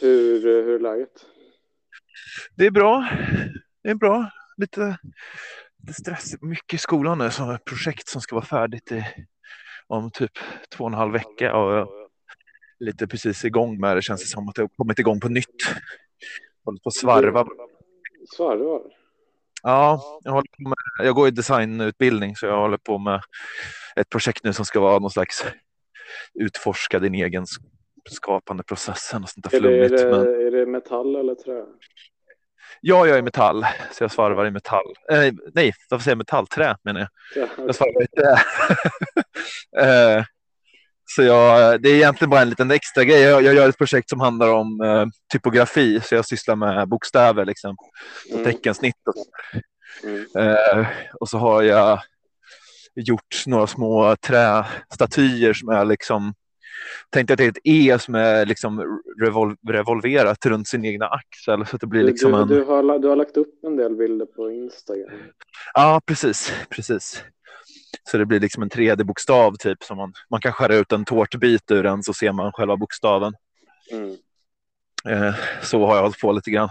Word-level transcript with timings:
Hur, 0.00 0.42
hur 0.42 0.74
är 0.74 0.78
läget? 0.78 1.26
Det 2.54 2.66
är 2.66 2.70
bra. 2.70 3.08
Det 3.82 3.90
är 3.90 3.94
bra. 3.94 4.30
Lite, 4.56 4.98
lite 5.82 6.00
stress. 6.00 6.42
Mycket 6.42 6.74
i 6.74 6.78
skolan 6.78 7.18
nu. 7.18 7.30
Som 7.30 7.50
ett 7.50 7.64
projekt 7.64 8.08
som 8.08 8.20
ska 8.20 8.34
vara 8.34 8.44
färdigt 8.44 8.92
i, 8.92 9.04
om 9.86 10.10
typ 10.10 10.32
två 10.76 10.84
och 10.84 10.90
en 10.90 10.94
halv 10.94 11.12
vecka. 11.12 11.54
Och 11.54 11.88
lite 12.78 13.06
precis 13.06 13.44
igång 13.44 13.80
med 13.80 13.96
det. 13.96 14.02
Känns 14.02 14.20
det 14.22 14.28
som 14.28 14.48
att 14.48 14.58
jag 14.58 14.64
har 14.64 14.68
kommit 14.76 14.98
igång 14.98 15.20
på 15.20 15.28
nytt. 15.28 15.62
Håller 16.64 16.78
på 16.78 16.88
att 16.88 16.94
svarva. 16.94 17.46
Svarvar? 18.36 18.82
Ja, 19.62 20.20
jag, 20.24 20.32
håller 20.32 20.48
på 20.56 20.68
med, 20.68 21.06
jag 21.06 21.14
går 21.14 21.28
i 21.28 21.30
designutbildning 21.30 22.36
så 22.36 22.46
jag 22.46 22.60
håller 22.60 22.76
på 22.76 22.98
med 22.98 23.20
ett 23.96 24.08
projekt 24.08 24.44
nu 24.44 24.52
som 24.52 24.64
ska 24.64 24.80
vara 24.80 24.98
någon 24.98 25.10
slags 25.10 25.44
utforska 26.34 26.98
din 26.98 27.14
egen 27.14 27.46
skapande 28.10 28.62
processen 28.62 29.22
och 29.22 29.28
sånt 29.28 29.50
där 29.50 29.56
Är 29.56 29.60
det, 29.60 29.84
är, 29.84 29.88
flummigt. 29.88 30.10
Men... 30.10 30.24
det, 30.24 30.46
är 30.46 30.50
det 30.50 30.66
metall 30.66 31.16
eller 31.16 31.34
trä? 31.34 31.62
Ja, 32.80 33.06
jag 33.06 33.18
är 33.18 33.22
metall, 33.22 33.66
så 33.92 34.04
jag 34.04 34.10
svarvar 34.10 34.46
i 34.46 34.50
metall. 34.50 34.94
Eh, 35.12 35.32
nej, 35.54 35.72
varför 35.90 36.04
säger 36.04 36.10
jag 36.12 36.18
metall? 36.18 36.46
Trä 36.46 36.76
menar 36.84 37.00
jag. 37.00 37.08
Ja, 37.42 37.48
Jag 37.66 37.74
svarvar 37.74 38.02
i 38.02 38.06
trä. 38.06 38.36
eh, 40.18 40.24
så 41.04 41.22
jag, 41.22 41.82
det 41.82 41.88
är 41.88 41.94
egentligen 41.94 42.30
bara 42.30 42.40
en 42.42 42.48
liten 42.50 42.70
extra 42.70 43.04
grej. 43.04 43.20
Jag, 43.20 43.42
jag 43.42 43.54
gör 43.54 43.68
ett 43.68 43.78
projekt 43.78 44.08
som 44.10 44.20
handlar 44.20 44.52
om 44.52 44.80
eh, 44.80 45.06
typografi, 45.32 46.00
så 46.00 46.14
jag 46.14 46.26
sysslar 46.26 46.56
med 46.56 46.88
bokstäver 46.88 47.44
liksom, 47.44 47.76
och 48.30 48.38
Mm. 48.38 48.44
teckensnitt. 48.44 48.96
Och, 49.06 49.14
Mm. 50.04 50.26
eh, 50.38 50.86
och 51.20 51.28
så 51.28 51.38
har 51.38 51.62
jag 51.62 51.98
gjort 52.94 53.42
några 53.46 53.66
små 53.66 54.16
trästatyer 54.16 55.52
som 55.52 55.68
är 55.68 55.84
liksom 55.84 56.34
Tänkte 57.10 57.32
att 57.32 57.38
det 57.38 57.44
är 57.44 57.48
ett 57.48 57.58
E 57.64 57.98
som 57.98 58.14
är 58.14 58.46
liksom 58.46 59.00
revol 59.22 59.56
revolverat 59.68 60.46
runt 60.46 60.68
sin 60.68 60.84
egna 60.84 61.06
axel 61.06 61.66
så 61.66 61.76
att 61.76 61.80
det 61.80 61.86
blir 61.86 62.00
Du, 62.00 62.06
liksom 62.06 62.32
du, 62.32 62.38
en... 62.38 62.48
du, 62.48 62.62
har, 62.62 62.98
du 62.98 63.08
har 63.08 63.16
lagt 63.16 63.36
upp 63.36 63.64
en 63.64 63.76
del 63.76 63.96
bilder 63.96 64.26
på 64.26 64.50
Instagram. 64.50 65.10
Ja, 65.74 66.00
precis, 66.06 66.52
precis. 66.70 67.24
Så 68.10 68.18
det 68.18 68.26
blir 68.26 68.40
liksom 68.40 68.62
en 68.62 68.70
3D-bokstav 68.70 69.56
typ 69.56 69.82
som 69.82 69.96
man, 69.96 70.12
man 70.30 70.40
kan 70.40 70.52
skära 70.52 70.74
ut 70.74 70.92
en 70.92 71.04
tårtbit 71.04 71.70
ur 71.70 71.82
den 71.82 72.02
så 72.02 72.14
ser 72.14 72.32
man 72.32 72.52
själva 72.52 72.76
bokstaven. 72.76 73.32
Mm. 73.92 74.16
Eh, 75.08 75.34
så 75.62 75.86
har 75.86 75.94
jag 75.94 76.02
hållit 76.02 76.20
på 76.20 76.32
lite 76.32 76.50
grann 76.50 76.68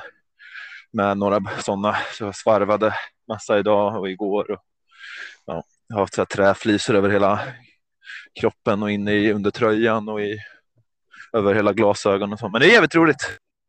med 0.94 1.18
några 1.18 1.42
sådana. 1.60 1.98
Så 2.14 2.24
jag 2.24 2.36
svarvade 2.36 2.94
massa 3.28 3.60
idag 3.60 4.00
och 4.00 4.10
igår. 4.10 4.52
Och, 4.52 4.60
ja, 5.46 5.64
jag 5.88 5.96
har 5.96 6.02
haft 6.02 6.14
så 6.14 6.22
här 6.22 6.26
träflisor 6.26 6.96
över 6.96 7.10
hela 7.10 7.40
kroppen 8.40 8.84
och 8.84 8.92
inne 8.92 9.14
i 9.14 9.34
under 9.34 9.52
tröjan 9.52 10.10
och 10.10 10.22
i, 10.22 10.38
över 11.34 11.54
hela 11.54 11.74
glasögonen 11.74 12.34
och 12.34 12.40
så. 12.40 12.50
Men 12.50 12.62
det 12.62 12.68
är 12.68 12.72
jävligt 12.74 12.96
roligt. 12.96 13.18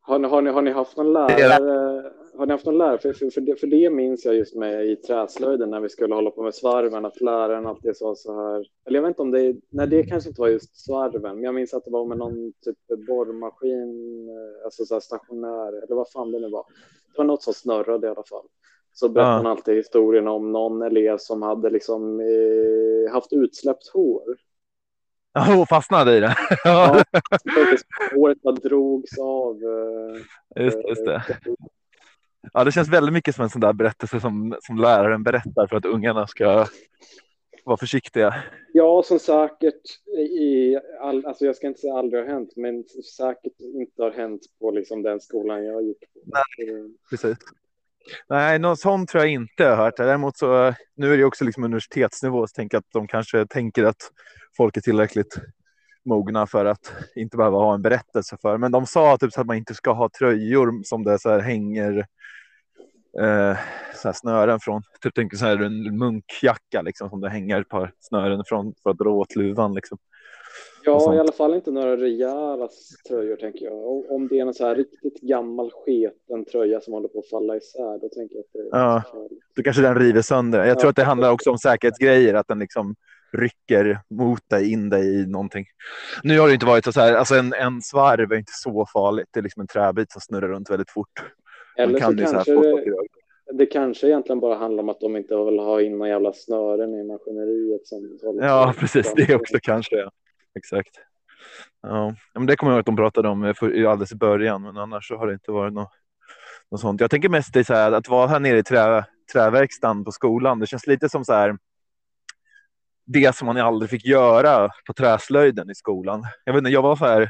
Har, 0.00 0.18
ni, 0.18 0.28
har, 0.28 0.42
ni, 0.42 0.50
har 0.50 0.62
ni 0.62 0.70
haft 0.70 0.96
någon 0.96 1.12
lärare? 1.12 2.12
Har 2.38 2.46
ni 2.46 2.52
haft 2.52 2.66
någon 2.66 2.78
lärare? 2.78 2.98
För, 2.98 3.12
för, 3.12 3.30
för, 3.30 3.40
det, 3.40 3.56
för 3.60 3.66
det 3.66 3.90
minns 3.90 4.24
jag 4.24 4.34
just 4.34 4.54
med 4.56 4.86
i 4.86 4.96
träslöjden 4.96 5.70
när 5.70 5.80
vi 5.80 5.88
skulle 5.88 6.14
hålla 6.14 6.30
på 6.30 6.42
med 6.42 6.54
svarven 6.54 7.04
att 7.04 7.20
läraren 7.20 7.66
alltid 7.66 7.96
sa 7.96 8.14
så 8.14 8.34
här. 8.34 8.66
Eller 8.86 8.98
jag 8.98 9.02
vet 9.02 9.08
inte 9.08 9.22
om 9.22 9.30
det, 9.30 9.56
nej 9.70 9.86
det 9.86 10.02
kanske 10.02 10.28
inte 10.30 10.40
var 10.40 10.48
just 10.48 10.84
svarven, 10.84 11.22
men 11.22 11.42
jag 11.42 11.54
minns 11.54 11.74
att 11.74 11.84
det 11.84 11.90
var 11.90 12.06
med 12.06 12.18
någon 12.18 12.52
typ 12.64 13.06
borrmaskin, 13.08 14.28
eh, 14.28 14.64
alltså 14.64 14.84
så 14.84 14.94
här 14.94 15.00
stationär 15.00 15.68
eller 15.84 15.94
vad 15.96 16.10
fan 16.10 16.32
det 16.32 16.38
nu 16.40 16.50
var. 16.50 16.64
Det 17.12 17.18
var 17.18 17.24
något 17.24 17.42
som 17.42 17.54
snurrade 17.54 18.06
i 18.06 18.10
alla 18.10 18.24
fall. 18.30 18.46
Så 18.92 19.08
berättade 19.08 19.32
Ja. 19.32 19.36
han 19.36 19.46
alltid 19.46 19.74
historien 19.76 20.28
om 20.28 20.52
någon 20.52 20.82
elev 20.82 21.16
som 21.18 21.42
hade 21.42 21.70
liksom 21.70 22.20
eh, 22.20 23.12
haft 23.12 23.32
utsläppt 23.32 23.88
hår. 23.92 24.22
Ja, 25.32 25.60
och 25.62 25.68
fastnade 25.68 26.16
i 26.16 26.20
det. 26.20 26.36
Ja. 26.64 27.04
Håret 28.14 28.42
bara 28.42 28.54
drogs 28.54 29.18
av. 29.18 29.56
eh, 30.56 30.64
just, 30.64 30.78
just 30.88 31.04
det. 31.04 31.22
Ja, 32.52 32.64
det 32.64 32.72
känns 32.72 32.88
väldigt 32.88 33.12
mycket 33.12 33.34
som 33.34 33.42
en 33.44 33.50
sån 33.50 33.60
där 33.60 33.72
berättelse 33.72 34.20
som, 34.20 34.56
som 34.60 34.76
läraren 34.78 35.22
berättar 35.22 35.66
för 35.66 35.76
att 35.76 35.84
ungarna 35.84 36.26
ska 36.26 36.66
vara 37.64 37.76
försiktiga. 37.76 38.34
Ja, 38.72 39.02
som 39.02 39.18
säkert 39.18 39.82
i 40.18 40.76
all, 41.00 41.26
alltså 41.26 41.44
jag 41.44 41.56
ska 41.56 41.66
inte 41.66 41.80
säga 41.80 41.94
aldrig 41.94 42.22
har 42.22 42.28
hänt, 42.28 42.52
men 42.56 42.84
säkert 43.16 43.60
inte 43.60 44.02
har 44.02 44.10
hänt 44.10 44.42
på 44.60 44.70
liksom 44.70 45.02
den 45.02 45.20
skolan 45.20 45.64
jag 45.64 45.82
gick 45.82 46.00
på. 46.12 46.18
Eh, 46.38 46.84
Precis. 47.10 47.38
Nej, 48.28 48.58
något 48.58 48.80
sånt 48.80 49.08
tror 49.08 49.24
jag 49.24 49.32
inte 49.32 49.62
jag 49.62 49.76
har 49.76 49.84
hört. 49.84 49.96
Däremot 49.96 50.36
så, 50.36 50.74
nu 50.96 51.12
är 51.12 51.18
det 51.18 51.24
också 51.24 51.44
liksom 51.44 51.64
universitetsnivå, 51.64 52.46
så 52.46 52.52
tänker 52.54 52.76
jag 52.76 52.80
att 52.80 52.92
de 52.92 53.06
kanske 53.06 53.46
tänker 53.46 53.84
att 53.84 54.10
folk 54.56 54.76
är 54.76 54.80
tillräckligt 54.80 55.38
mogna 56.04 56.46
för 56.46 56.64
att 56.64 56.92
inte 57.16 57.36
behöva 57.36 57.58
ha 57.58 57.74
en 57.74 57.82
berättelse 57.82 58.36
för. 58.42 58.58
Men 58.58 58.72
de 58.72 58.86
sa 58.86 59.16
typ 59.16 59.32
så 59.32 59.40
att 59.40 59.46
man 59.46 59.56
inte 59.56 59.74
ska 59.74 59.92
ha 59.92 60.10
tröjor 60.18 60.82
som 60.84 61.04
det 61.04 61.18
så 61.18 61.30
här 61.30 61.40
hänger 61.40 61.98
eh, 63.20 63.56
så 63.94 64.08
här 64.08 64.12
snören 64.12 64.60
från. 64.60 64.82
Typ 65.02 65.14
tänker 65.14 65.36
så 65.36 65.44
här 65.44 65.62
en 65.62 65.98
munkjacka 65.98 66.82
liksom 66.82 67.10
som 67.10 67.20
det 67.20 67.30
hänger 67.30 67.60
ett 67.60 67.68
par 67.68 67.92
snören 68.00 68.42
från 68.46 68.74
för 68.82 68.90
att 68.90 68.98
dra 68.98 69.10
åt 69.10 69.36
luvan 69.36 69.74
liksom. 69.74 69.98
Ja, 70.84 71.14
i 71.14 71.18
alla 71.18 71.32
fall 71.32 71.54
inte 71.54 71.70
några 71.70 71.96
rejäla 71.96 72.68
tröjor 73.08 73.36
tänker 73.36 73.64
jag. 73.64 74.10
Om 74.10 74.28
det 74.28 74.38
är 74.38 74.42
en 74.46 74.54
så 74.54 74.66
här 74.66 74.74
riktigt 74.76 75.20
gammal 75.20 75.70
sketen 75.70 76.44
tröja 76.44 76.80
som 76.80 76.92
håller 76.94 77.08
på 77.08 77.18
att 77.18 77.28
falla 77.28 77.56
isär, 77.56 77.98
då 77.98 78.08
tänker 78.08 78.36
jag 78.36 78.40
att 78.40 78.52
det 78.52 78.58
är 78.58 78.68
Ja. 78.70 79.02
Då 79.56 79.62
kanske 79.62 79.82
den 79.82 79.98
river 79.98 80.22
sönder. 80.22 80.64
Jag 80.66 80.78
tror 80.78 80.86
Ja. 80.86 80.90
att 80.90 80.96
det 80.96 81.04
handlar 81.04 81.32
också 81.32 81.50
om 81.50 81.58
säkerhetsgrejer, 81.58 82.34
att 82.34 82.48
den 82.48 82.58
liksom 82.58 82.94
rycker 83.32 84.00
mot 84.10 84.48
dig, 84.50 84.72
in 84.72 84.88
dig 84.90 85.20
i 85.22 85.26
någonting. 85.26 85.66
Nu 86.22 86.38
har 86.40 86.48
det 86.48 86.54
inte 86.54 86.66
varit 86.66 86.84
så 86.84 87.00
här, 87.00 87.14
alltså 87.14 87.34
en, 87.34 87.52
en 87.52 87.82
svarv 87.82 88.32
är 88.32 88.36
inte 88.36 88.52
så 88.54 88.86
farligt. 88.92 89.28
Det 89.30 89.40
är 89.40 89.42
liksom 89.42 89.60
en 89.60 89.66
träbit 89.66 90.12
som 90.12 90.20
snurrar 90.20 90.48
runt 90.48 90.70
väldigt 90.70 90.90
fort. 90.90 91.22
Eller 91.76 91.94
så 91.94 92.00
kan 92.00 92.18
så 92.18 92.32
kanske 92.32 92.54
få 92.54 92.62
det, 92.62 92.94
det 93.52 93.66
kanske 93.66 94.06
egentligen 94.06 94.40
bara 94.40 94.54
handlar 94.54 94.82
om 94.82 94.88
att 94.88 95.00
de 95.00 95.16
inte 95.16 95.36
vill 95.36 95.58
ha 95.58 95.82
in 95.82 95.92
några 95.98 96.08
jävla 96.08 96.32
snören 96.32 96.94
i 96.94 97.04
maskineriet. 97.04 97.86
Som 97.86 98.18
Ja, 98.40 98.74
precis. 98.78 99.12
Det 99.16 99.34
också 99.34 99.58
kanske. 99.62 99.96
Ja. 99.96 100.10
Exakt. 100.54 100.90
Ja, 101.82 102.14
men 102.34 102.46
det 102.46 102.56
kommer 102.56 102.72
jag 102.72 102.76
ihåg 102.76 102.80
att 102.80 102.86
de 102.86 102.96
pratade 102.96 103.28
om 103.28 103.44
eh, 103.44 103.54
för, 103.54 103.84
alldeles 103.84 104.12
i 104.12 104.16
början, 104.16 104.62
men 104.62 104.76
annars 104.76 105.08
så 105.08 105.16
har 105.16 105.26
det 105.26 105.32
inte 105.32 105.52
varit 105.52 105.72
något, 105.72 105.90
något 106.70 106.80
sånt. 106.80 107.00
Jag 107.00 107.10
tänker 107.10 107.28
mest 107.28 107.52
det 107.52 107.64
så 107.64 107.74
här, 107.74 107.92
att 107.92 108.08
vara 108.08 108.26
här 108.26 108.40
nere 108.40 108.58
i 108.58 108.62
trä, 108.62 109.04
träverkstan 109.32 110.04
på 110.04 110.12
skolan. 110.12 110.58
Det 110.58 110.66
känns 110.66 110.86
lite 110.86 111.08
som 111.08 111.24
så 111.24 111.32
här. 111.32 111.58
Det 113.06 113.36
som 113.36 113.46
man 113.46 113.56
aldrig 113.56 113.90
fick 113.90 114.04
göra 114.04 114.70
på 114.86 114.92
träslöjden 114.92 115.70
i 115.70 115.74
skolan. 115.74 116.22
Jag 116.44 116.52
vet 116.52 116.58
inte, 116.58 116.70
jag 116.70 116.82
var 116.82 116.96
så 116.96 117.04
här. 117.04 117.20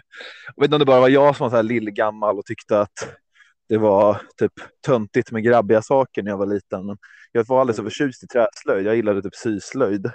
Jag 0.57 0.63
vet 0.63 0.65
inte 0.65 0.75
om 0.75 0.79
det 0.79 0.85
bara 0.85 1.01
var 1.01 1.09
jag 1.09 1.37
som 1.37 1.45
var 1.45 1.51
så 1.51 1.57
här 1.57 1.63
lillgammal 1.63 2.39
och 2.39 2.45
tyckte 2.45 2.81
att 2.81 3.17
det 3.69 3.79
var 3.79 4.21
typ 4.37 4.53
töntigt 4.87 5.31
med 5.31 5.45
grabbiga 5.45 5.83
saker 5.83 6.23
när 6.23 6.31
jag 6.31 6.39
var 6.39 6.47
liten. 6.47 6.87
Men 6.87 6.97
jag 7.33 7.45
var 7.49 7.61
alldeles 7.61 7.77
så 7.77 7.83
förtjust 7.83 8.25
i 8.25 8.27
träslöjd. 8.27 8.87
Jag 8.87 8.97
gillade 8.97 9.23
typ 9.23 9.35
syslöjd. 9.35 10.11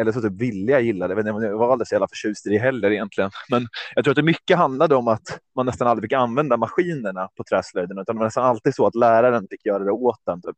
Eller 0.00 0.12
så 0.12 0.20
typ 0.22 0.32
ville 0.32 0.72
jag 0.72 0.82
gilla 0.82 1.08
det. 1.08 1.20
Inte, 1.20 1.46
Jag 1.46 1.58
var 1.58 1.72
aldrig 1.72 1.88
så 1.88 1.94
jävla 1.94 2.08
förtjust 2.08 2.46
i 2.46 2.50
det 2.50 2.58
heller 2.58 2.90
egentligen. 2.90 3.30
Men 3.50 3.66
jag 3.94 4.04
tror 4.04 4.12
att 4.12 4.16
det 4.16 4.22
mycket 4.22 4.56
handlade 4.56 4.94
om 4.94 5.08
att 5.08 5.40
man 5.56 5.66
nästan 5.66 5.88
aldrig 5.88 6.10
fick 6.10 6.12
använda 6.12 6.56
maskinerna 6.56 7.28
på 7.36 7.44
träslöjden. 7.44 7.98
Utan 7.98 8.16
det 8.16 8.18
var 8.18 8.26
nästan 8.26 8.44
alltid 8.44 8.74
så 8.74 8.86
att 8.86 8.94
läraren 8.94 9.46
fick 9.50 9.66
göra 9.66 9.84
det 9.84 9.92
åt 9.92 10.28
en. 10.28 10.42
Typ. 10.42 10.56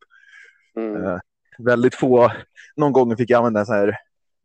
Mm. 0.76 1.04
Eh, 1.04 1.18
väldigt 1.58 1.94
få. 1.94 2.32
Någon 2.76 2.92
gång 2.92 3.16
fick 3.16 3.30
jag 3.30 3.38
använda 3.38 3.60
en 3.60 3.66
sån 3.66 3.74
här 3.74 3.96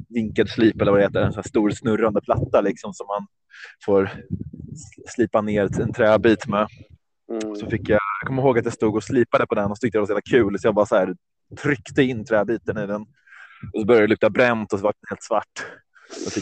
vinkelslip 0.10 0.82
eller 0.82 0.92
vad 0.92 1.00
det 1.00 1.06
heter. 1.06 1.22
En 1.22 1.34
sån 1.34 1.42
här 1.44 1.50
stor 1.50 1.70
snurrande 1.70 2.22
platta 2.22 2.62
liksom 2.62 2.94
som 2.94 3.08
man 3.08 3.28
får 3.86 4.12
slipa 5.08 5.42
ner 5.42 5.82
en 5.82 5.94
träbit 5.94 6.48
med. 6.48 6.68
Mm. 7.32 7.56
Så 7.56 7.70
fick 7.70 7.90
jag, 7.90 8.00
jag 8.22 8.28
kommer 8.28 8.42
ihåg 8.42 8.60
att 8.60 8.66
jag 8.66 8.74
stod 8.74 8.96
och 8.96 9.04
slipade 9.04 9.48
på 9.48 9.56
den 9.56 9.72
och 9.72 9.80
tyckte 9.80 9.98
det 9.98 10.00
var 10.00 10.08
så 10.08 10.12
jävla 10.12 10.22
kul. 10.22 10.60
Så 10.60 10.68
jag 10.68 10.76
bara 10.76 10.86
så 10.86 10.96
här 10.96 11.16
tryckte 11.62 12.04
in 12.04 12.26
träbiten 12.26 12.78
i 12.78 12.88
den. 12.88 13.06
Och 13.74 13.80
så 13.80 13.86
började 13.86 14.08
det 14.08 14.10
lukta 14.10 14.30
bränt 14.30 14.74
och 14.74 14.80
så 14.80 14.84
var 14.84 14.94
den 14.94 15.10
helt 15.10 15.24
svart. 15.24 15.66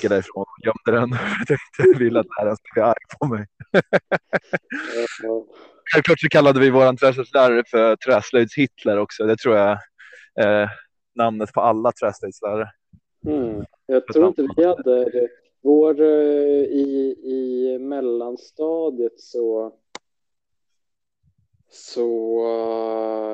Jag 0.02 0.12
därifrån 0.12 0.42
och 0.42 0.66
gömde 0.66 1.02
den. 1.02 1.10
Jag 1.48 1.48
tänkte 1.48 2.04
ville 2.04 2.20
att 2.20 2.26
läraren 2.40 2.58
skulle 2.58 2.74
bli 2.74 2.82
arg 2.84 3.04
på 3.20 3.28
mig. 3.28 3.46
Självklart 5.94 6.20
så 6.20 6.30
kallade 6.30 6.60
vi 6.60 6.70
vår 6.70 6.98
träslöjdslärare 6.98 7.64
för 7.68 7.96
träslöjds-Hitler 7.96 8.98
också. 8.98 9.26
Det 9.26 9.38
tror 9.38 9.56
jag 9.56 9.78
är 10.36 10.70
namnet 11.16 11.54
på 11.54 11.62
alla 11.62 11.92
träslöjdslärare. 11.92 12.70
Mm. 13.26 13.66
Jag 13.86 14.08
tror 14.08 14.28
inte 14.28 14.48
vi 14.58 14.66
hade 14.66 15.10
det. 15.10 15.28
Vår, 15.64 16.02
eh, 16.02 16.64
i, 16.64 17.16
I 17.24 17.78
mellanstadiet 17.80 19.20
så, 19.20 19.74
så, 21.70 22.40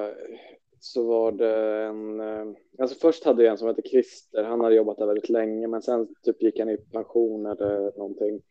eh, 0.01 0.39
så 0.79 1.07
var 1.07 1.31
det 1.31 1.83
en... 1.83 2.19
eh, 2.19 2.55
Alltså 2.79 2.99
först 2.99 3.23
hade 3.23 3.43
jag 3.43 3.51
en 3.51 3.57
som 3.57 3.67
hette 3.67 3.81
Christer. 3.89 4.43
Han 4.43 4.61
hade 4.61 4.75
jobbat 4.75 4.97
där 4.97 5.05
väldigt 5.05 5.29
länge, 5.29 5.67
men 5.67 5.81
sen 5.81 6.07
typ 6.23 6.41
gick 6.43 6.59
han 6.59 6.69
i 6.69 6.77
pension 6.77 7.45
eller 7.45 7.97
någonting. 7.97 8.41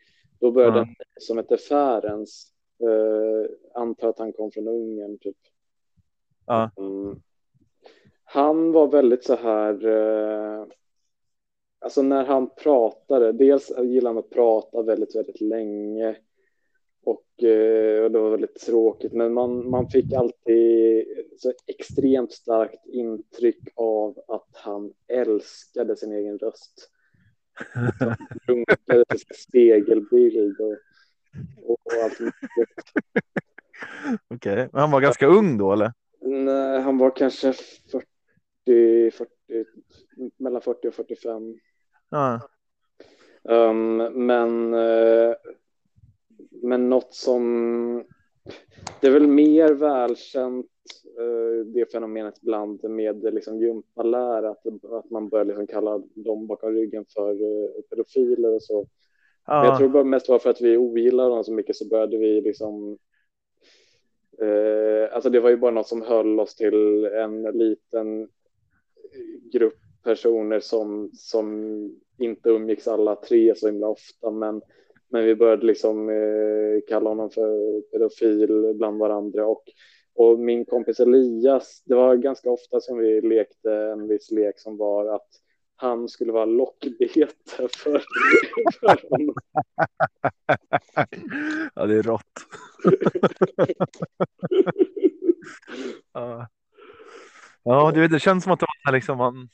Då 0.41 0.51
började 0.51 0.79
Ja. 0.79 0.83
en 0.83 0.95
som 1.21 1.37
hette 1.37 1.57
Färens. 1.57 2.53
Uh, 2.85 3.47
antar 3.75 4.09
att 4.09 4.19
han 4.19 4.33
kom 4.33 4.51
från 4.51 4.69
Ungern, 4.69 5.19
typ. 5.19 5.37
Ja. 6.47 6.71
Mm. 6.77 7.21
Han 8.25 8.73
var 8.73 8.87
väldigt 8.89 9.25
så 9.25 9.37
här... 9.37 9.87
eh, 9.87 10.67
Alltså 11.81 12.03
när 12.03 12.25
han 12.25 12.51
pratade, 12.55 13.33
dels 13.33 13.71
gillade 13.79 14.09
han 14.15 14.19
att 14.25 14.31
prata 14.31 14.83
väldigt, 14.83 15.17
väldigt 15.17 15.41
länge. 15.41 16.17
Och, 17.09 17.45
eh, 17.45 18.03
och 18.05 18.11
det 18.11 18.19
var 18.19 18.31
väldigt 18.31 18.61
tråkigt, 18.61 19.13
men 19.13 19.35
man, 19.35 19.71
man 19.71 19.89
fick 19.89 20.13
alltid 20.13 21.07
så 21.39 21.53
extremt 21.67 22.33
starkt 22.33 22.87
intryck 22.87 23.69
av 23.77 24.19
att 24.29 24.49
han 24.53 24.93
älskade 25.09 25.97
sin 25.97 26.13
egen 26.13 26.39
röst. 26.39 26.91
Runkade 28.47 29.05
till 29.05 29.19
sin 29.19 29.37
spegelbild 29.37 30.61
och, 30.61 30.77
och 31.71 31.79
allt 32.05 32.19
Okej, 34.29 34.53
okay. 34.53 34.69
men 34.73 34.81
han 34.81 34.91
var 34.91 35.01
ganska 35.01 35.27
ung 35.27 35.59
då 35.59 35.73
eller? 35.73 35.93
Nej, 36.21 36.81
han 36.81 36.99
var 36.99 37.17
kanske 37.17 37.53
40, 37.53 39.11
40 39.11 39.31
mellan 40.37 40.63
40 40.63 40.89
och 40.89 40.95
45. 40.95 41.59
Ja. 42.11 42.41
Um, 43.43 43.97
men, 44.27 44.75
uh, 44.75 45.35
men 46.51 46.89
något 46.89 47.15
som 47.15 48.05
det 49.01 49.07
är 49.07 49.11
väl 49.11 49.27
mer 49.27 49.73
välkänt 49.75 50.67
uh, 51.21 51.67
det 51.67 51.93
fenomenet 51.93 52.39
ibland 52.43 52.91
med 52.91 53.35
liksom 53.35 53.61
gympalär 53.61 54.43
att, 54.43 54.67
att 54.93 55.11
man 55.11 55.29
börjar 55.29 55.45
liksom 55.45 55.67
kalla 55.67 56.03
dem 56.15 56.47
bakom 56.47 56.73
ryggen 56.73 57.05
för 57.15 57.31
uh, 57.31 57.83
pedofiler 57.91 58.55
och 58.55 58.63
så. 58.63 58.87
Ja. 59.47 59.65
jag 59.65 59.79
tror 59.79 59.89
bara 59.89 60.05
mest 60.05 60.29
var 60.29 60.39
för 60.39 60.51
att 60.51 60.61
vi 60.61 60.77
ogillar 60.77 61.31
dem 61.31 61.45
så 61.45 61.53
mycket 61.53 61.77
så 61.77 61.89
började 61.89 62.19
vi 62.19 62.41
liksom 62.41 62.99
alltså 65.13 65.31
det 65.31 65.41
var 65.41 65.51
ju 65.51 65.57
bara 65.57 65.71
något 65.71 65.89
som 65.89 66.03
höll 66.03 66.41
oss 66.41 66.55
till 66.55 67.05
en 67.05 67.43
liten 67.43 68.29
grupp 69.53 69.79
personer 70.05 70.61
som, 70.61 71.11
som 71.15 71.49
inte 72.19 72.51
umgicks 72.51 72.89
alla 72.89 73.17
tre 73.17 73.55
så 73.57 73.67
himla 73.67 73.89
ofta, 73.89 74.31
men, 74.31 74.63
men 75.11 75.25
vi 75.25 75.35
började 75.35 75.67
liksom 75.67 76.09
eh, 76.09 76.81
kalla 76.89 77.09
honom 77.09 77.31
för 77.31 77.81
pedofil 77.81 78.75
bland 78.75 78.99
varandra 78.99 79.47
och, 79.47 79.63
och 80.15 80.39
min 80.39 80.65
kompis 80.65 81.01
Elias, 81.01 81.83
det 81.85 81.95
var 81.95 82.17
ganska 82.17 82.51
ofta 82.51 82.81
som 82.81 82.99
vi 82.99 83.21
lekte 83.21 83.73
en 83.73 84.09
viss 84.09 84.31
lek 84.31 84.59
som 84.59 84.77
var 84.77 85.15
att 85.15 85.29
han 85.77 86.09
skulle 86.09 86.33
vara 86.33 86.45
lockbete 86.45 87.29
för, 87.49 87.69
för 88.81 89.09
honom. 89.11 89.35
Ja, 91.75 91.87
det 91.87 91.95
är 91.95 92.03
rått. 92.03 92.23
ja. 96.13 96.49
Ja, 97.63 97.91
du 97.95 98.01
vet, 98.01 98.11
det 98.11 98.21
känns 98.21 98.45
som 98.45 98.53
att 98.53 98.61
det 98.61 98.67
var 98.85 98.93
liksom 98.93 99.19
man, 99.19 99.49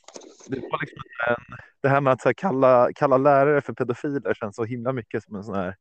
det, 0.48 0.56
var 0.56 0.80
liksom 0.80 1.02
en, 1.28 1.58
det 1.84 1.90
här 1.90 2.00
med 2.00 2.12
att 2.12 2.24
här, 2.24 2.32
kalla, 2.32 2.88
kalla 2.94 3.16
lärare 3.16 3.60
för 3.60 3.72
pedofiler 3.72 4.34
känns 4.34 4.56
så 4.56 4.64
himla 4.64 4.92
mycket 4.92 5.22
som 5.24 5.36
en 5.36 5.44
sån 5.44 5.54
här, 5.54 5.76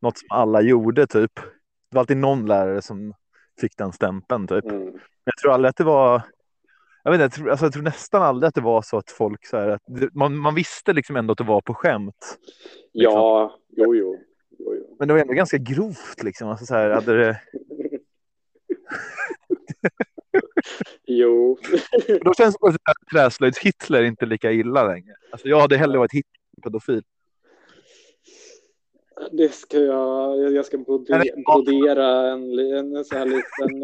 något 0.00 0.18
som 0.18 0.26
alla 0.30 0.60
gjorde 0.60 1.06
typ. 1.06 1.34
Det 1.34 1.94
var 1.94 2.00
alltid 2.00 2.16
någon 2.16 2.46
lärare 2.46 2.82
som 2.82 3.14
fick 3.60 3.76
den 3.76 3.92
stämpeln 3.92 4.46
typ. 4.46 4.64
Mm. 4.64 4.84
Men 4.84 5.00
jag 5.24 5.36
tror 5.42 5.52
aldrig 5.52 5.70
att 5.70 5.76
det 5.76 5.84
var, 5.84 6.22
jag, 7.02 7.10
vet 7.10 7.20
inte, 7.20 7.22
jag, 7.22 7.32
tror, 7.32 7.50
alltså, 7.50 7.66
jag 7.66 7.72
tror 7.72 7.82
nästan 7.82 8.22
aldrig 8.22 8.48
att 8.48 8.54
det 8.54 8.60
var 8.60 8.82
så 8.82 8.96
att 8.98 9.10
folk 9.10 9.46
så 9.46 9.56
här, 9.56 9.68
att 9.68 9.82
man, 10.12 10.36
man 10.36 10.54
visste 10.54 10.92
liksom 10.92 11.16
ändå 11.16 11.32
att 11.32 11.38
det 11.38 11.44
var 11.44 11.60
på 11.60 11.74
skämt. 11.74 12.38
Liksom. 12.92 13.12
Ja, 13.12 13.58
jo, 13.68 13.94
jo, 13.94 14.16
jo, 14.58 14.74
jo. 14.74 14.96
Men 14.98 15.08
det 15.08 15.14
var 15.14 15.20
ändå 15.20 15.34
ganska 15.34 15.58
grovt 15.58 16.22
liksom. 16.22 16.48
Alltså, 16.48 16.66
så 16.66 16.74
här, 16.74 16.90
hade 16.90 17.16
det... 17.18 17.40
Jo. 21.06 21.58
Då 22.24 22.34
känns 22.34 22.56
det 22.60 22.72
som 22.72 22.76
att 22.84 23.12
träslöjds-Hitler 23.12 24.02
inte 24.02 24.26
lika 24.26 24.52
illa 24.52 24.86
längre. 24.86 25.14
Alltså 25.30 25.48
jag 25.48 25.60
hade 25.60 25.76
hellre 25.76 25.98
varit 25.98 26.12
Hitler-pedofil. 26.12 27.02
Det 29.32 29.54
ska 29.54 29.78
jag, 29.78 30.52
jag 30.52 30.66
ska 30.66 30.78
brodera 30.78 32.32
en, 32.32 32.58
en, 32.58 33.04
så 33.04 33.14
här 33.14 33.26
liten, 33.26 33.82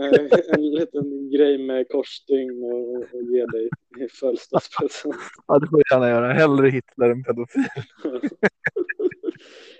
en 0.55 0.70
liten 0.70 1.31
grej 1.31 1.58
med 1.58 1.88
korsstygn 1.88 2.64
och, 2.64 2.96
och 2.96 3.23
ge 3.23 3.46
dig 3.46 3.69
i 3.99 4.08
födelsedagspresent. 4.08 5.17
Ja, 5.46 5.58
det 5.58 5.67
får 5.67 5.82
jag 5.88 5.96
gärna 5.96 6.11
göra. 6.11 6.32
Hellre 6.32 6.69
Hitler 6.69 7.11
än 7.11 7.25
pedofil. 7.25 7.64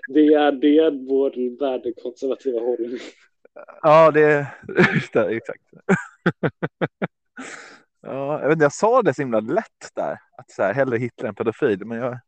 det 0.09 0.35
är 0.35 0.53
det 0.53 0.91
vår 1.09 1.59
värdekonservativa 1.59 2.61
hållning. 2.61 3.01
Ja, 3.82 4.11
det 4.11 4.23
är 4.23 4.47
exakt. 5.31 5.62
Ja, 8.03 8.41
jag, 8.41 8.49
vet 8.49 8.61
jag 8.61 8.73
sa 8.73 9.03
det 9.03 9.14
så 9.14 9.23
himla 9.23 9.41
lätt 9.41 9.91
där, 9.94 10.19
att 10.38 10.50
så 10.50 10.62
här, 10.62 10.75
hellre 10.75 10.99
Hitler 10.99 11.29
än 11.29 11.35
pedofil, 11.35 11.85
men 11.85 11.99
jag, 11.99 12.19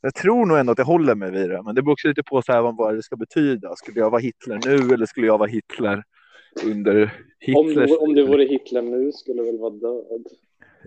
jag 0.00 0.14
tror 0.14 0.46
nog 0.46 0.58
ändå 0.58 0.72
att 0.72 0.78
jag 0.78 0.84
håller 0.84 1.14
mig 1.14 1.30
vid 1.30 1.50
det. 1.50 1.62
Men 1.62 1.74
det 1.74 1.82
beror 1.82 1.92
också 1.92 2.08
lite 2.08 2.22
på 2.22 2.42
så 2.42 2.52
här, 2.52 2.72
vad 2.72 2.94
det 2.94 3.02
ska 3.02 3.16
betyda. 3.16 3.76
Skulle 3.76 4.00
jag 4.00 4.10
vara 4.10 4.20
Hitler 4.20 4.60
nu 4.66 4.94
eller 4.94 5.06
skulle 5.06 5.26
jag 5.26 5.38
vara 5.38 5.48
Hitler 5.48 6.02
under 6.64 7.12
Hitlers... 7.40 7.90
Om, 7.90 7.98
om 8.00 8.14
du 8.14 8.26
vore 8.26 8.44
Hitler 8.44 8.82
nu 8.82 9.12
skulle 9.12 9.42
du 9.42 9.46
väl 9.46 9.58
vara 9.58 9.70
död? 9.70 10.24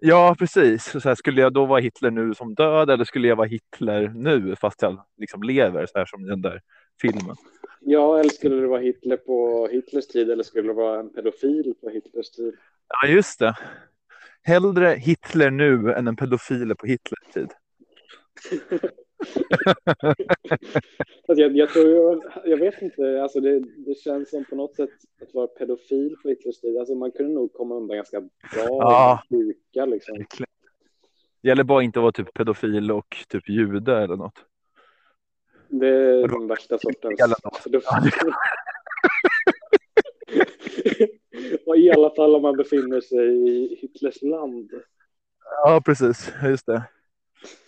Ja, 0.02 0.36
precis. 0.40 0.84
Så 0.84 1.00
här, 1.00 1.16
skulle 1.16 1.42
jag 1.42 1.54
då 1.54 1.66
vara 1.66 1.80
Hitler 1.80 2.12
nu 2.12 2.34
som 2.34 2.56
död 2.56 2.90
eller 2.90 3.06
skulle 3.06 3.28
jag 3.28 3.36
vara 3.36 3.48
Hitler 3.48 4.12
nu 4.16 4.56
fast 4.56 4.82
jag 4.82 5.02
liksom 5.18 5.44
lever 5.44 5.86
så 5.86 5.98
här 5.98 6.06
som 6.06 6.26
i 6.26 6.30
den 6.30 6.42
där 6.42 6.62
filmen? 7.02 7.36
Ja, 7.84 8.20
eller 8.20 8.30
skulle 8.30 8.56
du 8.56 8.68
vara 8.68 8.82
Hitler 8.82 9.18
på 9.18 9.68
Hitlers 9.72 10.08
tid 10.08 10.30
eller 10.30 10.44
skulle 10.44 10.68
du 10.68 10.74
vara 10.74 11.00
en 11.00 11.14
pedofil 11.14 11.74
på 11.82 11.90
Hitlers 11.90 12.32
tid? 12.32 12.54
Ja, 12.88 13.08
just 13.08 13.40
det. 13.40 13.56
Hellre 14.44 14.88
Hitler 14.88 15.52
nu 15.52 15.94
än 15.94 16.08
en 16.08 16.16
pedofil 16.16 16.76
på 16.76 16.88
Hitlers 16.88 17.34
tid. 17.34 17.50
jag, 21.28 21.58
jag, 21.58 21.70
tror, 21.70 21.88
jag, 21.88 22.22
jag, 22.46 22.58
vet 22.58 22.82
inte, 22.82 23.24
alltså 23.24 23.40
det, 23.40 23.60
det, 23.60 23.96
känns 23.98 24.30
som 24.30 24.46
på 24.46 24.56
något 24.56 24.76
sätt 24.76 24.90
att 25.22 25.34
vara 25.34 25.48
pedofil 25.48 26.16
på 26.24 26.30
Hitlers 26.30 26.60
tid. 26.60 26.78
Alltså 26.78 26.96
man 26.96 27.12
kunde 27.12 27.34
nog 27.34 27.54
komma 27.54 27.76
undan 27.76 27.98
ganska 27.98 28.22
bra 28.22 28.30
ja. 28.68 29.24
sjuka 29.30 29.86
liksom. 29.86 30.26
Det 31.42 31.48
gäller 31.48 31.64
bara 31.64 31.84
inte 31.84 32.00
att 32.00 32.04
vara 32.04 32.12
typ 32.12 32.34
pedofil 32.34 32.92
och 32.92 33.26
typ 33.30 33.50
jude 33.50 33.98
eller 33.98 34.16
något. 34.16 34.46
Det 35.72 35.88
är 35.88 36.28
den 36.28 36.48
värsta 36.48 36.78
sortens 36.78 37.20
pedofil. 37.64 38.12
Och 41.66 41.78
I 41.78 41.92
alla 41.92 42.16
fall 42.16 42.36
om 42.36 42.42
man 42.42 42.58
befinner 42.58 43.02
sig 43.02 43.50
i 43.50 43.78
Hitlers 43.82 44.22
land. 44.22 44.72
Ja, 45.66 45.82
precis. 45.86 46.32
Just 46.44 46.66
det. 46.66 46.84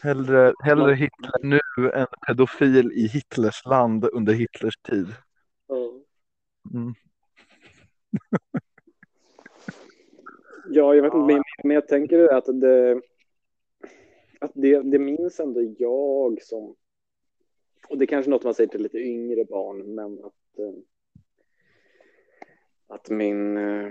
Hellre, 0.01 0.53
hellre 0.63 0.93
Hitler 0.93 1.43
nu 1.43 1.59
än 1.93 2.07
pedofil 2.27 2.91
i 2.91 3.07
Hitlers 3.07 3.65
land 3.65 4.09
under 4.13 4.33
Hitlers 4.33 4.77
tid. 4.77 5.07
Mm. 6.73 6.93
ja, 10.69 10.95
jag 10.95 11.01
vet 11.01 11.13
inte, 11.13 11.33
men, 11.33 11.43
men 11.63 11.75
jag 11.75 11.87
tänker 11.87 12.33
att 12.33 12.45
det, 12.45 13.01
att 14.41 14.51
det, 14.53 14.81
det 14.81 14.99
minns 14.99 15.39
ändå 15.39 15.61
jag 15.77 16.41
som, 16.41 16.75
och 17.89 17.97
det 17.97 18.05
är 18.05 18.07
kanske 18.07 18.31
något 18.31 18.43
man 18.43 18.53
säger 18.53 18.69
till 18.69 18.83
lite 18.83 18.97
yngre 18.97 19.45
barn, 19.45 19.95
men 19.95 20.13
att 20.13 20.59
eh, 20.59 20.73
att 22.93 23.09
min, 23.09 23.57
eh, 23.57 23.87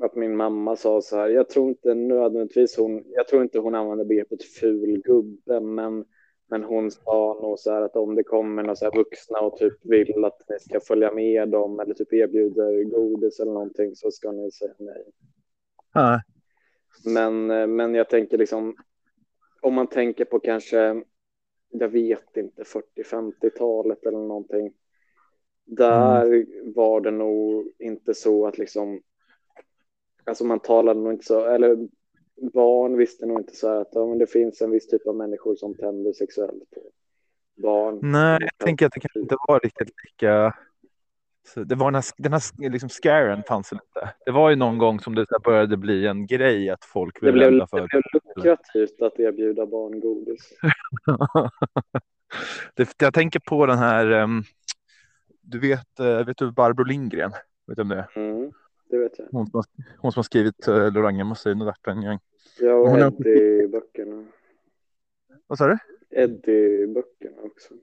att 0.00 0.14
min 0.14 0.36
mamma 0.36 0.76
sa 0.76 1.02
så 1.02 1.16
här, 1.16 1.28
jag 1.28 1.48
tror 1.48 1.68
inte 1.68 1.94
nödvändigtvis 1.94 2.76
hon, 2.76 3.04
jag 3.06 3.28
tror 3.28 3.42
inte 3.42 3.58
hon 3.58 3.74
använde 3.74 4.04
begreppet 4.04 4.42
ful 4.44 5.02
gubbe, 5.04 5.60
men, 5.60 6.04
men 6.50 6.62
hon 6.62 6.90
sa 6.90 7.38
nog 7.42 7.58
så 7.58 7.70
här 7.70 7.82
att 7.82 7.96
om 7.96 8.14
det 8.14 8.22
kommer 8.22 8.62
några 8.62 8.76
så 8.76 8.90
vuxna 8.90 9.40
och 9.40 9.56
typ 9.56 9.84
vill 9.84 10.24
att 10.24 10.42
ni 10.48 10.58
ska 10.58 10.80
följa 10.80 11.12
med 11.12 11.48
dem 11.48 11.80
eller 11.80 11.94
typ 11.94 12.12
erbjuder 12.12 12.84
godis 12.84 13.40
eller 13.40 13.52
någonting 13.52 13.96
så 13.96 14.10
ska 14.10 14.32
ni 14.32 14.50
säga 14.50 14.74
nej. 14.78 15.04
Ja. 15.94 16.20
Men, 17.04 17.50
eh, 17.50 17.66
men 17.66 17.94
jag 17.94 18.08
tänker 18.08 18.38
liksom, 18.38 18.76
om 19.62 19.74
man 19.74 19.86
tänker 19.86 20.24
på 20.24 20.40
kanske, 20.40 21.02
jag 21.70 21.88
vet 21.88 22.36
inte, 22.36 22.62
40-50-talet 22.62 24.06
eller 24.06 24.18
någonting, 24.18 24.72
där 25.64 26.26
mm. 26.26 26.46
var 26.74 27.00
det 27.00 27.10
nog 27.10 27.72
inte 27.78 28.14
så 28.14 28.46
att 28.46 28.58
liksom, 28.58 29.02
alltså 30.24 30.44
man 30.44 30.60
talade 30.60 31.00
nog 31.00 31.12
inte 31.12 31.26
så, 31.26 31.44
eller 31.44 31.88
barn 32.52 32.96
visste 32.96 33.26
nog 33.26 33.40
inte 33.40 33.56
så 33.56 33.68
att 33.68 33.88
ja, 33.92 34.06
men 34.06 34.18
det 34.18 34.26
finns 34.26 34.62
en 34.62 34.70
viss 34.70 34.86
typ 34.86 35.06
av 35.06 35.16
människor 35.16 35.54
som 35.56 35.74
tänder 35.74 36.12
sexuellt 36.12 36.70
på 36.70 36.80
barn. 37.62 37.98
Nej, 38.02 38.38
jag 38.40 38.66
tänker 38.66 38.86
att 38.86 38.92
det 38.92 39.00
kanske 39.00 39.20
inte 39.20 39.36
var 39.48 39.60
riktigt 39.60 39.92
lika 40.04 40.54
så 41.48 41.64
det 41.64 41.74
var 41.74 41.86
den 41.86 41.94
här, 41.94 42.04
den 42.16 42.32
här 42.32 42.70
liksom 42.70 42.88
scaren 42.88 43.42
fanns 43.48 43.72
inte. 43.72 44.14
Det 44.24 44.30
var 44.30 44.50
ju 44.50 44.56
någon 44.56 44.78
gång 44.78 45.00
som 45.00 45.14
det 45.14 45.26
började 45.44 45.76
bli 45.76 46.06
en 46.06 46.26
grej 46.26 46.70
att 46.70 46.84
folk 46.84 47.22
ville 47.22 47.44
det 47.44 47.50
blev, 47.50 47.66
för. 47.66 47.80
Det 47.80 47.88
blev 47.88 48.02
lukrativt 48.12 49.02
att 49.02 49.20
erbjuda 49.20 49.66
barn 49.66 50.00
godis. 50.00 50.52
det, 52.74 52.94
jag 52.98 53.14
tänker 53.14 53.40
på 53.40 53.66
den 53.66 53.78
här 53.78 54.10
um, 54.10 54.44
du 55.40 55.58
vet, 55.58 56.00
eh, 56.00 56.26
vet 56.26 56.38
du 56.38 56.52
Barbro 56.52 56.84
Lindgren? 56.84 57.30
Vet 57.66 57.76
du 57.76 57.82
om 57.82 57.88
det 57.88 57.96
är? 57.96 58.18
Mm, 58.18 58.52
det 58.90 58.98
vet 58.98 59.18
jag. 59.18 59.26
Hon 59.32 59.46
som 59.46 59.58
har, 59.58 59.64
hon 59.98 60.12
som 60.12 60.18
har 60.18 60.24
skrivit 60.24 60.68
uh, 60.68 60.92
Loranga 60.92 61.24
Massin 61.24 61.62
och 61.62 61.68
D'Artagnan. 61.68 62.18
Ja, 62.60 62.74
och 62.74 62.88
hon 62.88 63.00
Eddie-böckerna. 63.00 64.26
Vad 65.46 65.58
sa 65.58 65.66
du? 65.66 65.78
Eddie-böckerna 66.10 67.42
också. 67.42 67.74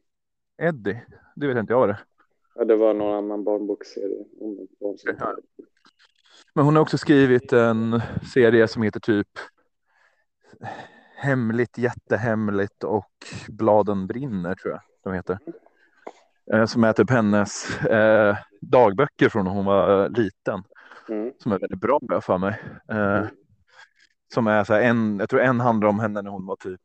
Eddie? 0.57 1.01
Det 1.35 1.47
vet 1.47 1.57
inte 1.57 1.73
jag 1.73 1.79
vad 1.79 1.89
det 1.89 1.99
Ja, 2.57 2.65
det 2.65 2.75
var 2.75 2.93
någon 2.93 3.15
annan 3.15 3.43
barnbokserie. 3.43 4.25
Om 4.39 4.67
barn 4.79 4.97
som. 4.97 5.15
Men 6.55 6.65
hon 6.65 6.75
har 6.75 6.81
också 6.81 6.97
skrivit 6.97 7.53
en 7.53 8.01
serie 8.33 8.67
som 8.67 8.81
heter 8.81 8.99
typ 8.99 9.27
Hemligt, 11.15 11.77
jättehemligt 11.77 12.83
och 12.83 13.11
Bladen 13.47 14.07
brinner 14.07 14.55
tror 14.55 14.73
jag 14.73 14.81
de 15.03 15.13
heter. 15.13 15.39
Eh, 16.53 16.65
Som 16.65 16.83
är 16.83 16.93
typ 16.93 17.09
hennes 17.09 17.81
eh, 17.85 18.37
dagböcker 18.61 19.29
från 19.29 19.45
när 19.45 19.51
hon 19.51 19.65
var 19.65 20.03
eh, 20.03 20.09
liten. 20.09 20.63
Mm. 21.09 21.33
Som 21.39 21.51
är 21.51 21.59
väldigt 21.59 21.79
bra 21.79 21.99
jag 22.01 22.23
för 22.23 22.37
mig. 22.37 22.61
Eh, 22.91 23.25
som 24.33 24.47
är 24.47 24.63
så 24.63 24.73
här, 24.73 24.81
en, 24.81 25.19
jag 25.19 25.29
tror 25.29 25.41
en 25.41 25.59
handlar 25.59 25.89
om 25.89 25.99
henne 25.99 26.21
när 26.21 26.31
hon 26.31 26.45
var 26.45 26.55
typ 26.55 26.81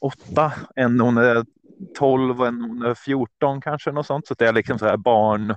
åtta, 0.00 0.52
en 0.76 0.96
när 0.96 1.04
hon 1.04 1.18
är 1.18 1.44
12 1.94 2.40
och 2.40 2.46
en 2.46 2.58
när 2.58 2.68
hon 2.68 2.82
är 2.82 2.94
14 2.94 3.60
kanske 3.60 3.92
något 3.92 4.06
sånt. 4.06 4.26
Så 4.26 4.34
det 4.34 4.46
är 4.46 4.52
liksom 4.52 4.78
så 4.78 4.86
här 4.86 4.96
barn, 4.96 5.54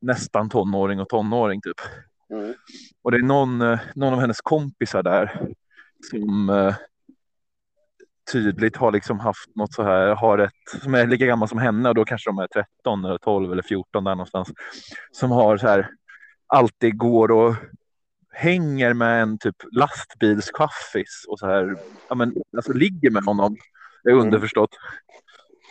nästan 0.00 0.50
tonåring 0.50 1.00
och 1.00 1.08
tonåring 1.08 1.60
typ. 1.60 1.80
Mm. 2.30 2.54
Och 3.02 3.10
det 3.10 3.16
är 3.16 3.22
någon, 3.22 3.60
eh, 3.60 3.80
någon 3.94 4.14
av 4.14 4.20
hennes 4.20 4.40
kompisar 4.40 5.02
där 5.02 5.48
som 6.10 6.50
eh, 6.50 6.74
tydligt 8.32 8.76
har 8.76 8.92
liksom 8.92 9.20
haft 9.20 9.56
något 9.56 9.72
så 9.72 9.82
här, 9.82 10.14
har 10.14 10.38
ett, 10.38 10.82
som 10.82 10.94
är 10.94 11.06
lika 11.06 11.26
gammal 11.26 11.48
som 11.48 11.58
henne 11.58 11.88
och 11.88 11.94
då 11.94 12.04
kanske 12.04 12.30
de 12.30 12.38
är 12.38 12.46
13 12.46 13.04
eller 13.04 13.18
12 13.18 13.52
eller 13.52 13.62
14 13.62 14.04
där 14.04 14.14
någonstans. 14.14 14.48
Som 15.12 15.30
har 15.30 15.56
så 15.56 15.66
här, 15.66 15.90
alltid 16.46 16.98
går 16.98 17.30
och 17.30 17.54
hänger 18.32 18.94
med 18.94 19.22
en 19.22 19.38
typ 19.38 19.56
lastbilschaffis 19.72 21.24
och 21.28 21.38
så 21.38 21.46
här, 21.46 21.76
ja 22.08 22.14
men 22.14 22.34
alltså 22.56 22.72
ligger 22.72 23.10
med 23.10 23.24
honom. 23.24 23.56
Det 24.04 24.10
är 24.10 24.14
underförstått. 24.14 24.70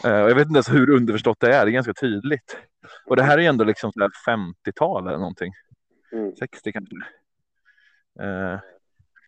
Eh, 0.04 0.12
jag 0.12 0.36
vet 0.36 0.48
inte 0.48 0.58
ens 0.58 0.72
hur 0.74 0.90
underförstått 0.90 1.40
det 1.40 1.56
är, 1.56 1.66
det 1.66 1.72
är 1.72 1.74
ganska 1.74 1.94
tydligt. 1.94 2.58
Och 3.06 3.16
det 3.16 3.24
här 3.24 3.38
är 3.38 3.42
ju 3.42 3.48
ändå 3.48 3.64
liksom 3.64 3.92
så 3.92 4.00
här 4.00 4.12
50-tal 4.38 5.08
eller 5.08 5.18
någonting. 5.18 5.54
Mm. 6.12 6.36
60 6.36 6.72
kanske. 6.72 6.96
Eh, 8.20 8.60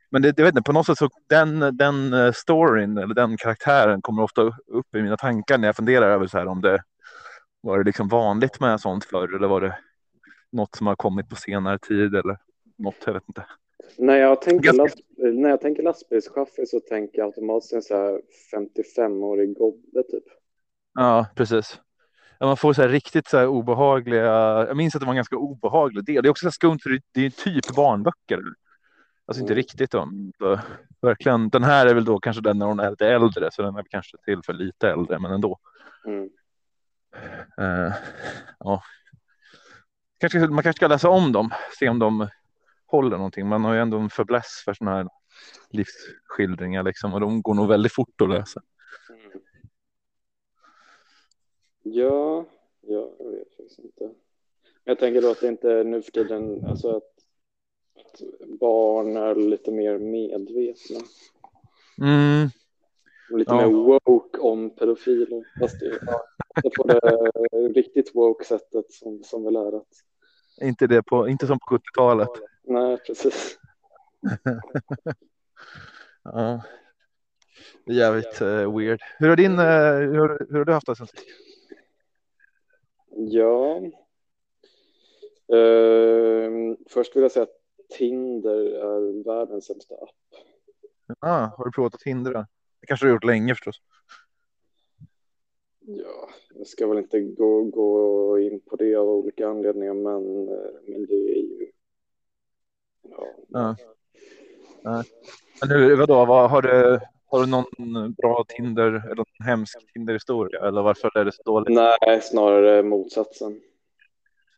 men 0.09 0.21
det, 0.21 0.33
jag 0.37 0.45
vet 0.45 0.55
inte, 0.55 0.61
på 0.61 0.73
något 0.73 0.85
sätt 0.85 0.97
så 0.97 1.09
den, 1.29 1.77
den 1.77 2.13
eh, 2.13 2.31
storyn 2.31 2.97
eller 2.97 3.15
den 3.15 3.37
karaktären 3.37 4.01
kommer 4.01 4.23
ofta 4.23 4.41
upp 4.67 4.95
i 4.95 5.01
mina 5.01 5.17
tankar 5.17 5.57
när 5.57 5.67
jag 5.67 5.75
funderar 5.75 6.09
över 6.09 6.27
så 6.27 6.37
här 6.37 6.47
om 6.47 6.61
det 6.61 6.83
var 7.61 7.77
det 7.77 7.83
liksom 7.83 8.07
vanligt 8.07 8.59
med 8.59 8.79
sånt 8.79 9.05
förr 9.05 9.35
eller 9.35 9.47
var 9.47 9.61
det 9.61 9.77
något 10.51 10.75
som 10.75 10.87
har 10.87 10.95
kommit 10.95 11.29
på 11.29 11.35
senare 11.35 11.79
tid 11.79 12.15
eller 12.15 12.37
något, 12.77 12.95
jag 13.05 13.13
vet 13.13 13.23
inte. 13.27 13.45
När 13.97 14.17
jag 14.17 14.41
tänker, 14.41 14.63
Ganska- 14.63 14.83
last, 14.83 14.97
när 15.17 15.49
jag 15.49 15.61
tänker 15.61 15.83
lastbilschaufför 15.83 16.65
så 16.65 16.79
tänker 16.79 17.17
jag 17.17 17.25
automatiskt 17.25 17.73
en 17.73 17.81
så 17.81 17.95
här 17.95 18.21
55-årig 18.55 19.57
gobbe 19.57 20.03
typ. 20.03 20.23
Ja, 20.93 21.27
precis. 21.35 21.79
Man 22.39 22.57
får 22.57 22.73
så 22.73 22.87
riktigt 22.87 23.27
så 23.27 23.45
obehagliga, 23.45 24.25
jag 24.67 24.77
minns 24.77 24.95
att 24.95 25.01
det 25.01 25.05
var 25.05 25.13
en 25.13 25.15
ganska 25.15 25.35
obehaglig 25.37 26.05
del. 26.05 26.23
Det 26.23 26.27
är 26.27 26.31
också 26.31 26.45
så 26.45 26.51
skumt 26.51 26.79
för 26.83 26.99
det, 27.11 27.25
är 27.25 27.29
typ 27.29 27.75
barnböcker. 27.75 28.41
Alltså 29.25 29.41
inte 29.41 29.53
Mm. 29.53 29.55
riktigt 29.55 29.91
så, 29.91 30.59
verkligen. 31.01 31.49
Den 31.49 31.63
här 31.63 31.85
är 31.85 31.93
väl 31.93 32.05
då 32.05 32.19
kanske 32.19 32.41
den 32.41 32.57
när 32.59 32.65
hon 32.65 32.79
är 32.79 32.89
lite 32.89 33.07
äldre, 33.07 33.49
så 33.51 33.61
den 33.61 33.75
är 33.75 33.83
kanske 33.89 34.17
till 34.25 34.41
för 34.45 34.53
lite 34.53 34.89
äldre, 34.89 35.19
men 35.19 35.31
ändå. 35.31 35.59
Mm. 36.05 36.29
Eh, 37.57 37.93
ja. 38.59 38.83
kanske, 40.19 40.39
man 40.39 40.63
kanske 40.63 40.77
ska 40.79 40.87
läsa 40.87 41.09
om 41.09 41.31
dem, 41.31 41.53
se 41.79 41.89
om 41.89 41.99
de 41.99 42.27
håller 42.85 43.17
någonting. 43.17 43.47
Man 43.47 43.63
har 43.63 43.73
ju 43.73 43.79
ändå 43.81 43.97
en 43.99 44.09
fäbless 44.09 44.61
för 44.65 44.73
sådana 44.73 44.97
här 44.97 45.07
livsskildringar 45.69 46.83
liksom, 46.83 47.13
och 47.13 47.19
de 47.19 47.41
går 47.41 47.53
nog 47.53 47.67
väldigt 47.67 47.93
fort 47.93 48.21
att 48.21 48.29
läsa. 48.29 48.61
Mm. 49.09 49.41
Ja, 51.83 52.45
ja, 52.81 53.11
jag 53.19 53.31
vet 53.31 53.47
faktiskt 53.57 53.79
inte. 53.79 54.03
Men 54.03 54.13
jag 54.83 54.99
tänker 54.99 55.21
då 55.21 55.31
att 55.31 55.41
det 55.41 55.47
inte 55.47 55.71
är 55.71 55.83
nu 55.83 56.01
för 56.01 56.11
tiden, 56.11 56.65
alltså 56.65 56.97
att, 56.97 57.03
att 57.95 58.21
barn 58.59 59.17
är 59.17 59.35
lite 59.35 59.71
mer 59.71 59.97
medvetna. 59.97 60.99
Mm, 62.01 62.47
Och 63.31 63.39
Lite 63.39 63.51
Ja. 63.53 63.67
mer 63.67 63.73
woke 63.73 64.37
om 64.39 64.69
pedofiler. 64.75 65.43
Fast 65.59 65.79
det, 65.79 65.99
ja, 66.05 66.23
det 66.63 66.69
på 66.69 66.83
det 66.83 66.99
riktigt 67.81 68.15
woke 68.15 68.45
sättet 68.45 68.91
som, 68.91 69.23
som 69.23 69.43
vi 69.45 69.51
lär 69.51 69.77
att. 69.77 69.87
inte, 70.61 70.87
det 70.87 71.03
på, 71.03 71.27
inte 71.27 71.47
som 71.47 71.59
på 71.59 71.77
70-talet. 71.77 72.29
Nej, 72.63 72.97
precis. 72.97 73.57
Ja. 76.23 76.61
Det 77.85 77.91
är 77.93 77.97
jävligt 77.97 78.41
eh, 78.41 78.77
weird. 78.77 79.01
Hur 79.19 79.29
har 79.29 79.35
din, 79.35 79.59
eh, 79.59 79.95
hur, 79.95 80.47
hur 80.49 80.57
har 80.57 80.65
du 80.65 80.73
haft 80.73 80.87
det 80.87 80.95
sen 80.95 81.07
sist? 81.07 81.23
Ja. 83.15 83.81
Ehm, 85.57 86.77
först 86.89 87.15
vill 87.15 87.21
jag 87.23 87.31
säga 87.31 87.43
att 87.43 87.57
Tinder 87.89 88.65
är 88.65 89.23
världens 89.23 89.65
sämsta 89.65 89.95
app. 89.95 90.09
Ah, 91.19 91.45
har 91.57 91.65
du 91.65 91.71
provat 91.71 91.95
att 91.95 92.03
hindra? 92.03 92.47
Det 92.79 92.87
kanske 92.87 93.05
du 93.05 93.09
har 93.09 93.15
gjort 93.15 93.23
länge 93.23 93.55
förstås. 93.55 93.81
Ja, 95.79 96.29
jag 96.55 96.67
ska 96.67 96.87
väl 96.87 96.97
inte 96.97 97.19
gå, 97.19 97.63
gå 97.63 98.39
in 98.39 98.59
på 98.59 98.75
det 98.75 98.95
av 98.95 99.09
olika 99.09 99.47
anledningar, 99.47 99.93
men, 99.93 100.47
eh, 100.47 100.71
men 100.87 101.05
det 101.05 101.13
är 101.13 101.41
ju... 101.41 101.71
Ja, 103.01 103.27
Ja. 104.83 105.03
Men 105.61 105.69
hur, 105.69 105.95
vadå, 105.95 106.25
vad, 106.25 106.49
har, 106.49 106.61
du, 106.61 106.99
har 107.31 107.39
du 107.39 107.45
någon 107.45 108.13
bra 108.13 108.45
Tinder 108.47 108.87
eller 108.87 109.15
någon 109.15 109.45
hemsk 109.45 109.93
Tinder-historia? 109.93 110.67
Eller 110.67 110.81
varför 110.81 111.17
är 111.17 111.25
det 111.25 111.31
så 111.31 111.43
dåligt? 111.43 111.75
Nej, 111.75 112.21
snarare 112.21 112.83
motsatsen. 112.83 113.61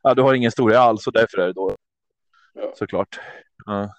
Ja, 0.01 0.13
du 0.13 0.21
har 0.21 0.33
ingen 0.33 0.47
historia 0.47 0.79
alls 0.79 1.07
och 1.07 1.13
därför 1.13 1.37
är 1.37 1.47
det 1.47 1.53
dåligt. 1.53 1.79
Ja. 2.53 2.73
Såklart. 2.75 3.19
Ja. 3.65 3.89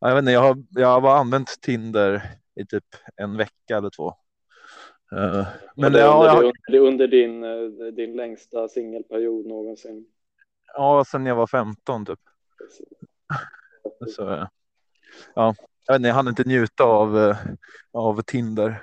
Ja, 0.00 0.08
jag, 0.08 0.14
vet 0.14 0.22
inte, 0.22 0.32
jag, 0.32 0.40
har, 0.40 0.56
jag 0.70 1.00
har 1.00 1.16
använt 1.16 1.60
Tinder 1.60 2.22
i 2.54 2.66
typ 2.66 2.84
en 3.16 3.36
vecka 3.36 3.76
eller 3.76 3.90
två. 3.90 4.14
Eh, 5.12 5.46
men 5.76 5.92
det, 5.92 6.00
är 6.00 6.14
under, 6.16 6.42
jag, 6.42 6.52
det, 6.68 6.78
under, 6.78 7.06
din, 7.08 7.44
eh, 7.44 7.92
din 7.92 8.16
längsta 8.16 8.68
singelperiod 8.68 9.46
någonsin. 9.46 10.06
ja, 10.74 11.04
sen 11.04 11.26
jag 11.26 11.36
var 11.36 11.46
15 11.46 12.06
typ. 12.06 12.20
Så, 14.16 14.32
eh, 14.32 14.46
ja, 15.34 15.54
jag, 15.86 15.94
vet 15.94 15.98
inte, 15.98 16.08
jag 16.08 16.14
hann 16.14 16.28
inte 16.28 16.44
njuta 16.44 16.84
av, 16.84 17.18
eh, 17.18 17.36
av 17.92 18.22
Tinder. 18.22 18.82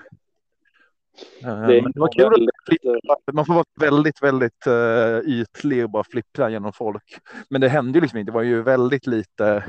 Eh, 1.44 1.68
Det 1.68 1.78
är 1.78 1.82
men 1.82 1.92
det 1.92 2.00
var 2.00 2.12
kul 2.12 2.50
att 2.50 2.66
flippa. 2.66 3.32
Man 3.34 3.46
får 3.46 3.54
vara 3.54 3.66
väldigt, 3.80 4.24
väldigt 4.24 4.68
uh, 4.68 5.20
ytlig 5.26 5.84
och 5.84 5.90
bara 5.90 6.04
flippra 6.04 6.50
genom 6.50 6.74
folk. 6.74 7.20
Men 7.50 7.62
det 7.62 7.70
hände 7.70 7.98
ju 7.98 8.02
liksom 8.02 8.20
inte. 8.20 8.32
Det 8.32 8.36
var 8.36 8.44
ju 8.44 8.62
väldigt 8.62 9.08
lite. 9.08 9.64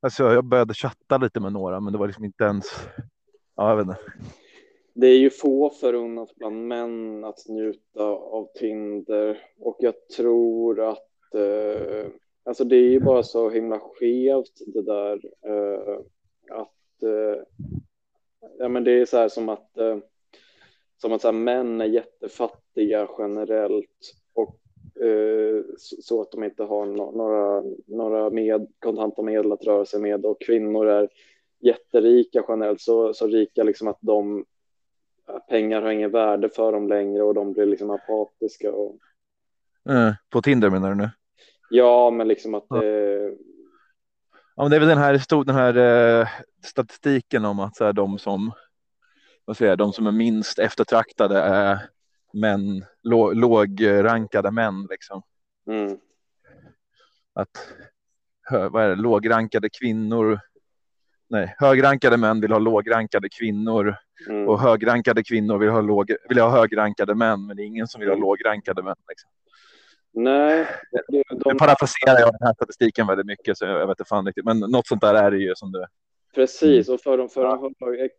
Alltså, 0.00 0.24
jag 0.24 0.44
började 0.44 0.74
chatta 0.74 1.18
lite 1.18 1.40
med 1.40 1.52
några, 1.52 1.80
men 1.80 1.92
det 1.92 1.98
var 1.98 2.06
liksom 2.06 2.24
inte 2.24 2.44
ens. 2.44 2.64
Ja, 3.56 3.68
jag 3.68 3.76
vet 3.76 3.86
inte. 3.86 4.00
Det 4.94 5.06
är 5.06 5.18
ju 5.18 5.30
få 5.30 5.70
förunnat 5.70 6.34
bland 6.36 6.68
män 6.68 7.24
att 7.24 7.48
njuta 7.48 8.04
av 8.04 8.48
Tinder 8.54 9.38
och 9.60 9.76
jag 9.80 9.94
tror 10.16 10.90
att 10.90 11.34
eh, 11.34 12.06
alltså 12.44 12.64
det 12.64 12.76
är 12.76 12.90
ju 12.90 13.00
bara 13.00 13.22
så 13.22 13.50
himla 13.50 13.78
skevt 13.78 14.60
det 14.66 14.82
där 14.82 15.20
eh, 15.46 15.98
att 16.50 17.02
eh, 17.02 17.42
ja 18.58 18.68
men 18.68 18.84
det 18.84 18.90
är 18.90 19.06
så 19.06 19.16
här 19.16 19.28
som 19.28 19.48
att 19.48 19.78
eh, 19.78 19.98
som 20.96 21.12
att 21.12 21.20
så 21.20 21.28
här, 21.28 21.32
män 21.32 21.80
är 21.80 21.84
jättefattiga 21.84 23.08
generellt 23.18 24.14
och 24.34 24.60
eh, 25.04 25.64
så, 25.78 26.22
att 26.22 26.30
de 26.32 26.44
inte 26.44 26.62
har 26.62 26.86
några, 26.86 27.62
några 27.86 28.30
med, 28.30 28.66
kontanta 28.78 29.22
medel 29.22 29.52
att 29.52 29.64
röra 29.64 29.84
sig 29.84 30.00
med 30.00 30.26
och 30.26 30.40
kvinnor 30.40 30.86
är 30.86 31.08
jätterika 31.60 32.44
generellt 32.48 32.80
så, 32.80 33.14
så 33.14 33.26
rika 33.26 33.62
liksom 33.62 33.88
att 33.88 33.98
de 34.00 34.44
pengar 35.48 35.82
har 35.82 35.90
ingen 35.90 36.10
värde 36.10 36.48
för 36.48 36.72
dem 36.72 36.88
längre 36.88 37.22
och 37.22 37.34
de 37.34 37.52
blir 37.52 37.66
liksom 37.66 37.90
apatiska. 37.90 38.72
Och... 38.72 38.98
Eh, 39.90 40.12
på 40.30 40.42
Tinder 40.42 40.70
menar 40.70 40.88
du 40.88 40.94
nu? 40.94 41.10
Ja, 41.70 42.10
men 42.10 42.28
liksom 42.28 42.54
att 42.54 42.68
det... 42.68 43.34
Ja, 44.56 44.68
det 44.68 44.76
är 44.76 44.80
väl 44.80 44.88
den 44.88 44.98
här, 44.98 45.44
den 45.44 45.54
här 45.54 45.76
eh, 46.20 46.28
statistiken 46.64 47.44
om 47.44 47.60
att 47.60 47.76
så 47.76 47.84
här, 47.84 47.92
de 47.92 48.18
som 48.18 48.52
vad 49.44 49.56
säger 49.56 49.76
de 49.76 49.92
som 49.92 50.06
är 50.06 50.12
minst 50.12 50.58
eftertraktade 50.58 51.40
är 51.40 51.78
män, 52.32 52.84
lå, 53.02 53.32
lågrankade 53.32 54.50
män 54.50 54.86
liksom. 54.90 55.22
Mm. 55.70 55.98
Att 57.34 57.72
vad 58.50 58.84
är 58.84 58.88
det, 58.88 58.96
lågrankade 58.96 59.68
kvinnor. 59.80 60.40
Nej, 61.28 61.54
högrankade 61.58 62.16
män 62.16 62.40
vill 62.40 62.52
ha 62.52 62.58
lågrankade 62.58 63.28
kvinnor 63.28 63.96
Mm. 64.28 64.48
och 64.48 64.60
högrankade 64.60 65.24
kvinnor 65.24 65.58
vill 65.58 65.68
ha, 65.68 65.80
låg, 65.80 66.12
vill 66.28 66.38
ha 66.38 66.50
högrankade 66.50 67.14
män, 67.14 67.46
men 67.46 67.56
det 67.56 67.62
är 67.62 67.66
ingen 67.66 67.88
som 67.88 68.00
vill 68.00 68.08
ha 68.08 68.16
lågrankade 68.16 68.82
män. 68.82 68.96
Liksom. 69.08 69.30
Nej, 70.14 70.66
det, 70.90 71.02
Nu 71.08 71.22
de, 71.44 71.56
parafraserar 71.56 72.20
jag 72.20 72.32
den 72.32 72.46
här 72.46 72.54
statistiken 72.54 73.06
väldigt 73.06 73.26
mycket, 73.26 73.58
så 73.58 73.64
jag 73.64 73.86
vet 73.86 73.98
inte 74.00 74.08
fan 74.08 74.26
riktigt, 74.26 74.44
men 74.44 74.58
något 74.58 74.86
sånt 74.86 75.00
där 75.00 75.14
är 75.14 75.30
det 75.30 75.38
ju 75.38 75.54
som 75.54 75.72
det. 75.72 75.86
precis. 76.34 76.88
Och 76.88 77.00
för 77.00 77.18
de, 77.18 77.28
för 77.28 77.44
de 77.44 77.74
hög, 77.80 78.10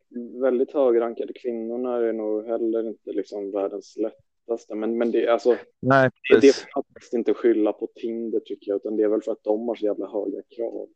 väldigt 0.41 0.73
högrankade 0.73 1.33
kvinnorna 1.33 1.95
är 1.97 2.01
det 2.01 2.13
nog 2.13 2.45
heller 2.47 2.87
inte 2.87 3.11
liksom 3.11 3.51
världens 3.51 3.97
lätt 3.97 4.13
lättaste. 4.47 4.75
Men, 4.75 4.97
men 4.97 5.11
det, 5.11 5.27
alltså, 5.27 5.57
Nej, 5.81 6.09
det, 6.29 6.39
det 6.39 6.47
är 6.47 6.73
faktiskt 6.73 7.13
inte 7.13 7.33
skylla 7.33 7.73
på 7.73 7.87
Tinder 7.95 8.39
tycker 8.39 8.71
jag, 8.71 8.75
utan 8.75 8.97
det 8.97 9.03
är 9.03 9.07
väl 9.07 9.21
för 9.21 9.31
att 9.31 9.43
de 9.43 9.67
har 9.67 9.75
så 9.75 9.85
jävla 9.85 10.07
höga 10.07 10.41
krav. 10.55 10.87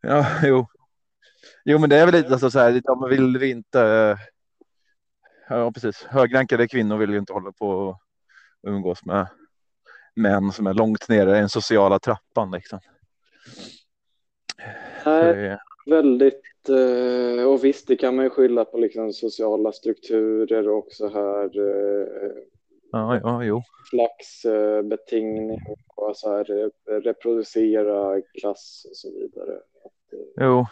Ja, 0.00 0.26
jo. 0.44 0.66
Jo, 1.64 1.78
men 1.78 1.90
det 1.90 1.96
är 1.96 2.06
väl 2.06 2.14
lite 2.14 2.28
alltså, 2.32 2.50
så 2.50 2.58
här, 2.58 2.80
de 2.84 3.08
vill 3.08 3.38
vi 3.38 3.50
inte. 3.50 3.80
eh, 3.80 4.16
Ja, 5.48 5.72
precis. 5.72 6.02
Högrankade 6.02 6.68
kvinnor 6.68 6.96
vill 6.96 7.10
ju 7.10 7.18
inte 7.18 7.32
hålla 7.32 7.52
på 7.52 7.68
och 7.68 7.96
umgås 8.62 9.04
med 9.04 9.26
män 10.14 10.52
som 10.52 10.66
är 10.66 10.74
långt 10.74 11.08
nere 11.08 11.36
i 11.36 11.40
den 11.40 11.48
sociala 11.48 11.98
trappan 11.98 12.50
liksom. 12.50 12.80
Nej, 15.04 15.34
det 15.34 15.58
väldigt, 15.86 16.68
eh, 16.68 17.44
och 17.44 17.64
visst, 17.64 17.88
det 17.88 17.96
kan 17.96 18.16
man 18.16 18.24
ju 18.24 18.30
skylla 18.30 18.64
på 18.64 18.78
liksom 18.78 19.12
sociala 19.12 19.72
strukturer 19.72 20.68
och 20.68 20.86
så 20.90 21.08
här 21.08 21.58
eh, 21.58 22.32
Ja, 22.92 23.20
ja, 23.22 23.44
jo. 23.44 23.62
slags 23.90 24.44
eh, 24.44 24.82
betingning 24.82 25.58
och 25.96 26.16
så 26.16 26.36
här 26.36 26.70
reproducera 27.00 28.22
klass 28.40 28.86
och 28.90 28.96
så 28.96 29.10
vidare. 29.10 29.58
Jo. 30.40 30.66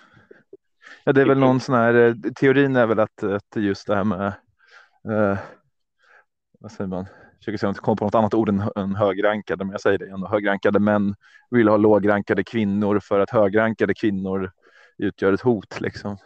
Ja, 1.04 1.12
det 1.12 1.20
är 1.20 1.26
väl 1.26 1.38
någon 1.38 1.60
sån 1.60 1.74
här 1.74 2.16
teorin 2.34 2.76
är 2.76 2.86
väl 2.86 3.00
att, 3.00 3.22
att 3.22 3.56
just 3.56 3.86
det 3.86 3.94
här 3.94 4.04
med. 4.04 4.26
Eh, 5.08 5.38
vad 6.58 6.72
säger 6.72 6.88
man? 6.88 7.06
Försöker 7.40 7.58
se 7.58 7.66
om 7.66 7.72
jag 7.76 7.84
kommer 7.84 7.96
på 7.96 8.04
något 8.04 8.14
annat 8.14 8.34
ord 8.34 8.48
än, 8.48 8.62
än 8.76 8.94
högrankade, 8.94 9.64
men 9.64 9.72
jag 9.72 9.80
säger 9.80 9.98
det 9.98 10.06
ändå. 10.10 10.26
Högrankade 10.26 10.78
män 10.80 11.14
vill 11.50 11.68
ha 11.68 11.76
lågrankade 11.76 12.44
kvinnor 12.44 13.00
för 13.02 13.20
att 13.20 13.30
högrankade 13.30 13.94
kvinnor 13.94 14.50
utgör 14.98 15.32
ett 15.32 15.40
hot 15.40 15.80
liksom. 15.80 16.16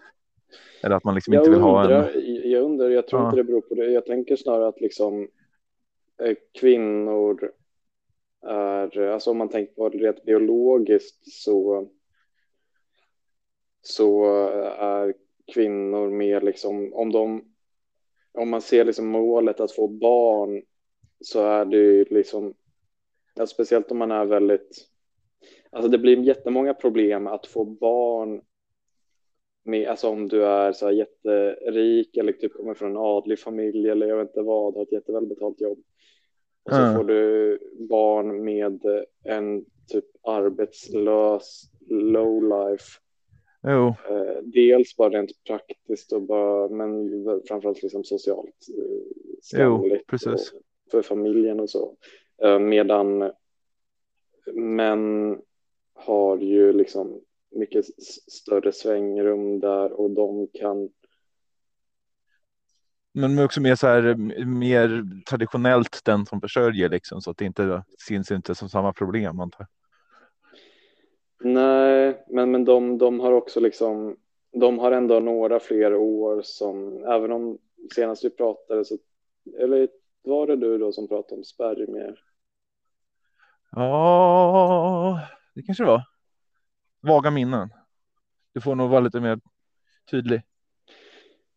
Eller 0.83 0.97
att 0.97 1.05
man 1.05 1.15
liksom 1.15 1.35
Jag 1.35 1.41
inte 1.41 1.51
vill 1.51 1.61
ha 1.61 1.83
undrar, 1.85 2.11
en. 2.11 2.51
jag 2.51 2.63
undrar, 2.63 2.89
jag 2.91 3.09
tror 3.09 3.21
Ja. 3.23 3.27
inte 3.27 3.37
det 3.37 3.45
beror 3.45 3.61
på 3.61 3.75
det. 3.75 3.87
Jag 3.93 4.07
tänker 4.07 4.37
snarare 4.37 4.69
att 4.69 4.81
liksom 4.81 5.29
eh, 6.23 6.37
kvinnor 6.61 7.51
är, 8.47 9.01
alltså 9.01 9.31
om 9.31 9.39
man 9.39 9.49
tänker 9.49 9.75
på 9.75 9.89
det 9.89 9.99
rent 9.99 10.25
biologiskt 10.25 11.33
så 11.33 11.89
så 13.83 14.25
är 14.79 15.15
kvinnor 15.55 16.11
mer 16.11 16.41
liksom, 16.41 16.95
om 16.95 17.13
de 17.13 17.45
om 18.39 18.51
man 18.51 18.61
ser 18.61 18.85
liksom 18.85 19.07
målet 19.07 19.61
att 19.61 19.73
få 19.73 19.89
barn 19.89 20.63
så 21.25 21.47
är 21.47 21.65
det 21.65 21.77
ju 21.77 22.05
liksom, 22.11 22.55
ja, 23.35 23.47
speciellt 23.47 23.91
om 23.91 23.99
man 23.99 24.11
är 24.11 24.25
väldigt, 24.25 24.87
alltså 25.71 25.89
det 25.91 25.99
blir 25.99 26.17
jättemånga 26.23 26.75
problem 26.75 27.27
att 27.27 27.47
få 27.47 27.65
barn 27.65 28.43
med, 29.65 29.89
alltså 29.89 30.09
om 30.09 30.29
du 30.29 30.45
är 30.45 30.73
så 30.73 30.87
här 30.87 30.93
jätterik 30.93 32.17
eller 32.17 32.33
typ 32.33 32.53
kommer 32.53 32.75
från 32.75 32.91
en 32.91 32.97
adlig 32.97 33.39
familj 33.39 33.89
eller 33.89 34.07
jag 34.07 34.17
vet 34.17 34.29
inte 34.29 34.43
vad, 34.43 34.75
har 34.75 34.83
ett 34.83 34.93
jättevälbetalt 34.93 35.61
jobb. 35.61 35.79
Och 36.65 36.73
så 36.73 36.81
Mm. 36.83 36.97
får 36.97 37.05
du 37.05 37.59
barn 37.89 38.45
med 38.45 38.81
en 39.25 39.65
typ 39.89 40.05
arbetslös 40.23 41.63
lowlife. 41.89 43.01
Jo, 43.67 43.95
Eh, 44.09 44.43
dels 44.43 44.97
bara 44.97 45.11
rent 45.11 45.45
praktiskt 45.47 46.13
och 46.13 46.23
bara, 46.23 46.69
men 46.69 47.11
framförallt 47.49 47.83
liksom 47.83 48.05
socialt 48.05 48.67
eh, 48.79 49.03
skamligt 49.43 50.07
precis. 50.07 50.53
och 50.53 50.61
för 50.91 51.03
familjen 51.03 51.61
och 51.61 51.71
så. 51.71 51.97
Eh, 52.43 52.59
medan 52.59 53.33
män 54.55 55.41
har 55.95 56.39
ju 56.39 56.73
liksom 56.73 57.21
mycket 57.51 57.85
större 58.33 58.73
svängrum 58.73 59.61
där 59.61 59.93
och 59.93 60.11
de 60.11 60.49
kan 60.53 60.91
men 63.17 63.39
också 63.39 63.61
mer 63.61 63.75
så 63.75 63.87
här 63.87 64.15
mer 64.45 65.05
traditionellt 65.31 66.05
den 66.05 66.27
som 66.27 66.41
försörjer 66.41 66.89
liksom 66.89 67.21
så 67.21 67.31
att 67.31 67.37
det 67.37 67.45
inte 67.45 67.85
syns 68.09 68.31
inte 68.31 68.55
som 68.55 68.69
samma 68.69 68.93
problem 68.93 69.41
antar. 69.41 69.67
Nej, 71.41 72.25
men, 72.29 72.51
men 72.51 72.65
de, 72.65 72.99
de 72.99 73.21
har 73.21 73.33
också 73.33 73.61
liksom, 73.61 74.17
de 74.53 74.79
har 74.79 74.93
ändå 74.93 75.21
några 75.21 75.61
fler 75.61 75.95
år 75.95 76.43
som, 76.45 77.05
även 77.05 77.33
om 77.33 77.59
senast 77.95 78.25
vi 78.25 78.31
pratade 78.31 78.85
så, 78.85 78.97
eller 79.59 79.89
var 80.25 80.47
det 80.47 80.57
du 80.57 80.79
då 80.79 80.93
som 80.93 81.09
pratade 81.09 81.35
om 81.35 81.45
spermier? 81.45 82.21
Ja, 83.71 85.21
det 85.55 85.63
kanske 85.63 85.85
det 85.85 85.89
var. 85.89 86.03
Vaga 87.01 87.31
minnen. 87.31 87.69
Du 88.53 88.61
får 88.61 88.75
nog 88.75 88.91
vara 88.91 89.01
lite 89.01 89.21
mer 89.21 89.41
tydlig. 90.11 90.43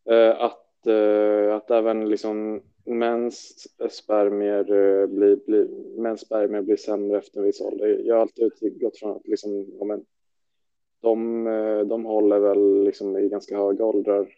Eh, 0.10 0.42
att, 0.42 0.88
eh, 0.88 1.56
att 1.56 1.72
även 1.72 2.10
liksom 2.10 2.62
mäns 2.86 3.68
spermier 3.90 4.72
eh, 4.72 5.08
blir, 5.08 5.36
blir, 5.46 5.68
mäns 6.02 6.22
spermier 6.22 6.62
blir 6.62 6.76
sämre 6.76 7.18
efter 7.18 7.40
en 7.40 7.46
viss 7.46 7.62
ålder. 7.62 8.02
Jag 8.06 8.16
har 8.16 8.22
alltid 8.22 8.52
utgått 8.62 8.98
från 8.98 9.16
att 9.16 9.28
liksom, 9.28 9.66
ja, 9.80 9.86
men, 9.86 10.06
de, 11.02 11.44
de 11.90 12.06
håller 12.06 12.40
väl 12.40 12.84
liksom 12.84 13.18
i 13.18 13.30
ganska 13.30 13.58
höga 13.58 13.86
åldrar. 13.86 14.34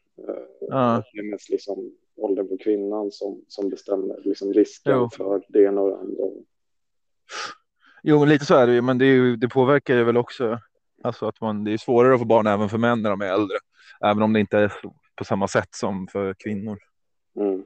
Ja. 0.60 1.04
Det 1.14 1.20
är 1.20 1.32
mest 1.32 1.50
liksom 1.50 1.92
åldern 2.24 2.48
på 2.48 2.58
kvinnan 2.58 3.12
som, 3.12 3.42
som 3.48 3.70
bestämmer 3.70 4.22
liksom 4.24 4.54
risken 4.54 4.94
Jo. 4.96 5.10
för 5.18 5.44
det 5.50 5.64
ena 5.64 5.82
och 5.82 5.90
det 5.90 5.98
andra. 5.98 6.24
Jo, 8.04 8.20
men 8.20 8.30
lite 8.30 8.46
så 8.46 8.56
är 8.56 8.68
det 8.68 8.74
ju, 8.74 8.82
men 8.82 8.98
det, 8.98 9.06
ju, 9.06 9.36
det 9.36 9.50
påverkar 9.50 9.96
ju 9.96 10.04
väl 10.04 10.18
också. 10.18 10.60
Alltså 11.04 11.26
att 11.28 11.42
man, 11.42 11.64
det 11.64 11.74
är 11.74 11.78
svårare 11.78 12.14
att 12.14 12.20
få 12.20 12.26
barn 12.26 12.48
även 12.48 12.70
för 12.70 12.78
män 12.78 13.02
när 13.02 13.10
de 13.10 13.22
är 13.22 13.34
äldre. 13.34 13.58
Även 14.06 14.24
om 14.24 14.34
det 14.34 14.40
inte 14.40 14.58
är 14.58 14.74
på 15.16 15.24
samma 15.26 15.48
sätt 15.48 15.70
som 15.76 16.08
för 16.08 16.36
kvinnor. 16.40 16.80
Mm. 17.36 17.64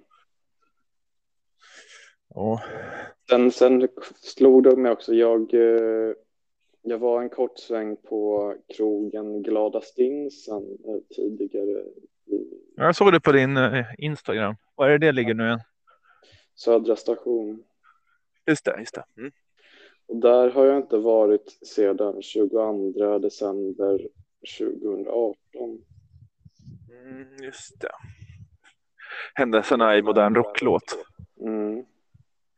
Ja, 2.36 2.62
Sen, 3.30 3.52
sen 3.52 3.88
slog 4.22 4.64
det 4.64 4.76
mig 4.76 4.92
också, 4.92 5.14
jag, 5.14 5.54
eh, 5.54 6.14
jag 6.82 6.98
var 6.98 7.22
en 7.22 7.30
kort 7.30 7.60
sväng 7.60 7.96
på 7.96 8.54
krogen 8.78 9.44
Glada 9.44 9.82
Stinsen 9.82 10.64
eh, 10.64 11.16
tidigare 11.16 11.84
jag 12.76 12.96
såg 12.96 13.12
det 13.12 13.20
på 13.20 13.32
din 13.32 13.58
eh, 13.58 13.86
Instagram. 13.98 14.56
Var 14.76 14.90
är 14.90 14.98
det 14.98 15.08
det 15.08 15.12
ligger 15.12 15.34
nu 15.34 15.46
igen? 15.46 15.62
Södra 16.56 16.96
station. 16.96 17.64
Just 18.48 18.66
det, 18.66 18.80
just 18.80 18.96
det. 18.96 19.04
Mm. 19.18 19.32
Och 20.08 20.16
där 20.16 20.50
har 20.50 20.66
jag 20.66 20.78
inte 20.78 20.98
varit 20.98 21.58
sedan 21.68 22.22
22 22.22 23.20
december 23.20 24.08
2018. 24.60 25.38
Mm, 26.90 27.44
just 27.44 27.82
det. 27.82 27.92
Händelserna 29.34 29.98
i 29.98 30.02
modern 30.02 30.36
rocklåt. 30.36 30.98
Mm. 31.42 31.86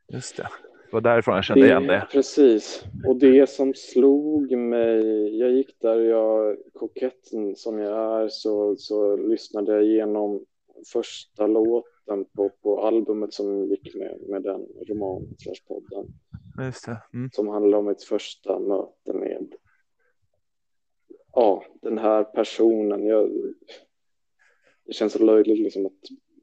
Just 0.08 0.38
det. 0.38 0.50
Det 0.86 0.94
var 0.94 1.02
därifrån 1.02 1.36
jag 1.36 1.44
kände 1.44 1.66
igen 1.66 1.88
det. 1.88 2.08
Precis. 2.12 2.84
Och 3.08 3.16
det 3.16 3.50
som 3.50 3.74
slog 3.74 4.58
mig, 4.58 5.38
jag 5.40 5.52
gick 5.52 5.80
där, 5.82 6.00
jag 6.00 6.58
koketten 6.74 7.56
som 7.56 7.80
jag 7.80 8.22
är, 8.24 8.28
så, 8.28 8.76
så 8.78 9.16
lyssnade 9.18 9.72
jag 9.72 9.84
igenom 9.84 10.46
första 10.94 11.48
låten 11.48 12.26
på, 12.36 12.52
på 12.62 12.82
albumet 12.82 13.34
som 13.34 13.66
gick 13.66 13.96
med, 13.96 14.20
med 14.30 14.44
den 14.44 14.62
romanen, 14.88 15.36
slash 15.38 15.68
podden, 15.68 16.14
Just 16.66 16.86
det. 16.86 17.02
Mm. 17.14 17.30
som 17.34 17.48
handlar 17.48 17.78
om 17.78 17.86
mitt 17.86 18.04
första 18.04 18.60
möte 18.60 19.14
med 19.14 19.54
ja, 21.34 21.64
den 21.82 21.98
här 21.98 22.24
personen. 22.24 23.06
Jag, 23.06 23.30
det 24.86 24.94
känns 24.94 25.14
så 25.14 25.24
löjligt 25.24 25.60
liksom 25.60 25.86
att 25.86 25.92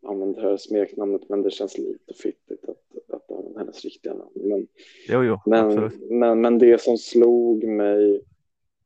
använda 0.02 0.40
det 0.40 0.48
här 0.48 0.56
smeknamnet, 0.56 1.28
men 1.28 1.42
det 1.42 1.50
känns 1.50 1.78
lite 1.78 2.14
fittigt 2.14 2.64
att, 2.68 3.14
att 3.14 3.30
använda 3.30 3.58
hennes 3.58 3.84
riktiga 3.84 4.14
namn. 4.14 4.30
Men, 4.34 4.66
Jo, 5.08 5.22
jo, 5.22 5.38
men, 5.46 5.90
men, 6.18 6.40
men 6.40 6.58
det 6.58 6.80
som 6.80 6.98
slog 6.98 7.64
mig 7.64 8.24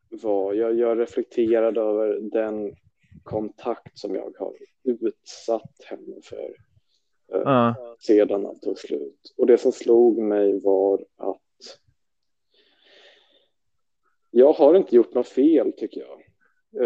var, 0.09 0.55
jag, 0.55 0.79
jag 0.79 0.99
reflekterade 0.99 1.81
över 1.81 2.21
den 2.21 2.77
kontakt 3.23 3.99
som 3.99 4.15
jag 4.15 4.33
har 4.39 4.55
utsatt 4.85 5.85
henne 5.85 6.17
för 6.23 6.57
Ja, 7.29 7.97
sedan 8.01 8.47
allt 8.47 8.63
tog 8.63 8.79
slut. 8.79 9.35
Och 9.37 9.47
det 9.47 9.59
som 9.59 9.73
slog 9.73 10.19
mig 10.19 10.61
var 10.61 11.05
att 11.17 11.41
jag 14.31 14.53
har 14.53 14.75
inte 14.75 14.97
gjort 14.97 15.15
något 15.15 15.29
fel 15.29 15.73
tycker 15.73 16.01
jag. 16.01 16.21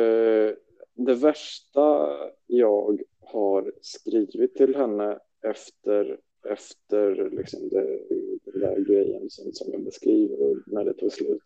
Eh, 0.00 0.54
Det 0.94 1.14
värsta 1.14 2.08
jag 2.46 3.00
har 3.32 3.72
skrivit 3.82 4.54
till 4.54 4.76
henne 4.76 5.18
efter, 5.42 6.18
efter 6.48 7.30
liksom 7.30 7.68
det, 7.68 7.98
den 8.44 8.60
där 8.60 8.80
grejen 8.88 9.30
som, 9.30 9.52
som 9.52 9.72
jag 9.72 9.84
beskriver 9.84 10.42
och 10.50 10.56
när 10.66 10.84
det 10.84 10.94
tog 10.94 11.12
slut. 11.12 11.42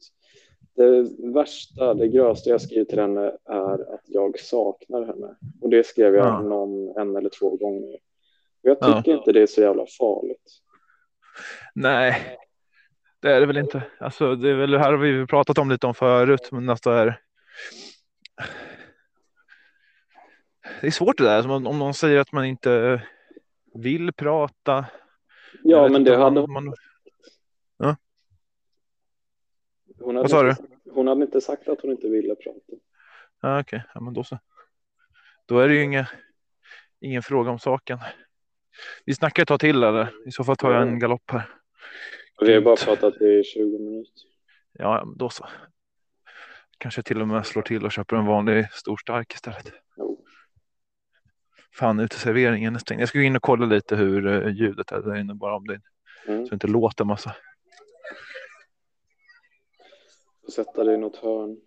Det 0.76 1.06
värsta, 1.34 1.94
det 1.94 2.08
grövsta 2.08 2.50
jag 2.50 2.60
skrivit 2.60 2.88
till 2.88 2.98
henne 2.98 3.36
är 3.44 3.94
att 3.94 4.02
jag 4.04 4.38
saknar 4.38 5.06
henne. 5.06 5.36
Och 5.62 5.70
det 5.70 5.86
skrev 5.86 6.14
jag 6.14 6.26
Ja. 6.26 6.40
någon 6.42 6.96
en 6.96 7.16
eller 7.16 7.28
två 7.28 7.56
gånger. 7.56 7.94
Och 7.94 8.70
jag 8.70 8.76
Ja. 8.80 8.96
tycker 9.02 9.18
inte 9.18 9.32
det 9.32 9.42
är 9.42 9.46
så 9.46 9.60
jävla 9.60 9.86
farligt. 9.98 10.52
nej, 11.74 12.38
det 13.22 13.28
är 13.32 13.40
det 13.40 13.46
väl 13.46 13.56
inte. 13.56 13.82
Alltså, 14.00 14.34
det 14.34 14.50
är 14.50 14.54
väl 14.54 14.70
det 14.70 14.78
här 14.78 14.90
har 14.92 14.98
vi 14.98 15.26
pratat 15.26 15.58
om 15.58 15.70
lite 15.70 15.86
om 15.86 15.94
förut, 15.94 16.48
men 16.52 16.68
alltså 16.70 16.90
är. 16.90 17.20
Det 20.84 20.88
är 20.88 20.92
svårt 20.92 21.18
det 21.18 21.24
där, 21.24 21.50
om, 21.50 21.66
om 21.66 21.78
någon 21.78 21.94
säger 21.94 22.20
att 22.20 22.32
man 22.32 22.44
inte 22.44 23.02
vill 23.74 24.12
prata. 24.12 24.86
Ja, 25.62 25.88
men 25.88 26.04
det 26.04 26.16
hade 26.16 26.40
hon. 26.40 26.52
man... 26.52 26.74
Hon 30.00 30.14
Vad 30.14 30.30
sa 30.30 30.36
hade, 30.36 30.50
inte, 30.50 30.64
hon 30.90 31.06
hade 31.06 31.24
inte 31.24 31.40
sagt 31.40 31.68
att 31.68 31.80
hon 31.80 31.90
inte 31.90 32.08
ville 32.08 32.34
prata. 32.34 32.58
Ja, 33.40 33.60
Okej, 33.60 33.82
ja, 33.94 34.00
men 34.00 34.14
då 34.14 34.24
så. 34.24 34.38
Då 35.46 35.58
är 35.58 35.68
det 35.68 35.74
ju 35.74 35.82
inga, 35.82 36.08
ingen 37.00 37.22
fråga 37.22 37.50
om 37.50 37.58
saken. 37.58 37.98
Vi 39.04 39.14
snackar 39.14 39.42
ett 39.42 39.48
tag 39.48 39.60
till 39.60 39.82
eller? 39.82 40.28
I 40.28 40.32
så 40.32 40.44
fall 40.44 40.56
tar 40.56 40.72
jag 40.72 40.82
en 40.82 40.98
galopp 40.98 41.30
här. 41.30 41.48
Vi 42.40 42.54
har 42.54 42.60
bara 42.60 42.76
pratat 42.76 43.22
i 43.22 43.42
20 43.44 43.78
minuter. 43.78 44.12
Ja, 44.72 44.98
ja, 44.98 45.12
då 45.16 45.28
så. 45.28 45.46
Kanske 46.78 47.02
till 47.02 47.20
och 47.20 47.28
med 47.28 47.46
slår 47.46 47.62
till 47.62 47.84
och 47.84 47.92
köper 47.92 48.16
en 48.16 48.26
vanlig 48.26 48.72
stor 48.72 48.96
stark 48.96 49.34
istället. 49.34 49.72
Fan, 51.74 52.00
uteserveringen 52.00 52.74
är 52.74 52.78
stängd. 52.78 53.00
Jag 53.00 53.08
ska 53.08 53.18
gå 53.18 53.24
in 53.24 53.36
och 53.36 53.42
kolla 53.42 53.66
lite 53.66 53.96
hur 53.96 54.26
eh, 54.26 54.48
ljudet 54.54 54.92
är 54.92 55.00
där 55.02 55.14
inne 55.16 55.34
bara 55.34 55.56
om 55.56 55.66
det 55.66 55.80
Mm. 56.28 56.44
så 56.44 56.50
det 56.50 56.54
inte 56.54 56.66
låter 56.66 57.04
massa. 57.04 57.36
Sätta 60.54 60.84
dig 60.84 60.94
i 60.94 60.98
något 60.98 61.16
hörn. 61.16 61.60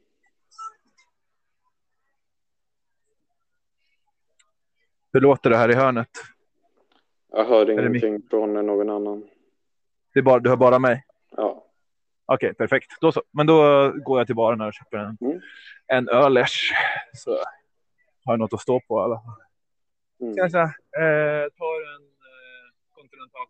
Hur 5.13 5.21
låter 5.21 5.49
det 5.49 5.57
här 5.57 5.69
i 5.71 5.73
hörnet? 5.73 6.09
Jag 7.31 7.45
hör 7.45 7.69
ingenting 7.69 8.21
från 8.29 8.53
någon 8.53 8.89
annan. 8.89 9.27
Det 10.13 10.19
är 10.19 10.23
bara, 10.23 10.39
du 10.39 10.49
hör 10.49 10.57
bara 10.57 10.79
mig? 10.79 11.05
Ja. 11.31 11.63
Okej, 12.25 12.53
perfekt. 12.53 12.91
Då 13.01 13.11
så. 13.11 13.23
Men 13.31 13.47
då 13.47 13.91
går 13.91 14.19
jag 14.19 14.27
till 14.27 14.35
baren 14.35 14.61
här 14.61 14.67
och 14.67 14.73
köper 14.73 14.97
en, 14.97 15.17
Mm. 15.21 15.41
en 15.87 16.09
ölers. 16.09 16.71
Så 17.13 17.31
har 18.25 18.33
jag 18.33 18.39
något 18.39 18.53
att 18.53 18.61
stå 18.61 18.79
på 18.87 18.99
i 18.99 19.03
alla 19.03 19.15
fall. 19.15 19.46
Mm. 20.19 20.33
Ska 20.33 20.41
jag 20.41 20.51
säga, 20.51 20.63
eh, 20.97 21.49
tar 21.57 21.95
en 21.95 22.03
eh, 22.03 22.67
kontinental. 22.95 23.47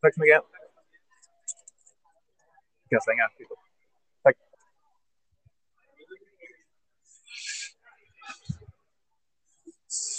Tack 0.00 0.14
så 0.14 0.20
mycket. 0.20 0.42
Kan 2.88 2.96
jag 2.96 3.04
slänga? 3.04 3.28
Tack. 4.22 4.36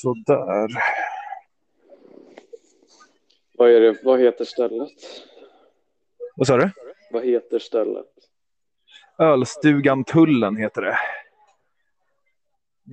Sådär. 0.02 0.68
Vad, 3.58 3.72
är 3.72 3.82
det, 3.82 4.00
vad 4.04 4.20
heter 4.20 4.46
stället? 4.46 4.92
Vad 6.36 6.48
sa 6.48 6.58
du? 6.58 6.72
Vad 7.12 7.26
heter 7.26 7.60
stället? 7.60 8.06
Ölstugan 9.20 10.04
Tullen 10.04 10.58
heter 10.58 10.82
det. 10.82 10.98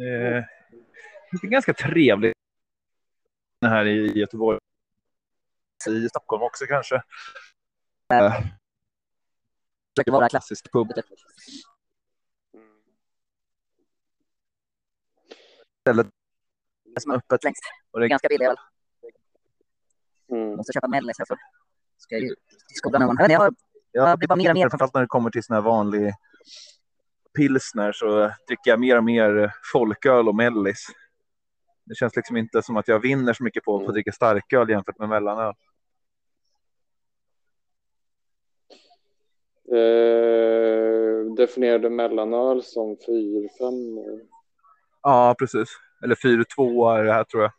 Eh, 0.05 0.45
det 1.33 1.47
är 1.47 1.49
ganska 1.49 1.75
trevligt. 1.75 2.35
Här 3.65 3.87
i 3.87 4.19
Göteborg. 4.19 4.59
I 5.89 6.09
Stockholm 6.09 6.43
också 6.43 6.67
kanske. 6.67 6.95
Eh, 8.13 8.33
försöker 9.97 10.13
vara 10.13 10.29
klassisk 10.29 10.73
pub. 10.73 10.93
Stället 16.93 17.03
som 17.03 17.13
är 17.13 17.17
öppet 17.17 17.45
längst. 17.45 17.63
Och 17.91 18.01
det 18.01 18.07
är 18.07 18.09
ganska 18.09 18.29
billig 18.29 18.47
öl. 18.47 18.57
Mm. 20.33 20.57
måste 20.57 20.73
köpa 20.73 20.89
Mellis 20.89 21.19
här 21.19 21.27
för 21.27 21.37
ska 21.99 22.19
ju 22.19 22.29
till 22.29 22.77
skolan 22.77 23.03
någon. 23.03 23.17
Jag, 23.19 23.25
vet 23.25 23.33
jag, 23.33 23.41
har, 23.41 23.55
jag 23.93 24.19
blir 24.19 24.29
bara 24.29 24.37
mer 24.37 24.51
och 24.51 24.57
mer 24.57 24.69
Framförallt 24.69 24.95
när 24.95 25.01
det 25.01 25.07
kommer 25.07 25.31
till 25.31 25.43
sån 25.43 25.55
här 25.55 25.63
vanlig 25.63 26.13
pilsner 27.37 27.93
så 27.93 28.31
dricker 28.47 28.71
jag 28.71 28.81
mer 28.81 28.97
och 28.97 29.05
mer 29.05 29.55
folköl 29.73 30.29
och 30.29 30.35
mellis. 30.35 30.87
Det 31.85 31.95
känns 31.95 32.17
liksom 32.17 32.37
inte 32.37 32.63
som 32.63 32.77
att 32.77 32.89
jag 32.89 33.01
vinner 33.01 33.33
så 33.33 33.45
mycket 33.45 33.65
på 33.65 33.77
att 33.77 33.87
få 33.87 33.93
dricka 33.93 34.13
starköl 34.13 34.71
jämfört 34.71 34.99
med 34.99 35.09
mellanöl. 35.09 35.55
Eh, 39.73 41.35
definierade 41.37 41.91
mellanöl 41.91 42.63
som 42.63 42.97
4-5 42.97 43.99
år. 43.99 44.21
Ja, 45.03 45.35
precis. 45.39 45.69
Eller 46.05 46.15
4-2 46.15 46.99
är 46.99 47.05
det 47.05 47.13
här 47.13 47.25
tror 47.25 47.43
jag. 47.43 47.53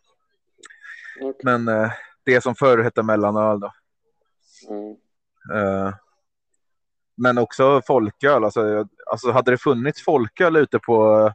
Okej. 1.22 1.42
Men 1.44 1.68
eh, 1.68 1.92
det 2.24 2.42
som 2.42 2.56
förr 2.56 2.78
hette 2.78 3.04
mellanöl 3.04 3.60
då. 3.60 3.74
Mm. 4.70 4.96
Eh, 5.54 5.94
men 7.16 7.38
också 7.38 7.82
folköl. 7.88 8.44
Alltså, 8.44 8.88
alltså 9.12 9.32
hade 9.32 9.52
det 9.52 9.58
funnits 9.58 10.04
folköl 10.04 10.56
ute 10.56 10.80
på, 10.80 11.32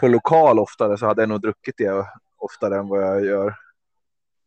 på 0.00 0.08
lokal 0.08 0.58
oftare 0.58 0.98
så 0.98 1.06
hade 1.06 1.22
jag 1.22 1.28
nog 1.28 1.40
druckit 1.40 1.74
det 1.78 2.06
oftare 2.38 2.76
än 2.76 2.88
vad 2.88 3.02
jag 3.02 3.24
gör. 3.24 3.54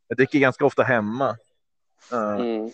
Jag 0.08 0.18
dricker 0.18 0.40
ganska 0.40 0.66
ofta 0.66 0.84
hemma. 0.84 1.30
Eh, 2.12 2.36
Mm. 2.40 2.72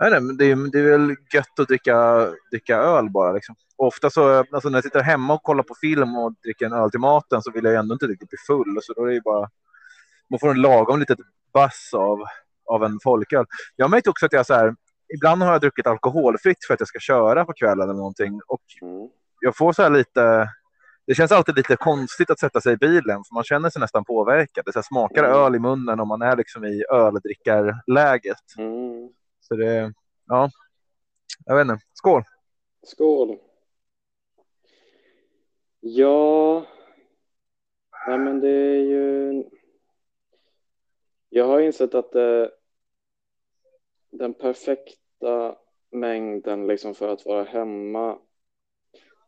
Nej, 0.00 0.10
nej, 0.10 0.20
men 0.20 0.36
det, 0.36 0.44
är, 0.44 0.70
det 0.72 0.78
är 0.78 0.98
väl 0.98 1.16
gött 1.34 1.58
att 1.58 1.68
dricka, 1.68 2.28
dricka 2.50 2.76
öl 2.76 3.10
bara. 3.10 3.32
Liksom. 3.32 3.54
Ofta 3.84 4.10
så, 4.10 4.38
alltså 4.52 4.68
när 4.68 4.76
jag 4.76 4.84
sitter 4.84 5.02
hemma 5.02 5.34
och 5.34 5.42
kollar 5.42 5.62
på 5.62 5.74
film 5.80 6.16
och 6.16 6.32
dricker 6.32 6.66
en 6.66 6.72
öl 6.72 6.90
till 6.90 7.00
maten 7.00 7.42
så 7.42 7.50
vill 7.50 7.64
jag 7.64 7.74
ändå 7.74 7.92
inte 7.94 8.06
riktigt 8.06 8.28
bli 8.28 8.38
full. 8.46 8.78
Så 8.82 8.92
då 8.92 9.02
är 9.02 9.06
det 9.08 9.14
ju 9.14 9.20
bara, 9.20 9.48
man 10.30 10.38
får 10.40 10.50
en 10.50 10.60
lagom 10.60 11.00
litet 11.00 11.18
bass 11.52 11.90
av, 11.94 12.18
av 12.66 12.84
en 12.84 12.98
folköl. 13.02 13.44
Jag 13.76 13.90
märkte 13.90 14.10
också 14.10 14.26
att 14.26 14.32
jag 14.32 14.46
så 14.46 14.54
här, 14.54 14.74
ibland 15.14 15.42
har 15.42 15.52
jag 15.52 15.60
druckit 15.60 15.86
alkoholfritt 15.86 16.64
för 16.66 16.74
att 16.74 16.80
jag 16.80 16.88
ska 16.88 16.98
köra 16.98 17.44
på 17.44 17.52
kvällen 17.52 17.84
eller 17.84 17.94
någonting. 17.98 18.40
Och 18.46 18.62
Mm. 18.82 19.08
jag 19.40 19.56
får 19.56 19.72
så 19.72 19.82
här 19.82 19.90
lite, 19.90 20.48
det 21.06 21.14
känns 21.14 21.32
alltid 21.32 21.56
lite 21.56 21.76
konstigt 21.76 22.30
att 22.30 22.38
sätta 22.40 22.60
sig 22.60 22.72
i 22.72 22.76
bilen 22.76 23.16
för 23.24 23.34
man 23.34 23.44
känner 23.44 23.70
sig 23.70 23.80
nästan 23.80 24.04
påverkad. 24.04 24.64
Det 24.64 24.72
så 24.72 24.78
här, 24.78 24.82
smakar 24.84 25.24
Mm. 25.24 25.36
öl 25.36 25.54
i 25.54 25.58
munnen 25.58 26.00
om 26.00 26.08
man 26.08 26.22
är 26.22 26.36
liksom 26.36 26.64
i 26.64 26.84
öldrickarläget. 26.92 28.56
Mm. 28.58 29.08
Så 29.40 29.54
det, 29.56 29.92
ja, 30.26 30.50
jag 31.44 31.56
vet 31.56 31.62
inte. 31.62 31.84
Skål! 31.94 32.22
Skål. 32.86 33.36
Ja, 35.84 36.66
nej 38.06 38.18
men 38.18 38.40
det 38.40 38.48
är 38.48 38.80
ju. 38.80 39.44
Jag 41.28 41.44
har 41.44 41.60
insett 41.60 41.94
att 41.94 42.12
det, 42.12 42.50
den 44.10 44.34
perfekta 44.34 45.58
mängden 45.90 46.66
liksom 46.66 46.94
för 46.94 47.08
att 47.08 47.26
vara 47.26 47.44
hemma. 47.44 48.18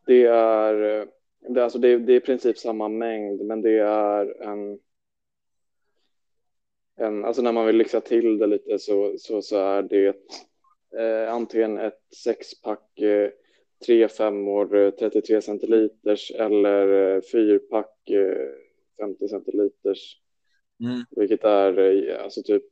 Det 0.05 0.25
är, 0.25 1.01
eh, 1.01 1.07
det, 1.39 1.59
är 1.59 1.63
alltså 1.63 1.79
det, 1.79 1.97
det 1.97 2.13
är 2.13 2.17
i 2.17 2.25
princip 2.25 2.57
samma 2.57 2.87
mängd, 2.87 3.41
men 3.41 3.61
det 3.61 3.79
är 3.79 4.41
en. 4.41 4.79
En, 6.97 7.25
alltså 7.25 7.41
när 7.41 7.51
man 7.51 7.65
vill 7.65 7.77
lyxa 7.77 8.01
till 8.01 8.37
det 8.37 8.47
lite 8.47 8.79
så, 8.79 9.15
så, 9.17 9.41
så 9.41 9.57
är 9.57 9.81
det 9.81 10.15
eh, 10.99 11.33
antingen 11.33 11.77
ett 11.77 12.01
sexpack 12.23 12.99
eh, 12.99 13.31
tre 13.85 14.07
femmor 14.07 14.75
eh, 14.75 14.91
33 14.91 15.41
centiliters 15.41 16.31
eller 16.31 17.15
eh, 17.15 17.21
fyrpack 17.21 18.09
eh, 18.09 18.51
50 18.99 19.27
centiliters, 19.27 20.21
Mm. 20.79 21.03
vilket 21.11 21.43
är 21.43 21.79
eh, 21.79 22.23
alltså 22.23 22.43
typ 22.43 22.63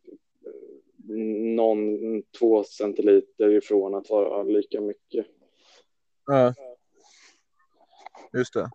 eh, 0.46 1.16
någon 1.56 1.98
två 2.40 2.64
centiliter 2.64 3.50
ifrån 3.50 3.96
att 3.96 4.10
vara 4.10 4.44
lika 4.44 4.82
mycket. 4.82 5.26
Ja. 6.26 6.54
Just 8.34 8.54
det. 8.54 8.70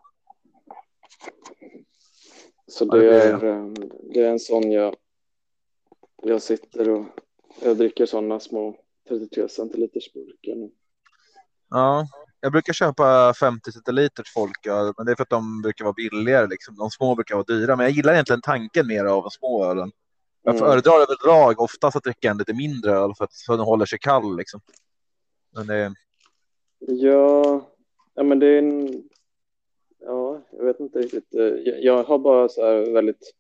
Så 2.67 2.85
Ja, 2.85 2.97
det 2.97 3.01
det 3.01 3.23
är, 3.23 3.45
eh, 3.45 3.73
det 4.15 4.23
är 4.25 4.31
en 4.31 4.39
sån 4.39 4.73
jag, 4.73 4.97
jag 6.23 6.43
sitter 6.43 6.89
och 6.91 7.05
jag 7.63 7.77
dricker 7.77 8.07
sådana 8.07 8.41
små 8.41 8.77
33 9.09 9.49
centiliters 9.49 10.13
burkar 10.13 10.55
nu. 10.55 10.71
Ja, 11.71 12.07
jag 12.41 12.53
brukar 12.53 12.73
köpa 12.73 13.35
50 13.35 13.73
centiliters 13.73 14.33
folköl, 14.33 14.93
men 14.97 15.07
det 15.07 15.13
är 15.13 15.17
för 15.17 15.23
att 15.23 15.31
de 15.31 15.63
brukar 15.63 15.85
vara 15.85 15.93
billigare. 15.93 16.47
Liksom. 16.47 16.77
De 16.77 16.91
små 16.91 17.15
brukar 17.15 17.35
vara 17.35 17.45
dyra, 17.45 17.77
men 17.77 17.85
jag 17.85 17.93
gillar 17.93 18.13
egentligen 18.13 18.41
tanken 18.43 18.87
mer 18.87 19.05
av 19.05 19.23
de 19.23 19.31
små 19.31 19.65
ölen. 19.65 19.93
Jag 20.43 20.55
Mm. 20.55 20.69
föredrar 20.69 21.01
överlag 21.01 21.61
oftast 21.61 21.97
att 21.97 22.05
dricka 22.05 22.31
en 22.31 22.39
lite 22.39 22.55
mindre 22.55 22.93
öl 22.93 23.15
för 23.19 23.25
att 23.25 23.33
så 23.33 23.57
den 23.57 23.65
håller 23.65 23.87
sig 23.87 23.99
kall. 23.99 24.37
Liksom. 24.37 24.61
Men 25.55 25.67
det, 25.67 25.95
Ja, 26.79 27.61
ja 28.15 28.23
men 28.23 28.39
det 28.39 28.47
är 28.47 28.59
en... 28.59 29.03
Ja, 30.01 30.43
jag 30.51 30.65
vet 30.65 30.81
inte 30.81 30.99
riktigt. 30.99 31.27
Jag, 31.31 31.83
jag 31.83 32.05
har 32.05 32.19
bara 32.19 32.49
så 32.49 32.65
här 32.67 32.93
väldigt 32.93 33.35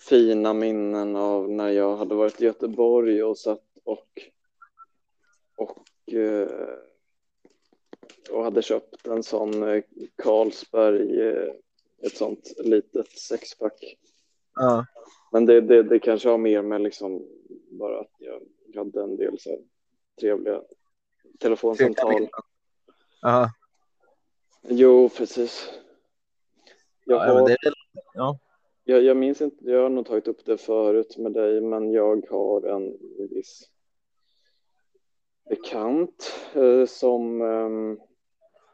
fina 0.00 0.52
minnen 0.52 1.16
av 1.16 1.50
när 1.50 1.68
jag 1.68 1.96
hade 1.96 2.14
varit 2.14 2.40
i 2.40 2.44
Göteborg 2.44 3.22
och 3.22 3.38
satt 3.38 3.60
och 3.84 4.08
och, 5.56 6.12
eh, 6.14 6.48
och 8.30 8.44
hade 8.44 8.62
köpt 8.62 9.06
en 9.06 9.22
sån 9.22 9.68
eh, 9.68 9.82
Carlsberg, 10.22 11.20
eh, 11.28 11.52
ett 12.02 12.16
sånt 12.16 12.52
litet 12.58 13.18
sexpack. 13.18 13.96
ja, 14.54 14.86
Men 15.32 15.46
det, 15.46 15.60
det, 15.60 15.82
det 15.82 15.98
kanske 15.98 16.28
har 16.28 16.38
mer 16.38 16.62
med 16.62 16.80
liksom 16.80 17.26
bara 17.70 18.00
att 18.00 18.12
jag 18.18 18.40
hade 18.76 19.02
en 19.02 19.16
del 19.16 19.38
så 19.38 19.50
här 19.50 19.58
trevliga 20.20 20.62
telefonsamtal. 21.38 22.28
Ja. 23.22 23.50
Jo, 24.68 25.08
precis. 25.08 25.70
Jag, 27.04 27.28
Ja, 27.28 27.32
har, 27.32 27.48
det 27.48 27.52
är, 27.52 27.74
ja. 28.14 28.38
jag, 28.84 29.02
jag 29.02 29.16
minns 29.16 29.40
inte, 29.40 29.70
jag 29.70 29.82
har 29.82 29.88
nog 29.88 30.06
tagit 30.06 30.28
upp 30.28 30.44
det 30.44 30.58
förut 30.58 31.16
med 31.18 31.32
dig, 31.32 31.60
men 31.60 31.92
jag 31.92 32.26
har 32.30 32.62
en 32.62 32.96
viss 33.30 33.70
bekant 35.48 36.32
eh, 36.54 36.86
som, 36.86 37.42
eh, 37.42 37.70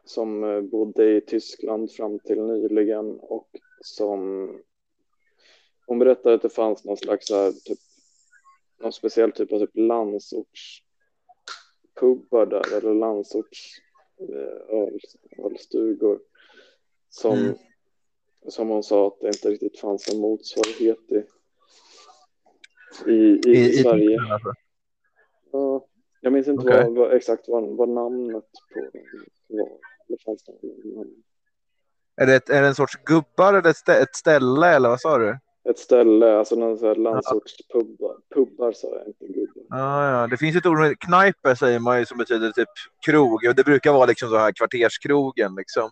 som 0.05 0.45
eh, 0.45 0.61
bodde 0.61 1.17
i 1.17 1.21
Tyskland 1.21 1.93
fram 1.93 2.19
till 2.19 2.43
nyligen 2.43 3.21
och 3.21 3.49
som 3.81 4.51
hon 5.87 5.99
berättade 5.99 6.35
att 6.35 6.43
det 6.43 6.51
fanns 6.51 6.85
någon 6.85 6.97
slags 6.97 7.31
här, 7.31 7.53
typ, 7.53 7.79
någon 8.81 8.93
speciell 8.93 9.33
typ 9.33 9.53
av 9.53 9.59
typ 9.59 9.77
landsortspubbar 9.77 12.47
där 12.47 12.77
eller 12.77 12.95
landsorts 12.95 13.81
eh, 14.19 14.77
öl, 14.79 15.01
ölstugor 15.39 16.21
som, 17.09 17.39
Mm. 17.39 17.55
som 18.49 18.69
hon 18.69 18.83
sa 18.83 19.07
att 19.07 19.21
det 19.21 19.27
inte 19.27 19.51
riktigt 19.51 19.81
fanns 19.81 20.09
en 20.09 20.21
motsvarighet 20.21 21.13
i, 21.13 21.25
i, 23.07 23.13
i, 23.15 23.41
I, 23.47 23.69
i 23.69 23.73
Sverige. 23.83 24.21
alltså. 24.21 24.53
Ja, 25.53 25.87
jag 26.21 26.33
minns 26.33 26.49
inte 26.49 26.67
Okej. 26.67 26.85
vad, 26.85 26.95
vad, 26.95 27.13
exakt 27.13 27.49
vad, 27.49 27.77
vad 27.77 27.89
namnet 27.89 28.45
på 28.75 28.81
var. 29.57 29.69
Det 30.09 30.23
fanns. 30.25 30.45
Är, 32.17 32.27
det 32.27 32.35
ett, 32.35 32.51
är 32.51 32.63
det 32.63 32.69
en 32.69 32.75
sorts 32.75 32.97
gubbar 33.05 33.55
eller 33.55 33.71
ett, 33.71 33.77
stä, 33.77 33.97
ett 33.97 34.17
ställe 34.17 34.69
eller 34.69 34.89
vad 34.89 35.01
sa 35.01 35.19
du? 35.19 35.39
Ett 35.71 35.79
ställe, 35.79 36.39
alltså 36.39 36.57
någon 36.57 36.79
sån 36.79 36.89
här 36.89 36.95
landsortspubbar. 36.95 38.17
Pubbar 38.35 38.73
sa 38.73 38.89
jag, 38.89 39.07
inte 39.07 39.27
gubbar. 39.27 39.65
Ja, 39.69 40.21
ja. 40.21 40.27
Det 40.27 40.37
finns 40.37 40.57
ett 40.57 40.67
ord, 40.67 40.99
kneipe 40.99 41.57
säger 41.57 41.79
man 41.79 41.99
ju 41.99 42.07
som 42.07 42.19
betyder 42.19 42.51
typ 42.51 42.69
krog. 43.07 43.47
Och 43.49 43.55
det 43.55 43.65
brukar 43.65 43.93
vara 43.93 44.07
liksom 44.07 44.29
så 44.29 44.37
här 44.37 44.53
kvarterskrogen 44.53 45.55
liksom. 45.55 45.91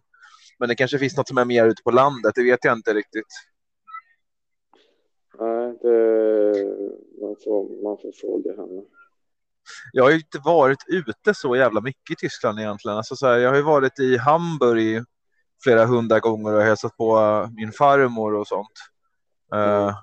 Men 0.58 0.68
det 0.68 0.74
kanske 0.74 0.98
finns 0.98 1.16
något 1.16 1.28
som 1.28 1.38
är 1.38 1.44
mer 1.44 1.66
ute 1.66 1.82
på 1.82 1.90
landet, 1.90 2.32
det 2.34 2.42
vet 2.42 2.64
jag 2.64 2.76
inte 2.76 2.94
riktigt. 2.94 3.26
Nej, 5.38 5.78
det, 5.82 5.92
man, 7.20 7.36
får, 7.44 7.82
man 7.82 7.98
får 7.98 8.12
fråga 8.12 8.56
henne. 8.56 8.82
Jag 9.92 10.04
har 10.04 10.10
ju 10.10 10.16
inte 10.16 10.38
varit 10.38 10.78
ute 10.86 11.34
så 11.34 11.56
jävla 11.56 11.80
mycket 11.80 12.10
i 12.10 12.16
Tyskland 12.16 12.60
egentligen. 12.60 12.96
Alltså 12.96 13.16
så 13.16 13.26
här, 13.26 13.38
jag 13.38 13.50
har 13.50 13.56
ju 13.56 13.62
varit 13.62 13.98
i 13.98 14.16
Hamburg 14.16 15.04
flera 15.62 15.86
hundra 15.86 16.20
gånger 16.20 16.54
och 16.54 16.62
hälsat 16.62 16.96
på 16.96 17.18
äh, 17.18 17.50
min 17.50 17.72
farmor 17.72 18.34
och 18.34 18.46
sånt. 18.46 18.72
Eh, 19.54 19.96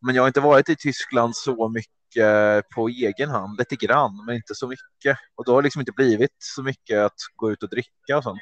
men 0.00 0.14
jag 0.14 0.22
har 0.22 0.26
inte 0.26 0.40
varit 0.40 0.68
i 0.68 0.76
Tyskland 0.76 1.36
så 1.36 1.68
mycket 1.68 2.68
på 2.74 2.88
egen 2.88 3.30
hand, 3.30 3.58
lite 3.58 3.76
grann, 3.76 4.24
men 4.26 4.34
inte 4.34 4.54
så 4.54 4.68
mycket. 4.68 5.18
Och 5.34 5.44
då 5.44 5.54
har 5.54 5.62
det 5.62 5.66
liksom 5.66 5.80
inte 5.80 5.92
blivit 5.92 6.36
så 6.38 6.62
mycket 6.62 6.98
att 6.98 7.16
gå 7.36 7.52
ut 7.52 7.62
och 7.62 7.68
dricka 7.68 8.16
och 8.16 8.22
sånt. 8.22 8.40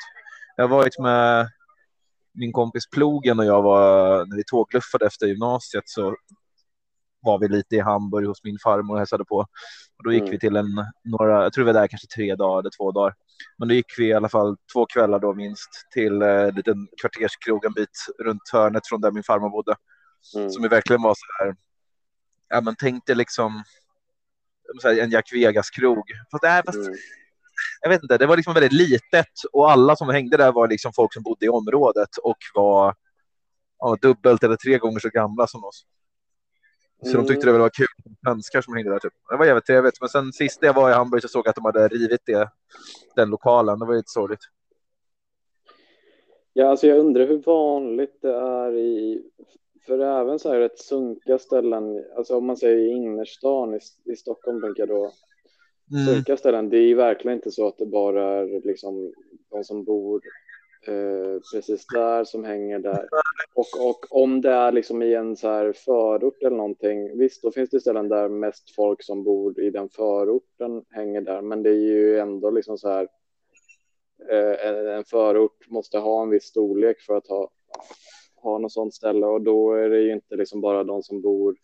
Jag 0.56 0.64
har 0.64 0.68
varit 0.68 0.98
med 0.98 1.50
min 2.34 2.52
kompis 2.52 2.90
Plogen 2.90 3.38
och 3.38 3.44
jag 3.44 3.62
var, 3.62 4.26
när 4.26 4.36
vi 4.36 4.44
tågluffade 4.44 5.06
efter 5.06 5.26
gymnasiet 5.26 5.84
så 5.86 6.16
var 7.20 7.38
vi 7.38 7.48
lite 7.48 7.76
i 7.76 7.80
Hamburg 7.80 8.26
hos 8.26 8.44
min 8.44 8.58
farmor 8.62 8.94
och 8.94 8.98
hälsade 8.98 9.24
på. 9.24 9.36
Och 9.98 10.04
då 10.04 10.12
gick 10.12 10.20
Mm. 10.22 10.30
vi 10.30 10.38
till 10.38 10.56
en, 10.56 10.66
några, 11.04 11.42
jag 11.42 11.52
tror 11.52 11.64
vi 11.64 11.72
var 11.72 11.80
där 11.80 11.86
kanske 11.88 12.06
tre 12.08 12.34
dagar 12.34 12.60
eller 12.60 12.70
två 12.78 12.92
dagar. 12.92 13.14
Men 13.58 13.68
då 13.68 13.74
gick 13.74 13.98
vi 13.98 14.06
i 14.06 14.12
alla 14.12 14.28
fall 14.28 14.56
två 14.72 14.86
kvällar 14.86 15.18
då 15.18 15.34
minst 15.34 15.68
till 15.94 16.22
eh, 16.22 16.28
en 16.28 16.54
liten 16.54 16.88
kvarterskrog 17.00 17.64
en 17.64 17.72
bit 17.72 18.06
runt 18.18 18.42
hörnet 18.52 18.86
från 18.88 19.00
där 19.00 19.10
min 19.10 19.22
farmor 19.22 19.50
bodde. 19.50 19.74
Mm. 20.36 20.50
Som 20.50 20.62
ju 20.62 20.68
verkligen 20.68 21.02
var 21.02 21.14
så 21.14 21.44
här, 21.44 21.56
ja 22.48 22.60
men 22.60 22.76
tänk 22.78 23.06
dig 23.06 23.16
liksom 23.16 23.62
här, 24.84 24.98
en 24.98 25.10
Jack 25.10 25.32
Vegas-krog. 25.32 26.04
Fast, 26.30 26.44
äh, 26.44 26.60
fast 26.66 26.88
Mm. 26.88 26.98
jag 27.80 27.90
vet 27.90 28.02
inte, 28.02 28.18
det 28.18 28.26
var 28.26 28.36
liksom 28.36 28.54
väldigt 28.54 28.72
litet 28.72 29.26
och 29.52 29.70
alla 29.70 29.96
som 29.96 30.08
hängde 30.08 30.36
där 30.36 30.52
var 30.52 30.68
liksom 30.68 30.92
folk 30.92 31.14
som 31.14 31.22
bodde 31.22 31.46
i 31.46 31.48
området 31.48 32.16
och 32.22 32.36
var 32.54 32.94
ja, 33.78 33.96
dubbelt 34.02 34.42
eller 34.42 34.56
tre 34.56 34.78
gånger 34.78 34.98
så 35.00 35.08
gamla 35.08 35.46
som 35.46 35.64
oss. 35.64 35.84
Så 37.02 37.16
de 37.16 37.26
tyckte 37.26 37.46
det 37.46 37.50
Mm. 37.50 37.60
var 37.62 37.68
kul 37.70 37.86
svenskar 38.24 38.60
som 38.60 38.74
hängde 38.74 38.90
där. 38.90 38.98
Typ. 38.98 39.12
Det 39.30 39.36
var 39.36 39.46
jävligt 39.46 39.66
trevligt. 39.66 40.00
Men 40.00 40.08
sen 40.08 40.32
sist 40.32 40.58
jag 40.62 40.74
var 40.74 40.90
i 40.90 40.92
Hamburg 40.92 41.22
så 41.22 41.28
såg 41.28 41.46
jag 41.46 41.50
att 41.50 41.56
de 41.56 41.64
hade 41.64 41.88
rivit 41.88 42.20
det, 42.26 42.50
den 43.16 43.30
lokalen. 43.30 43.78
Det 43.78 43.86
var 43.86 43.94
lite 43.96 44.10
sorgligt. 44.10 44.40
Ja, 46.52 46.66
alltså 46.68 46.86
jag 46.86 46.98
undrar 46.98 47.26
hur 47.26 47.42
vanligt 47.42 48.18
det 48.22 48.34
är 48.34 48.76
i, 48.76 49.22
för 49.86 49.98
även 49.98 50.38
så 50.38 50.52
här 50.52 50.60
rätt 50.60 50.78
sunkiga 50.78 51.38
ställen, 51.38 52.04
alltså 52.16 52.36
om 52.36 52.46
man 52.46 52.56
säger 52.56 52.76
i 52.76 52.88
innerstan 52.88 53.74
i, 53.74 53.78
i 54.12 54.16
Stockholm 54.16 54.60
tänker 54.60 54.82
jag 54.82 54.88
då, 54.88 55.12
Mm. 55.92 56.06
sunkiga 56.06 56.36
ställen, 56.36 56.68
det 56.70 56.76
är 56.78 56.82
ju 56.86 56.94
verkligen 56.94 57.38
inte 57.38 57.50
så 57.50 57.68
att 57.68 57.78
det 57.78 57.86
bara 57.86 58.24
är 58.38 58.66
liksom 58.66 59.12
de 59.50 59.64
som 59.64 59.84
bor 59.84 60.20
eh, 60.86 61.40
precis 61.54 61.86
där 61.86 62.24
som 62.24 62.44
hänger 62.44 62.78
där. 62.78 63.08
Och, 63.54 63.88
och 63.88 64.22
om 64.22 64.40
det 64.40 64.50
är 64.50 64.72
liksom 64.72 65.02
i 65.02 65.14
en 65.14 65.36
så 65.36 65.48
här 65.48 65.72
förort 65.72 66.42
eller 66.42 66.56
någonting, 66.56 67.18
visst 67.18 67.42
då 67.42 67.50
finns 67.50 67.70
det 67.70 67.80
ställen 67.80 68.08
där 68.08 68.28
mest 68.28 68.74
folk 68.74 69.02
som 69.02 69.24
bor 69.24 69.60
i 69.60 69.70
den 69.70 69.88
förorten 69.88 70.84
hänger 70.90 71.20
där, 71.20 71.42
men 71.42 71.62
det 71.62 71.70
är 71.70 71.74
ju 71.74 72.18
ändå 72.18 72.50
liksom 72.50 72.78
så 72.78 72.88
här 72.88 73.08
eh, 74.30 74.68
en- 74.96 75.04
förort 75.04 75.68
måste 75.68 75.98
ha 75.98 76.22
en 76.22 76.30
viss 76.30 76.44
storlek 76.44 77.00
för 77.00 77.16
att 77.16 77.26
ha, 77.28 77.50
ha 78.36 78.58
något 78.58 78.72
sånt 78.72 78.94
ställe 78.94 79.26
och 79.26 79.40
då 79.42 79.72
är 79.74 79.88
det 79.90 80.00
ju 80.00 80.12
inte 80.12 80.36
liksom 80.36 80.60
bara 80.60 80.84
de 80.84 81.02
som 81.02 81.20
bor 81.20 81.56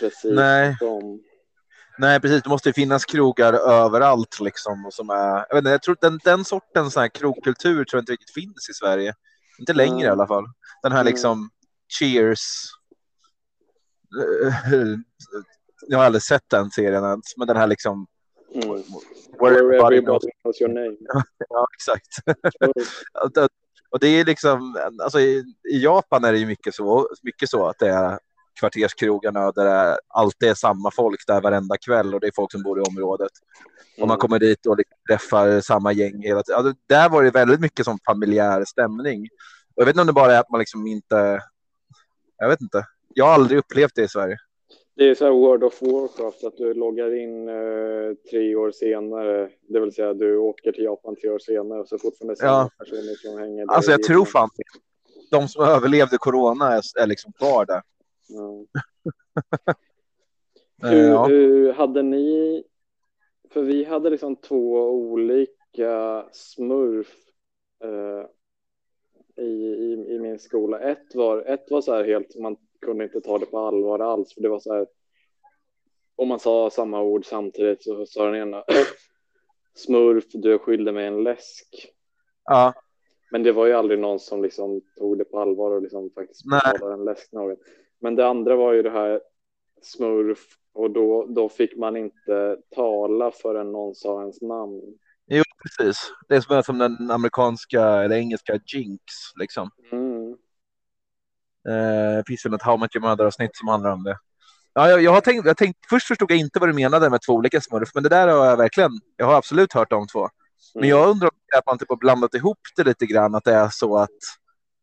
precis 0.00 0.32
Nej. 0.34 0.76
som. 0.78 1.22
Nej, 1.98 2.20
precis. 2.20 2.42
Det 2.42 2.48
måste 2.48 2.68
ju 2.68 2.72
finnas 2.72 3.04
krogar 3.04 3.52
överallt 3.52 4.40
liksom. 4.40 4.88
Som 4.92 5.10
är, 5.10 5.46
jag, 5.48 5.58
inte, 5.58 5.70
jag 5.70 5.82
tror 5.82 5.96
den, 6.00 6.18
den 6.24 6.44
sortens 6.44 6.96
här 6.96 7.08
krogkultur 7.08 7.84
tror 7.84 7.98
jag 7.98 8.02
inte 8.02 8.12
riktigt 8.12 8.34
finns 8.34 8.68
i 8.70 8.74
Sverige. 8.74 9.14
Inte 9.58 9.72
längre 9.72 9.94
Mm. 9.94 10.06
i 10.06 10.08
alla 10.08 10.26
fall. 10.26 10.44
Den 10.82 10.92
här 10.92 11.00
Mm. 11.00 11.10
liksom 11.10 11.50
cheers. 11.98 12.40
Jag 15.88 15.98
har 15.98 16.04
aldrig 16.04 16.22
sett 16.22 16.50
den 16.50 16.70
serien 16.70 17.04
ens, 17.04 17.36
men 17.36 17.46
den 17.48 17.56
här 17.56 17.66
liksom. 17.66 18.06
Mm. 18.54 18.68
Where 19.40 19.58
everybody 19.58 20.00
knows. 20.00 20.22
everybody 20.24 20.30
knows 20.42 20.60
your 20.60 20.68
name. 20.72 20.96
Ja, 21.48 21.66
exakt. 21.74 22.08
Och 23.24 23.32
det- 23.32 23.48
Och 23.90 24.00
det 24.00 24.06
är 24.08 24.24
liksom, 24.24 24.76
alltså 25.02 25.20
i, 25.20 25.44
i 25.72 25.82
Japan 25.84 26.24
är 26.24 26.32
det 26.32 26.38
ju 26.38 26.46
mycket 26.46 26.74
så, 26.74 27.08
mycket 27.22 27.48
så 27.50 27.66
att 27.66 27.78
det 27.78 27.88
är 27.88 28.18
kvarterskrogarna 28.60 29.52
där 29.52 29.64
det 29.64 29.98
alltid 30.08 30.48
är 30.48 30.54
samma 30.54 30.90
folk 30.90 31.26
där 31.26 31.40
varenda 31.40 31.76
kväll 31.76 32.14
och 32.14 32.20
det 32.20 32.26
är 32.26 32.32
folk 32.36 32.52
som 32.52 32.62
bor 32.62 32.78
i 32.78 32.82
området. 32.82 33.30
Och 34.00 34.08
man 34.08 34.10
Mm. 34.10 34.18
kommer 34.18 34.38
dit 34.38 34.66
och 34.66 34.76
liksom 34.76 34.96
träffar 35.08 35.60
samma 35.60 35.92
gäng 35.92 36.22
hela 36.22 36.42
tiden. 36.42 36.58
Alltså, 36.58 36.74
där 36.88 37.08
var 37.08 37.22
det 37.22 37.30
väldigt 37.30 37.60
mycket 37.60 37.84
som 37.84 37.98
familjär 38.06 38.64
stämning. 38.64 39.20
Och 39.74 39.80
jag 39.82 39.84
vet 39.86 39.92
inte 39.92 40.00
om 40.00 40.06
det 40.06 40.12
bara 40.12 40.34
är 40.34 40.40
att 40.40 40.50
man 40.50 40.58
liksom 40.58 40.86
inte, 40.86 41.42
jag 42.38 42.48
vet 42.48 42.60
inte. 42.60 42.86
Jag 43.14 43.24
har 43.24 43.32
aldrig 43.34 43.58
upplevt 43.58 43.94
det 43.94 44.02
i 44.02 44.08
Sverige. 44.08 44.36
Det 44.96 45.08
är 45.10 45.14
så 45.14 45.24
här 45.24 45.32
World 45.32 45.64
of 45.64 45.82
Warcraft, 45.82 46.44
att 46.44 46.56
du 46.56 46.74
loggar 46.74 47.16
in 47.22 47.48
eh, 47.48 47.54
tre 48.30 48.56
år 48.56 48.70
senare, 48.72 49.48
det 49.68 49.80
vill 49.80 49.92
säga 49.94 50.14
du 50.14 50.36
åker 50.36 50.72
till 50.72 50.84
Japan 50.84 51.16
tre 51.16 51.30
år 51.30 51.38
senare 51.38 51.80
och 51.80 51.88
så 51.88 51.98
fortfarande 51.98 52.36
samma 52.36 52.50
Ja. 52.52 52.70
personer 52.78 53.14
som 53.22 53.38
hänger 53.38 53.66
där. 53.66 53.74
Alltså 53.74 53.90
jag 53.90 54.02
tror 54.02 54.24
fan 54.24 54.48
de 55.30 55.48
som 55.48 55.64
överlevde 55.64 56.18
corona 56.18 56.72
är, 56.72 56.82
är 57.02 57.06
liksom 57.06 57.32
kvar 57.32 57.66
där. 57.66 57.82
Eh, 60.82 60.90
Hur, 60.90 61.08
ja. 61.08 61.26
hur 61.26 61.72
hade 61.72 62.02
ni, 62.02 62.64
för 63.50 63.62
vi 63.62 63.84
hade 63.84 64.10
liksom 64.10 64.36
två 64.36 64.90
olika 64.90 66.26
smurf 66.32 67.14
eh, 67.84 68.26
i, 69.44 69.48
i, 69.48 70.06
i 70.14 70.18
min 70.18 70.38
skola. 70.38 70.80
Ett 70.80 71.14
var, 71.14 71.42
ett 71.42 71.70
var 71.70 71.80
så 71.80 71.94
här 71.94 72.04
helt, 72.04 72.36
man 72.40 72.56
kunde 72.80 73.04
inte 73.04 73.20
ta 73.20 73.38
det 73.38 73.46
på 73.46 73.58
allvar 73.58 73.98
alls, 73.98 74.34
för 74.34 74.40
det 74.40 74.48
var 74.48 74.58
så 74.58 74.74
här, 74.74 74.86
om 76.16 76.28
man 76.28 76.38
sa 76.40 76.70
samma 76.70 77.02
ord 77.02 77.26
samtidigt 77.26 77.82
så 77.84 78.06
sa 78.06 78.26
den 78.30 78.34
ena 78.42 78.64
smurf, 79.74 80.24
du 80.32 80.54
är 80.54 80.58
skyldig 80.58 80.94
mig 80.94 81.06
en 81.06 81.22
läsk. 81.22 81.92
ja. 82.44 82.74
Men 83.30 83.42
det 83.42 83.52
var 83.52 83.66
ju 83.66 83.72
aldrig 83.72 83.98
någon 83.98 84.18
som 84.20 84.42
liksom 84.42 84.80
tog 84.98 85.18
det 85.18 85.24
på 85.24 85.40
allvar 85.40 85.70
och 85.70 85.82
liksom 85.82 86.10
faktiskt 86.10 86.44
betalade 86.50 86.94
en 86.94 87.04
läsk 87.04 87.32
någon. 87.32 87.56
Men 88.04 88.16
det 88.16 88.26
andra 88.26 88.56
var 88.56 88.72
ju 88.72 88.82
det 88.82 88.90
här 88.90 89.20
smurf 89.82 90.38
och 90.74 90.90
då, 90.90 91.26
då 91.26 91.48
fick 91.48 91.76
man 91.76 91.96
inte 91.96 92.56
tala 92.74 93.30
förrän 93.30 93.72
någon 93.72 93.94
sa 93.94 94.20
ens 94.20 94.42
namn. 94.42 94.80
Jo, 95.26 95.42
precis. 95.62 96.12
Det 96.28 96.36
är 96.36 96.62
som, 96.62 96.78
den 96.78 97.10
amerikanska 97.10 97.82
eller 97.82 98.16
engelska 98.16 98.58
jinx 98.66 99.00
liksom. 99.40 99.70
Mm. 99.92 100.30
Eh, 101.68 102.16
det 102.16 102.24
finns 102.26 102.44
väl 102.44 102.52
något 102.52 102.62
How 102.62 102.76
Much 102.76 102.96
Your 102.96 103.08
Mother 103.08 103.24
avsnitt 103.24 103.56
som 103.56 103.68
handlar 103.68 103.90
om 103.90 104.02
det. 104.04 104.18
Ja, 104.72 104.90
jag, 104.90 105.02
jag 105.02 105.12
har 105.12 105.20
tänkt, 105.20 105.46
jag 105.46 105.56
tänkt, 105.56 105.78
först 105.88 106.06
förstod 106.06 106.30
jag 106.30 106.38
inte 106.38 106.58
vad 106.58 106.68
du 106.68 106.72
menade 106.72 107.10
med 107.10 107.20
två 107.26 107.32
olika 107.32 107.60
smurf, 107.60 107.90
men 107.94 108.02
det 108.02 108.08
där 108.08 108.28
har 108.28 108.46
jag 108.46 108.56
verkligen, 108.56 108.90
jag 109.16 109.26
har 109.26 109.34
absolut 109.34 109.72
hört 109.72 109.90
de 109.90 110.06
två. 110.06 110.28
Men 110.74 110.84
Mm. 110.84 110.90
jag 110.90 111.08
undrar 111.08 111.28
om 111.28 111.58
att 111.58 111.66
man 111.66 111.78
typ 111.78 111.88
har 111.88 111.96
blandat 111.96 112.34
ihop 112.34 112.58
det 112.76 112.84
lite 112.84 113.06
grann, 113.06 113.34
att 113.34 113.44
det 113.44 113.54
är 113.54 113.68
så 113.68 113.96
att 113.96 114.10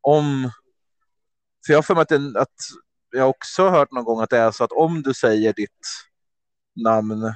om... 0.01 0.51
För 1.65 1.73
jag 1.73 1.77
har 1.77 1.83
för 1.83 1.93
mig 1.93 2.01
att, 2.01 2.09
den, 2.09 2.37
att 2.37 2.55
jag 3.11 3.21
har 3.21 3.29
också 3.29 3.69
hört 3.69 3.91
någon 3.91 4.03
gång 4.03 4.19
att 4.21 4.29
det 4.29 4.37
är 4.37 4.51
så 4.51 4.63
att 4.63 4.71
om 4.71 5.01
du 5.01 5.13
säger 5.13 5.53
ditt 5.53 5.87
namn 6.85 7.33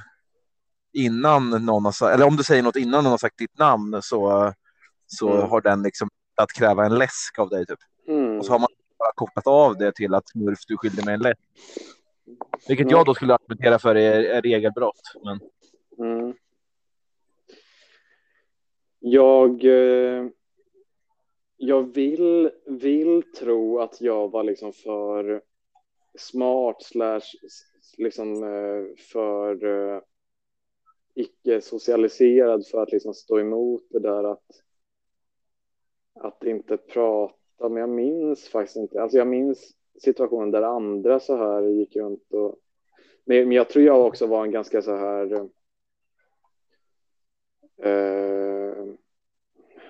innan 0.92 1.50
någon 1.50 1.84
har 1.84 1.92
sagt, 1.92 2.14
eller 2.14 2.26
om 2.26 2.36
du 2.36 2.42
säger 2.44 2.62
något 2.62 2.76
innan 2.76 3.04
någon 3.04 3.10
har 3.10 3.18
sagt 3.18 3.38
ditt 3.38 3.58
namn 3.58 4.02
så, 4.02 4.52
så 5.06 5.30
Mm. 5.36 5.50
har 5.50 5.60
den 5.60 5.82
liksom 5.82 6.08
att 6.34 6.52
kräva 6.52 6.86
en 6.86 6.94
läsk 6.98 7.38
av 7.38 7.48
dig 7.48 7.66
typ. 7.66 7.78
Mm. 8.08 8.38
Och 8.38 8.46
så 8.46 8.52
har 8.52 8.58
man 8.58 8.68
bara 8.98 9.12
kopplat 9.14 9.46
av 9.46 9.76
det 9.76 9.94
till 9.94 10.14
att 10.14 10.28
smurf 10.28 10.58
du 10.66 10.76
skyldig 10.76 11.04
mig 11.04 11.14
en 11.14 11.20
läsk. 11.20 11.40
Vilket 12.68 12.90
Ja. 12.90 12.96
jag 12.96 13.06
då 13.06 13.14
skulle 13.14 13.34
argumentera 13.34 13.78
för 13.78 13.94
är, 13.94 14.20
är 14.24 14.42
regelbrott. 14.42 15.00
Men 15.24 15.40
Mm. 15.98 16.34
Jag, 18.98 19.64
eh, 19.64 20.26
jag 21.56 21.94
vill, 21.94 22.50
vill 22.66 23.22
tro 23.38 23.80
att 23.80 24.00
jag 24.00 24.30
var 24.30 24.44
liksom 24.44 24.72
för 24.72 25.42
smart 26.16 26.82
slash 26.82 27.20
liksom 27.98 28.42
eh, 28.42 28.96
för 29.12 29.64
eh, 29.64 30.00
icke-socialiserad 31.14 32.66
för 32.66 32.82
att 32.82 32.92
liksom 32.92 33.14
stå 33.14 33.40
emot 33.40 33.82
det 33.90 33.98
där 33.98 34.24
att, 34.24 34.62
att 36.14 36.44
inte 36.44 36.76
prata. 36.76 37.68
Men 37.68 37.76
jag 37.76 37.88
minns 37.88 38.48
faktiskt 38.48 38.76
inte. 38.76 39.02
Alltså 39.02 39.18
jag 39.18 39.26
minns 39.26 39.76
situationen 40.02 40.50
där 40.50 40.62
andra 40.62 41.20
så 41.20 41.36
här 41.36 41.62
gick 41.62 41.96
runt 41.96 42.32
och 42.32 42.58
men 43.24 43.48
men 43.48 43.52
jag 43.52 43.68
tror 43.68 43.84
jag 43.84 44.06
också 44.06 44.26
var 44.26 44.44
en 44.44 44.50
ganska 44.50 44.82
så 44.82 44.96
här 44.96 45.48
eh, 47.82 48.84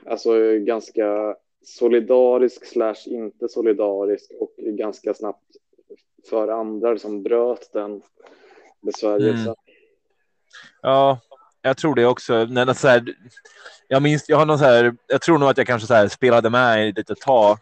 alltså 0.05 0.59
ganska 0.59 1.37
solidarisk 1.63 2.65
slash 2.65 3.07
inte 3.07 3.49
solidarisk 3.49 4.33
och 4.41 4.55
ganska 4.57 5.15
snabbt 5.15 5.57
för 6.31 6.49
andra 6.49 6.99
som 6.99 7.23
bröt 7.23 7.73
den 7.73 8.03
besvärjelsen. 8.83 9.43
Mm. 9.43 9.55
ja, 10.83 11.21
jag 11.63 11.77
tror 11.77 11.95
det 11.95 12.07
också. 12.07 12.45
När 12.45 12.75
så 12.75 12.89
här, 12.89 13.05
jag 13.89 14.03
minns, 14.03 14.29
jag 14.29 14.37
har 14.37 14.47
någon 14.47 14.59
så 14.59 14.65
här, 14.65 14.97
jag 15.07 15.23
tror 15.23 15.39
nog 15.39 15.49
att 15.49 15.59
jag 15.59 15.67
kanske 15.67 15.87
så 15.87 16.09
spelade 16.09 16.51
med 16.51 16.87
i 16.87 16.89
ett 16.89 16.97
litet 16.97 17.21
tag 17.21 17.59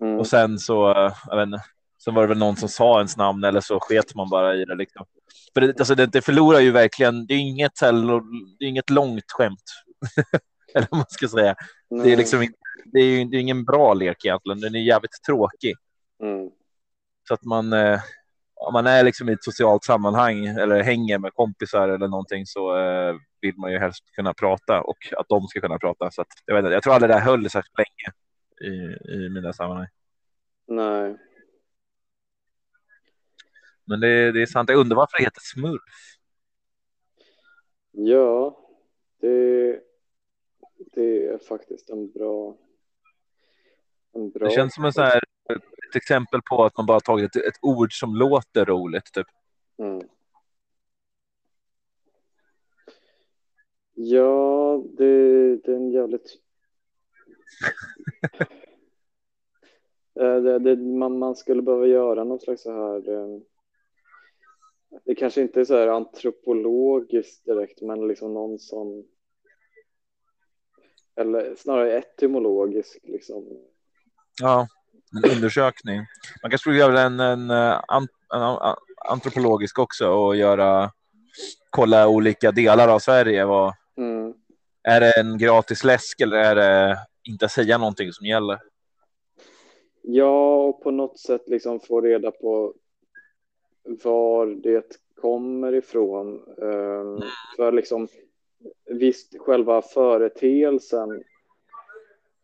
Mm. 0.00 0.18
och 0.18 0.26
sen 0.26 0.58
så, 0.58 0.94
jag 1.26 1.36
vet 1.36 1.46
inte, 1.46 1.62
sen 2.04 2.14
var 2.14 2.22
det 2.22 2.28
väl 2.28 2.38
någon 2.38 2.56
som 2.56 2.68
sa 2.68 2.96
ens 2.96 3.16
namn 3.16 3.44
eller 3.44 3.60
så 3.60 3.80
sket 3.80 4.14
man 4.14 4.30
bara 4.30 4.54
i 4.54 4.64
det 4.64 4.74
liksom. 4.74 5.06
För 5.54 5.60
det, 5.60 5.78
alltså 5.80 5.94
det, 5.94 6.06
det 6.06 6.22
förlorar 6.22 6.60
ju 6.60 6.70
verkligen, 6.70 7.26
det 7.26 7.34
är 7.34 7.38
inget, 7.38 7.80
här, 7.80 7.92
det 8.58 8.64
är 8.64 8.68
inget 8.68 8.90
långt 8.90 9.32
skämt. 9.32 9.64
eller 10.74 10.88
vad 10.90 10.98
man 10.98 11.06
ska 11.08 11.28
säga. 11.28 11.54
Det 12.04 12.12
är 12.12 12.16
liksom 12.16 12.48
det 12.92 13.00
är 13.00 13.24
det 13.24 13.36
är 13.36 13.40
ingen 13.40 13.64
bra 13.64 13.94
lek 13.94 14.24
egentligen, 14.24 14.60
den 14.60 14.74
är 14.74 14.78
jävligt 14.78 15.22
tråkig. 15.26 15.74
Mm. 16.22 16.50
Så 17.28 17.34
att 17.34 17.44
man, 17.44 17.72
eh, 17.72 18.00
om 18.54 18.72
man 18.72 18.86
är 18.86 19.04
liksom 19.04 19.28
i 19.28 19.32
ett 19.32 19.44
socialt 19.44 19.84
sammanhang 19.84 20.46
eller 20.46 20.82
hänger 20.82 21.18
med 21.18 21.34
kompisar 21.34 21.88
eller 21.88 22.08
någonting 22.08 22.46
så 22.46 22.78
eh, 22.78 23.14
vill 23.40 23.56
man 23.56 23.72
ju 23.72 23.78
helst 23.78 24.14
kunna 24.14 24.34
prata 24.34 24.80
och 24.80 24.96
att 25.16 25.28
de 25.28 25.46
ska 25.46 25.60
kunna 25.60 25.78
prata. 25.78 26.10
Så 26.10 26.22
att, 26.22 26.28
jag, 26.44 26.54
vet 26.54 26.64
inte, 26.64 26.74
jag 26.74 26.82
tror 26.82 26.94
aldrig 26.94 27.10
det 27.10 27.14
här 27.14 27.30
höll 27.30 27.50
särskilt 27.50 27.78
länge 27.78 28.12
i, 28.72 28.74
i 29.14 29.28
mina 29.28 29.52
sammanhang. 29.52 29.86
Nej. 30.66 31.16
Men 33.84 34.00
det, 34.00 34.32
det 34.32 34.42
är 34.42 34.46
sant. 34.46 34.70
Jag 34.70 34.78
undrar 34.78 34.96
varför 34.96 35.18
det 35.18 35.24
heter 35.24 35.40
smurf. 35.42 36.18
Ja, 37.90 38.60
det, 39.20 39.80
det 40.94 41.26
är 41.26 41.38
faktiskt 41.38 41.90
en 41.90 42.12
bra... 42.12 42.56
En 44.14 44.30
bra 44.30 44.48
Det 44.48 44.54
känns 44.54 44.74
som 44.74 44.84
en 44.84 44.92
så 44.92 45.02
här, 45.02 45.20
ett 45.88 45.96
exempel 45.96 46.40
på 46.42 46.64
att 46.64 46.76
man 46.76 46.86
bara 46.86 47.00
tagit 47.00 47.36
ett, 47.36 47.44
ett 47.44 47.58
ord 47.62 47.98
som 48.00 48.14
låter 48.16 48.64
roligt. 48.64 49.12
Typ. 49.12 49.26
Mm. 49.78 50.08
Ja, 53.94 54.82
det, 54.98 55.56
det 55.56 55.72
är 55.72 55.76
en 55.76 55.90
jävligt... 55.90 56.34
Eh, 60.20 60.36
det, 60.42 60.58
det, 60.58 60.76
man, 60.76 61.18
man 61.18 61.36
skulle 61.36 61.62
behöva 61.62 61.86
göra 61.86 62.24
något 62.24 62.42
slags 62.42 62.62
så 62.62 62.72
här... 62.72 63.08
eh, 63.10 63.40
Det 65.04 65.14
kanske 65.14 65.42
inte 65.42 65.60
är 65.60 65.64
så 65.64 65.76
här 65.76 65.88
antropologiskt 65.88 67.44
direkt, 67.44 67.82
men 67.82 68.08
liksom 68.08 68.34
någon 68.34 68.58
som... 68.58 69.04
Eller 71.16 71.54
snarare 71.54 71.98
etymologisk, 71.98 73.00
liksom. 73.02 73.44
Ja, 74.40 74.68
en 75.16 75.30
undersökning. 75.36 75.96
Man 76.42 76.50
kanske 76.50 76.58
skulle 76.58 76.78
göra 76.78 77.00
en, 77.00 77.20
en, 77.20 77.50
eh, 77.50 77.80
an, 77.88 78.08
en 78.34 78.42
a- 78.42 78.76
antropologisk 79.08 79.78
också 79.78 80.08
och 80.08 80.36
göra 80.36 80.90
kolla 81.70 82.08
olika 82.08 82.52
delar 82.52 82.88
av 82.88 82.98
Sverige. 82.98 83.44
Vad, 83.44 83.74
Mm. 83.96 84.34
är 84.82 85.00
det 85.00 85.12
en 85.20 85.38
gratis 85.38 85.84
läsk 85.84 86.20
eller 86.20 86.36
är 86.36 86.54
det 86.54 86.98
inte 87.22 87.48
säga 87.48 87.78
någonting 87.78 88.12
som 88.12 88.26
gäller? 88.26 88.58
Ja, 90.02 90.54
och 90.56 90.82
på 90.82 90.90
något 90.90 91.18
sätt 91.18 91.42
liksom 91.46 91.80
få 91.80 92.00
reda 92.00 92.30
på 92.30 92.74
var 94.04 94.46
det 94.46 94.84
kommer 95.20 95.74
ifrån. 95.74 96.34
Ehm, 96.62 97.22
För 97.56 97.72
liksom 97.72 98.08
visst, 98.90 99.38
själva 99.38 99.82
företeelsen 99.82 101.22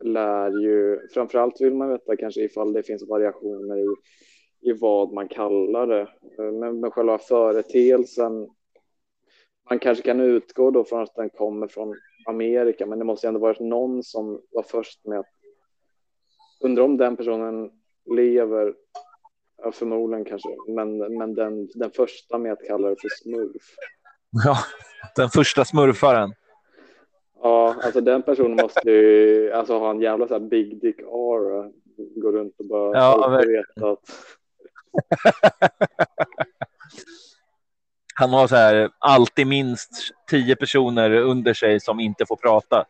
lär 0.00 0.62
ju, 0.62 1.09
framförallt 1.14 1.61
vill 1.61 1.74
man 1.74 1.88
veta 1.88 2.16
kanske 2.16 2.40
ifall 2.40 2.72
det 2.72 2.83
finns 2.83 3.09
variationer 3.09 3.78
i, 3.78 3.94
i 4.70 4.72
vad 4.72 5.12
man 5.12 5.28
kallar 5.28 5.87
det. 5.87 6.09
Men, 6.38 6.80
men 6.80 6.90
själva 6.90 7.18
företeelsen, 7.18 8.48
man 9.70 9.78
kanske 9.78 10.04
kan 10.04 10.20
utgå 10.20 10.70
då 10.70 10.85
från 10.85 11.02
att 11.02 11.14
den 11.14 11.30
kommer 11.30 11.68
från 11.68 11.94
Amerika, 12.26 12.87
men 12.87 12.98
det 12.98 13.04
måste 13.04 13.26
ju 13.26 13.28
ändå 13.28 13.40
varit 13.40 13.61
någon 13.61 14.02
som 14.02 14.40
var 14.50 14.62
först 14.62 15.07
med 15.07 15.18
att 15.18 15.26
Undrar 16.61 16.85
om 16.85 16.96
den 16.96 17.16
personen 17.16 17.70
lever, 18.16 18.74
ja, 19.62 19.72
förmodligen 19.72 20.24
kanske, 20.24 20.48
men, 20.68 20.98
men 20.98 21.35
den, 21.35 21.68
den 21.74 21.90
första 21.90 22.38
med 22.38 22.52
att 22.52 22.66
kalla 22.66 22.88
det 22.88 22.96
för 23.00 23.09
smurf. 23.09 23.62
Ja, 24.44 24.57
den 25.16 25.28
första 25.28 25.64
smurfaren. 25.64 26.35
Ja, 27.44 27.76
alltså 27.83 28.00
den 28.00 28.22
personen 28.22 28.57
måste 28.57 28.90
ju 28.90 29.52
alltså, 29.52 29.78
ha 29.78 29.90
en 29.90 30.00
jävla 30.00 30.28
så 30.28 30.35
här 30.35 30.40
big 30.40 30.80
dick 30.80 31.00
aura. 31.00 31.70
Gå 32.16 32.33
runt 32.33 32.54
och 32.59 32.66
bara 32.66 32.98
Ja, 32.98 33.42
veta 33.46 33.90
att 33.90 33.98
Han 38.14 38.30
har 38.30 38.46
så 38.46 38.57
här 38.57 38.90
alltid 38.98 39.46
minst 39.46 39.90
tio 40.30 40.57
personer 40.57 41.11
under 41.11 41.54
sig 41.54 41.80
som 41.80 42.00
inte 42.00 42.26
får 42.26 42.37
prata. 42.37 42.85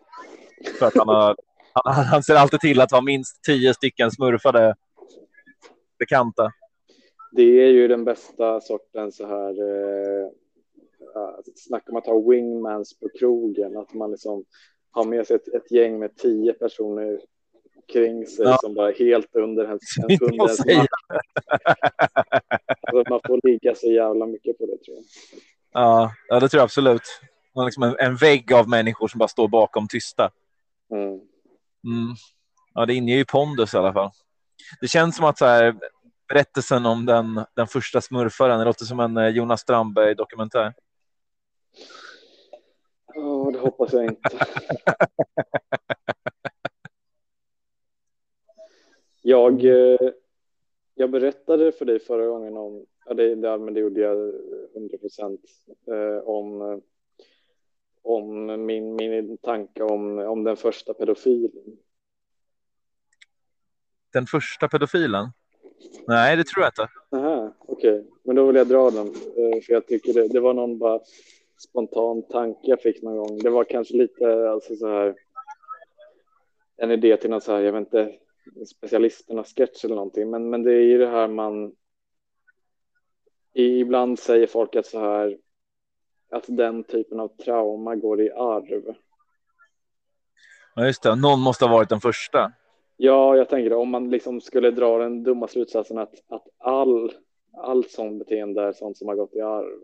För 0.79 0.87
att 0.87 0.97
han, 0.97 1.09
har, 1.09 1.37
han, 1.73 2.05
han 2.05 2.23
ser 2.23 2.35
alltid 2.35 2.61
till 2.61 2.81
att 2.81 2.93
ha 2.93 3.01
minst 3.01 3.45
tio 3.45 3.75
stycken 3.75 4.11
smurfade 4.11 4.75
bekanta. 5.99 6.53
det 7.33 7.62
är 7.62 7.69
ju 7.69 7.88
den 7.88 8.05
bästa 8.05 8.61
sorten 8.61 9.12
så 9.12 9.27
här. 9.27 9.51
Eh, 9.51 10.31
ja, 11.14 11.42
snacka 11.55 11.92
om 11.92 11.96
att 11.96 12.07
ha 12.07 12.31
wingmans 12.31 13.00
på 13.00 13.09
krogen, 13.18 13.77
att 13.77 13.94
man 13.94 14.11
liksom 14.11 14.44
har 14.90 15.05
med 15.05 15.27
sig 15.27 15.37
ett, 15.37 15.48
ett 15.48 15.70
gäng 15.70 15.98
med 15.98 16.16
tio 16.16 16.53
personer 16.53 17.20
kring 17.92 18.27
sig 18.27 18.44
Ja. 18.44 18.59
som 18.61 18.74
bara 18.74 18.92
helt 18.92 19.37
under 19.37 19.64
ens, 19.64 19.83
ens, 20.09 20.20
under. 20.20 20.42
Alltså, 20.42 20.64
man 23.11 23.20
får 23.27 23.48
ligga 23.48 23.74
så 23.74 23.87
jävla 23.87 24.27
mycket 24.27 24.59
på 24.59 24.66
det 24.66 24.85
tror 24.85 24.96
jag. 24.96 25.05
Ja, 25.72 26.12
ja, 26.29 26.40
det 26.40 26.48
tror 26.48 26.59
jag 26.59 26.64
absolut. 26.64 27.03
Man 27.55 27.64
liksom 27.64 27.83
en, 27.83 27.96
en 27.98 28.16
vägg 28.16 28.53
av 28.53 28.68
människor 28.68 29.09
som 29.09 29.18
bara 29.18 29.29
står 29.29 29.48
bakom 29.48 29.88
tysta. 29.88 30.31
Mm. 30.92 31.09
Mm. 31.85 32.14
Ja, 32.74 32.87
det 32.87 32.94
inger 32.94 33.16
ju 33.16 33.24
pondus 33.24 33.74
i 33.74 33.77
alla 33.77 33.92
fall. 33.92 34.11
Det 34.81 34.88
känns 34.88 35.17
som 35.17 35.25
att 35.25 35.38
så 35.38 35.44
här, 35.46 35.75
berättelsen 36.29 36.87
om 36.87 37.06
den, 37.06 37.44
den 37.56 37.67
första 37.67 38.00
smurfaren, 38.00 38.58
det 38.58 38.65
låter 38.65 38.85
som 38.85 39.00
en 39.00 39.17
eh, 39.17 39.29
Jonas 39.29 39.60
Strandberg-dokumentär. 39.60 40.75
Ja, 43.14 43.50
det 43.52 43.58
hoppas 43.58 43.92
jag 43.92 44.04
inte. 44.04 44.38
Jag, 49.27 49.64
eh, 49.64 50.10
jag 50.94 51.10
berättade 51.10 51.72
för 51.72 51.85
dig 51.85 52.00
förra 52.00 52.27
gången 52.27 52.56
om, 52.56 52.87
ja, 53.06 53.14
det, 53.14 53.35
det, 53.35 53.58
men 53.58 53.75
det 53.75 53.81
gjorde 53.81 54.00
jag 54.00 54.35
100 54.75 54.98
procent, 54.98 55.40
eh, 55.87 56.29
om, 56.29 56.81
om 58.02 58.46
min, 58.66 58.96
min 58.96 59.38
tanke 59.38 59.83
om, 59.83 60.18
om 60.18 60.44
den 60.44 60.56
första 60.56 60.94
pedofilen. 60.94 61.77
Den 64.12 64.27
första 64.27 64.68
pedofilen? 64.68 65.29
Nej, 66.06 66.37
det 66.37 66.44
tror 66.44 66.64
jag 66.64 66.68
inte. 66.70 66.88
Okej, 67.58 68.06
men 68.22 68.37
då 68.37 68.46
vill 68.46 68.56
jag 68.56 68.68
dra 68.68 68.90
den, 68.90 69.06
eh, 69.06 69.60
för 69.62 69.72
jag 69.72 69.87
tycker 69.87 70.12
det, 70.12 70.29
det 70.29 70.40
var 70.40 70.54
någon 70.54 70.79
bara 70.79 71.00
spontan 71.57 72.23
tanke 72.23 72.61
jag 72.63 72.81
fick 72.81 73.02
någon 73.02 73.17
gång. 73.17 73.38
Det 73.38 73.50
var 73.50 73.65
kanske 73.65 73.96
lite 73.96 74.50
alltså 74.50 74.77
så 74.77 74.88
här 74.88 75.15
en 76.77 76.90
idé 76.90 77.17
till 77.17 77.31
någon 77.31 77.40
så 77.40 77.52
här, 77.52 77.61
jag 77.61 77.73
vet 77.73 77.81
inte, 77.81 78.13
specialisterna 78.67 79.44
sketch 79.44 79.85
eller 79.85 79.94
någonting, 79.94 80.31
men, 80.31 80.50
men 80.50 80.63
det 80.63 80.73
är 80.73 80.83
ju 80.83 80.98
det 80.98 81.09
här 81.09 81.29
man 81.29 81.73
ibland 83.55 84.19
säger 84.19 84.46
folk 84.46 84.77
att 84.77 84.87
så 84.87 85.00
här 85.00 85.38
att 86.31 86.44
den 86.48 86.85
typen 86.85 87.21
av 87.21 87.29
trauma 87.29 87.96
går 87.96 88.21
i 88.21 88.31
arv. 88.31 88.94
Ja, 90.75 90.87
just 90.87 91.02
det. 91.02 91.17
Någon 91.17 91.40
måste 91.40 91.65
ha 91.65 91.73
varit 91.73 91.88
den 91.88 92.00
första. 92.00 92.52
Ja, 92.96 93.37
jag 93.37 93.48
tänker 93.48 93.73
om 93.73 93.90
man 93.90 94.11
liksom 94.11 94.40
skulle 94.40 94.71
dra 94.71 94.98
den 94.98 95.23
dumma 95.23 95.48
slutsatsen 95.48 95.98
att, 95.98 96.15
att 96.29 96.48
all, 96.59 97.13
allt 97.57 97.90
sånt 97.90 98.19
beteende 98.19 98.63
är 98.63 98.73
sånt 98.73 98.98
som 98.98 99.09
har 99.09 99.15
gått 99.15 99.35
i 99.35 99.40
arv. 99.40 99.79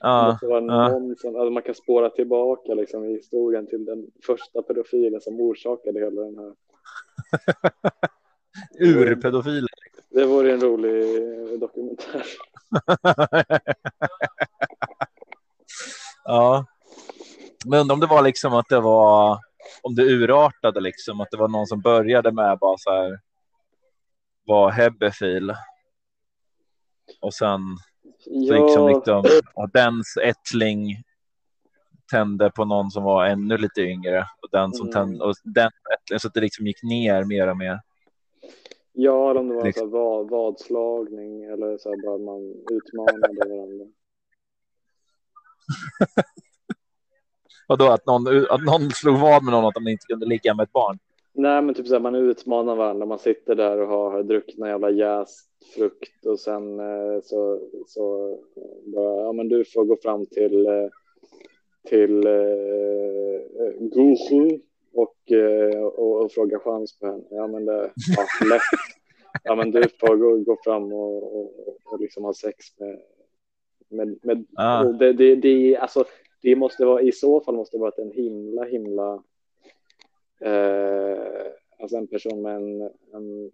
Ja. 0.00 0.38
någon 0.42 1.16
som, 1.16 1.36
alltså 1.36 1.50
man 1.50 1.62
kan 1.62 1.74
spåra 1.74 2.10
tillbaka 2.10 2.74
liksom, 2.74 3.04
i 3.04 3.12
historien 3.12 3.66
till 3.66 3.84
den 3.84 4.10
första 4.26 4.62
pedofilen 4.62 5.20
som 5.20 5.40
orsakade 5.40 6.00
hela 6.00 6.22
den 6.22 6.38
här. 6.38 6.52
Urpedofiler. 8.86 9.68
Det 10.10 10.24
vore 10.24 10.52
en 10.52 10.60
rolig 10.60 11.04
dokumentär. 11.60 12.26
ja. 16.24 16.66
Men 17.66 17.80
undrar 17.80 17.94
om 17.94 18.00
det 18.00 18.06
var 18.06 18.22
liksom 18.22 18.54
att 18.54 18.68
det 18.68 18.80
var 18.80 19.38
om 19.82 19.94
det 19.94 20.02
urartade 20.02 20.80
liksom 20.80 21.20
att 21.20 21.30
det 21.30 21.36
var 21.36 21.48
någon 21.48 21.66
som 21.66 21.80
började 21.80 22.32
med 22.32 22.58
bara 22.58 22.78
så 22.78 22.90
här. 22.90 23.20
Var 24.46 24.70
hebefil. 24.70 25.54
Och 27.24 27.34
sen 27.34 27.60
så 28.24 28.52
liksom, 28.52 28.88
liksom 28.88 29.24
att 29.54 29.72
dens 29.72 30.16
ättling 30.22 30.96
tände 32.10 32.50
på 32.50 32.64
någon 32.64 32.90
som 32.90 33.02
var 33.04 33.26
ännu 33.26 33.58
lite 33.58 33.80
yngre 33.80 34.26
och 34.42 34.48
den 34.52 34.72
som 34.72 34.86
Mm. 34.88 34.92
tände 34.92 35.24
och 35.24 35.34
den 35.44 35.70
ättlingen 35.94 36.20
så 36.20 36.28
att 36.28 36.34
det 36.34 36.40
liksom 36.40 36.66
gick 36.66 36.82
ner 36.82 37.24
mer 37.24 37.48
och 37.50 37.56
mer. 37.56 37.80
Ja, 38.92 39.30
eller 39.30 39.40
om 39.40 39.48
det 39.48 39.54
var 39.54 39.64
Liksom. 39.64 39.90
så 39.90 39.98
vad, 39.98 40.30
vadslagning 40.30 41.44
eller 41.44 41.78
så 41.78 41.88
här 41.90 42.02
bara 42.06 42.18
man 42.18 42.54
utmanade 42.70 43.48
varandra. 43.48 43.84
Och 47.66 47.78
då 47.78 47.90
att 47.90 48.06
någon, 48.06 48.46
att 48.50 48.62
någon 48.64 48.90
slog 48.90 49.18
vad 49.18 49.42
med 49.44 49.52
någon 49.52 49.64
att 49.64 49.74
de 49.74 49.88
inte 49.88 50.06
kunde 50.06 50.26
ligga 50.26 50.54
med 50.54 50.64
ett 50.64 50.72
barn. 50.72 50.98
Nej, 51.36 51.62
men 51.62 51.74
typ 51.74 51.86
så 51.86 51.94
här, 51.94 52.00
man 52.00 52.14
utmanar 52.14 52.76
varandra. 52.76 53.06
Man 53.06 53.18
sitter 53.18 53.54
där 53.54 53.78
och 53.80 53.88
har, 53.88 54.22
druckit 54.22 54.58
någon 54.58 54.68
jävla 54.68 54.90
jäst 54.90 55.50
frukt 55.74 56.26
och 56.26 56.40
sen 56.40 56.80
eh, 56.80 57.20
så, 57.22 57.60
så 57.86 58.38
bara, 58.84 59.20
ja 59.24 59.32
men 59.32 59.48
du 59.48 59.64
får 59.64 59.84
gå 59.84 59.96
fram 59.96 60.26
till 60.26 60.66
eh, 60.66 60.88
till 61.88 62.26
eh, 62.26 62.32
Guru 63.78 64.60
och, 64.94 65.32
eh, 65.32 65.84
och, 65.84 66.24
och 66.24 66.32
fråga 66.32 66.58
chans 66.58 66.98
på 66.98 67.06
henne. 67.06 67.24
Ja 67.30 67.46
men 67.46 67.64
det, 67.64 67.90
ja, 68.16 68.46
lätt. 68.48 68.62
Ja 69.42 69.54
men 69.54 69.70
du 69.70 69.82
får 70.00 70.16
gå, 70.16 70.36
gå 70.36 70.58
fram 70.64 70.92
och, 70.92 71.38
och, 71.38 71.68
och 71.84 72.00
liksom 72.00 72.24
ha 72.24 72.34
sex 72.34 72.56
med, 72.78 72.98
med, 73.88 74.18
med 74.22 74.46
Ah. 74.56 74.84
det, 74.84 75.12
det, 75.12 75.34
det, 75.34 75.76
alltså, 75.76 76.04
det 76.42 76.56
måste 76.56 76.84
vara, 76.84 77.02
i 77.02 77.12
så 77.12 77.40
fall 77.40 77.54
måste 77.54 77.76
det 77.76 77.80
vara 77.80 77.92
en 77.96 78.10
himla, 78.10 78.64
himla, 78.64 79.22
eh, 80.44 81.46
alltså 81.80 81.96
en 81.96 82.06
person 82.06 82.42
med 82.42 82.56
en, 82.56 82.82
en 83.12 83.50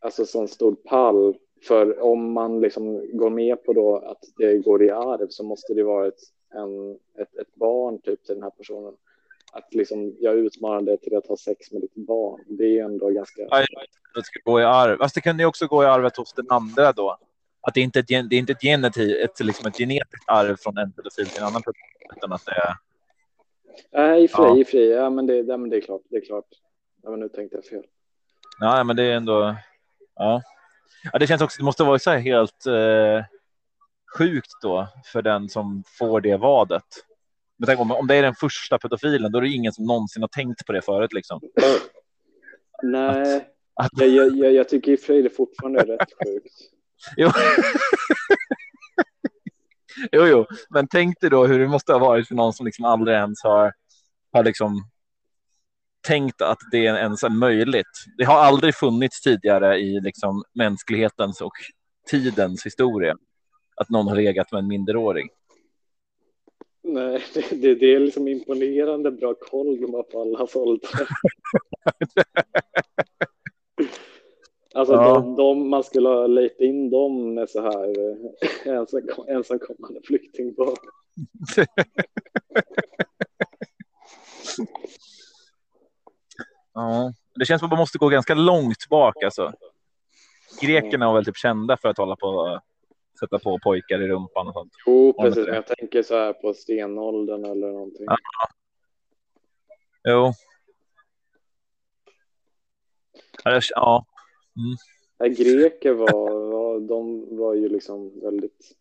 alltså 0.00 0.26
sån 0.26 0.48
stor 0.48 0.74
pall. 0.74 1.36
För 1.62 2.02
om 2.02 2.32
man 2.32 2.60
liksom 2.60 3.16
går 3.16 3.30
med 3.30 3.64
på 3.64 3.72
då 3.72 3.96
att 3.96 4.24
det 4.36 4.58
går 4.58 4.82
i 4.82 4.90
arv 4.90 5.26
så 5.28 5.44
måste 5.44 5.74
det 5.74 5.82
vara 5.82 6.06
ett, 6.06 6.20
en, 6.54 6.98
ett, 7.22 7.36
ett 7.36 7.54
barn 7.54 8.00
typ 8.00 8.24
till 8.24 8.34
den 8.34 8.42
här 8.42 8.50
personen. 8.50 8.94
Att 9.52 9.74
liksom 9.74 10.16
jag 10.20 10.38
utmanade 10.38 10.96
till 10.96 11.16
att 11.16 11.26
ha 11.26 11.36
sex 11.36 11.72
med 11.72 11.80
ditt 11.80 11.94
barn. 11.94 12.40
Det 12.48 12.78
är 12.78 12.84
ändå 12.84 13.10
ganska. 13.10 13.42
Ja, 13.50 13.64
Det 14.14 14.24
ska 14.24 14.40
gå 14.44 14.60
i 14.60 14.64
arv. 14.64 14.98
Fast 14.98 15.14
det 15.14 15.20
kunde 15.20 15.42
ju 15.42 15.46
också 15.46 15.66
gå 15.66 15.82
i 15.82 15.86
arvet 15.86 16.16
hos 16.16 16.32
den 16.32 16.46
andra 16.48 16.92
då. 16.92 17.18
Att 17.60 17.74
det 17.74 17.80
inte 17.80 17.98
är 17.98 18.00
ett, 18.00 18.30
det 18.30 18.36
är 18.36 18.38
inte 18.38 18.52
ett, 18.52 18.62
genetiv, 18.62 19.16
ett, 19.16 19.40
liksom 19.40 19.66
ett 19.66 19.76
genetiskt 19.76 20.28
arv 20.28 20.56
från 20.56 20.78
en 20.78 20.92
pedofil 20.92 21.26
till 21.26 21.40
en 21.40 21.46
annan 21.46 21.62
pedofil. 21.62 22.16
Utan 22.16 22.32
att 22.32 22.44
det 22.46 22.52
är... 22.52 22.89
Nej, 23.92 24.22
i 24.22 24.26
och 24.26 24.30
för 24.30 24.56
Ja. 24.58 24.64
för. 24.64 24.78
Ja, 24.78 25.10
men 25.10 25.26
det, 25.26 25.36
ja, 25.36 25.56
men 25.56 25.70
det 25.70 25.76
är 25.76 25.80
klart. 25.80 26.00
Det 26.10 26.16
är 26.16 26.24
klart. 26.24 26.44
Ja, 27.02 27.10
men 27.10 27.20
nu 27.20 27.28
tänkte 27.28 27.56
jag 27.56 27.64
fel. 27.64 27.84
Ja, 28.60 28.84
men 28.84 28.96
det 28.96 29.02
är 29.02 29.12
ändå... 29.16 29.56
Ja. 30.14 30.42
ja 31.12 31.18
det 31.18 31.26
känns 31.26 31.42
också... 31.42 31.58
Det 31.58 31.64
måste 31.64 31.84
vara 31.84 31.98
så 31.98 32.10
här 32.10 32.18
helt 32.18 32.66
eh, 32.66 33.24
sjukt 34.18 34.50
då 34.62 34.88
för 35.12 35.22
den 35.22 35.48
som 35.48 35.84
får 35.98 36.20
det 36.20 36.36
vadet. 36.36 36.84
Men 37.58 37.66
tänk 37.66 37.80
om, 37.80 37.90
om 37.92 38.06
det 38.06 38.14
är 38.14 38.22
den 38.22 38.34
första 38.34 38.78
pedofilen, 38.78 39.32
då 39.32 39.38
är 39.38 39.42
det 39.42 39.48
ingen 39.48 39.72
som 39.72 39.84
någonsin 39.84 40.22
har 40.22 40.28
tänkt 40.28 40.66
på 40.66 40.72
det 40.72 40.82
förut. 40.82 41.12
Liksom. 41.12 41.40
Nej, 42.82 43.46
Att- 43.74 43.90
jag, 43.92 44.08
jag, 44.08 44.36
jag, 44.36 44.52
jag 44.52 44.68
tycker 44.68 44.92
i 44.92 44.96
och 44.96 45.00
för 45.00 45.06
sig 45.06 45.22
det 45.22 45.30
fortfarande 45.30 45.80
är 45.80 45.86
rätt 45.86 46.08
sjukt. 46.26 46.54
Jo. 47.16 47.28
jo, 50.12 50.26
jo, 50.26 50.46
men 50.70 50.88
tänk 50.88 51.20
dig 51.20 51.30
då 51.30 51.46
hur 51.46 51.58
det 51.58 51.68
måste 51.68 51.92
ha 51.92 51.98
varit 51.98 52.28
för 52.28 52.34
någon 52.34 52.52
som 52.52 52.66
liksom 52.66 52.84
aldrig 52.84 53.16
ens 53.16 53.42
har, 53.42 53.72
har 54.32 54.44
liksom 54.44 54.84
tänkt 56.06 56.42
att 56.42 56.58
det 56.70 56.78
ens 56.78 57.22
är 57.22 57.28
möjligt. 57.28 58.04
Det 58.18 58.24
har 58.24 58.38
aldrig 58.38 58.74
funnits 58.74 59.20
tidigare 59.20 59.78
i 59.78 60.00
liksom 60.00 60.44
mänsklighetens 60.54 61.40
och 61.40 61.52
tidens 62.10 62.66
historia 62.66 63.16
att 63.76 63.90
någon 63.90 64.08
har 64.08 64.16
legat 64.16 64.52
med 64.52 64.58
en 64.58 64.68
minderårig. 64.68 65.30
Nej, 66.82 67.24
det, 67.34 67.50
det, 67.50 67.74
det 67.74 67.94
är 67.94 68.00
liksom 68.00 68.28
imponerande 68.28 69.10
bra 69.10 69.34
koll 69.34 69.80
de 69.80 69.94
har 69.94 70.02
på 70.02 70.20
allas 70.20 70.56
åldrar. 70.66 71.08
Alltså 74.80 74.94
Ja. 74.94 75.14
de, 75.14 75.36
de, 75.36 75.68
man 75.70 75.84
skulle 75.84 76.08
ha 76.08 76.26
lejt 76.26 76.60
in 76.60 76.90
dem 76.90 77.34
med 77.34 77.50
så 77.50 77.60
här 77.62 77.88
eh, 77.88 78.16
ensam, 78.76 79.02
ensamkommande 79.28 80.00
flyktingbarn. 80.04 80.76
Ja, 86.74 87.12
det 87.34 87.44
känns 87.44 87.60
som 87.60 87.66
att 87.66 87.70
man 87.70 87.78
måste 87.78 87.98
gå 87.98 88.08
ganska 88.08 88.34
långt 88.34 88.88
bak. 88.90 89.22
Alltså. 89.22 89.52
Grekerna 90.60 91.06
var 91.06 91.14
väl 91.14 91.24
typ 91.24 91.36
kända 91.36 91.76
för 91.76 91.88
att 91.88 91.98
hålla 91.98 92.16
på 92.16 92.60
sätta 93.20 93.38
på 93.38 93.58
pojkar 93.62 94.02
i 94.02 94.08
rumpan 94.08 94.48
och 94.48 94.54
sånt. 94.54 94.72
Jo, 94.86 95.12
precis. 95.20 95.46
jag 95.46 95.66
tänker 95.66 96.02
så 96.02 96.14
här 96.16 96.32
på 96.32 96.54
stenåldern 96.54 97.44
eller 97.44 97.72
någonting. 97.72 98.06
Ja. 98.06 98.16
Jo. 100.08 100.32
Ja, 103.74 104.04
Ja, 104.54 104.76
Nej, 105.18 105.30
greker 105.30 105.92
var, 105.92 106.50
var, 106.50 106.80
de 106.80 107.26
var 107.36 107.54
ju 107.54 107.68
liksom 107.68 108.20
väldigt 108.20 108.76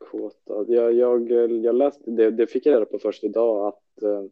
kåta. 0.00 0.64
Jag, 0.72 0.92
jag, 0.92 1.30
jag 1.50 1.74
läste, 1.74 2.10
det, 2.10 2.30
det 2.30 2.46
fick 2.46 2.66
jag 2.66 2.72
reda 2.72 2.84
på 2.84 2.98
först 2.98 3.24
idag 3.24 3.66
att, 3.66 4.02
eh, 4.02 4.24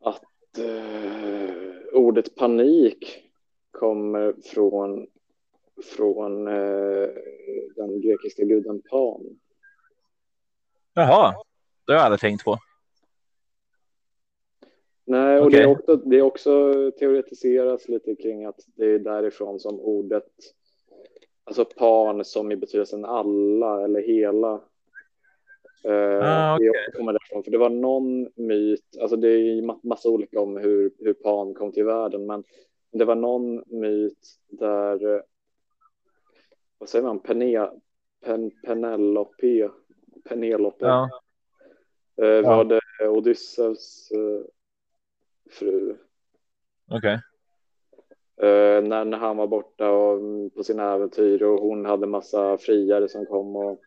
att 0.00 0.58
eh, 0.58 1.54
ordet 1.92 2.34
panik 2.34 3.24
kommer 3.70 4.34
från, 4.44 5.06
från 5.96 6.48
eh, 6.48 7.08
den 7.76 8.00
grekiska 8.00 8.44
guden 8.44 8.82
Pan. 8.90 9.38
Jaha, 10.94 11.34
det 11.86 11.92
har 11.92 11.98
jag 11.98 12.04
aldrig 12.04 12.20
tänkt 12.20 12.44
på. 12.44 12.58
Nej, 15.08 15.40
och 15.40 15.50
det, 15.50 15.58
är 15.62 15.66
också, 15.66 15.96
det 15.96 16.16
är 16.18 16.22
också 16.22 16.72
teoretiseras 16.98 17.88
lite 17.88 18.14
kring 18.14 18.44
att 18.44 18.60
det 18.76 18.84
är 18.86 18.98
därifrån 18.98 19.60
som 19.60 19.80
ordet, 19.80 20.28
alltså 21.44 21.64
pan 21.64 22.24
som 22.24 22.52
i 22.52 22.56
betydelsen 22.56 23.04
alla 23.04 23.84
eller 23.84 24.00
hela. 24.02 24.52
Eh, 25.84 26.22
Ah, 26.22 26.58
Det 26.58 26.70
okej. 26.70 26.70
också 26.70 26.98
kommer 26.98 27.12
därifrån, 27.12 27.44
för 27.44 27.50
det 27.50 27.58
var 27.58 27.70
någon 27.70 28.28
myt, 28.34 28.96
alltså 29.00 29.16
det 29.16 29.28
är 29.28 29.86
massa 29.86 30.08
olika 30.08 30.40
om 30.40 30.56
hur, 30.56 30.92
hur 30.98 31.12
pan 31.12 31.54
kom 31.54 31.72
till 31.72 31.84
världen, 31.84 32.26
men 32.26 32.44
det 32.92 33.04
var 33.04 33.14
någon 33.14 33.62
myt 33.66 34.18
där, 34.48 35.22
vad 36.78 36.88
säger 36.88 37.04
man, 37.04 37.18
Pene, 37.20 37.70
Pen, 38.24 38.50
Penelope, 38.66 39.70
Penelope 40.28 40.86
Ja. 40.86 41.08
eh, 42.16 42.42
var 42.42 42.64
det 42.64 43.08
Odysseus 43.08 44.10
eh, 44.10 44.44
fru. 45.50 45.96
Okej. 46.90 47.20
Eh, 48.42 48.82
när, 48.82 49.04
när 49.04 49.18
han 49.18 49.36
var 49.36 49.46
borta 49.46 49.90
och, 49.90 50.18
mm, 50.18 50.50
på 50.50 50.64
sina 50.64 50.94
äventyr 50.94 51.42
och 51.42 51.60
hon 51.60 51.86
hade 51.86 52.06
massa 52.06 52.58
friare 52.58 53.08
som 53.08 53.26
kom 53.26 53.56
och 53.56 53.80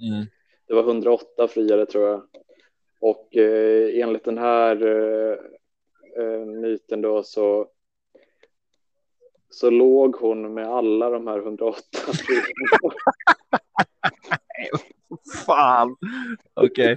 Mm. 0.00 0.26
det 0.66 0.74
var 0.74 0.82
108 0.82 1.48
friare 1.48 1.86
tror 1.86 2.08
jag. 2.08 2.22
Och 3.00 3.36
eh, 3.36 4.00
enligt 4.02 4.24
den 4.24 4.38
här 4.38 4.82
eh, 6.16 6.46
myten 6.46 7.00
då 7.02 7.22
så 7.22 7.68
så 9.50 9.70
låg 9.70 10.16
hon 10.16 10.54
med 10.54 10.68
alla 10.68 11.10
de 11.10 11.26
här 11.26 11.38
108 11.38 11.82
friarna. 12.26 12.94
Fan. 15.46 15.96
Okej. 16.54 16.96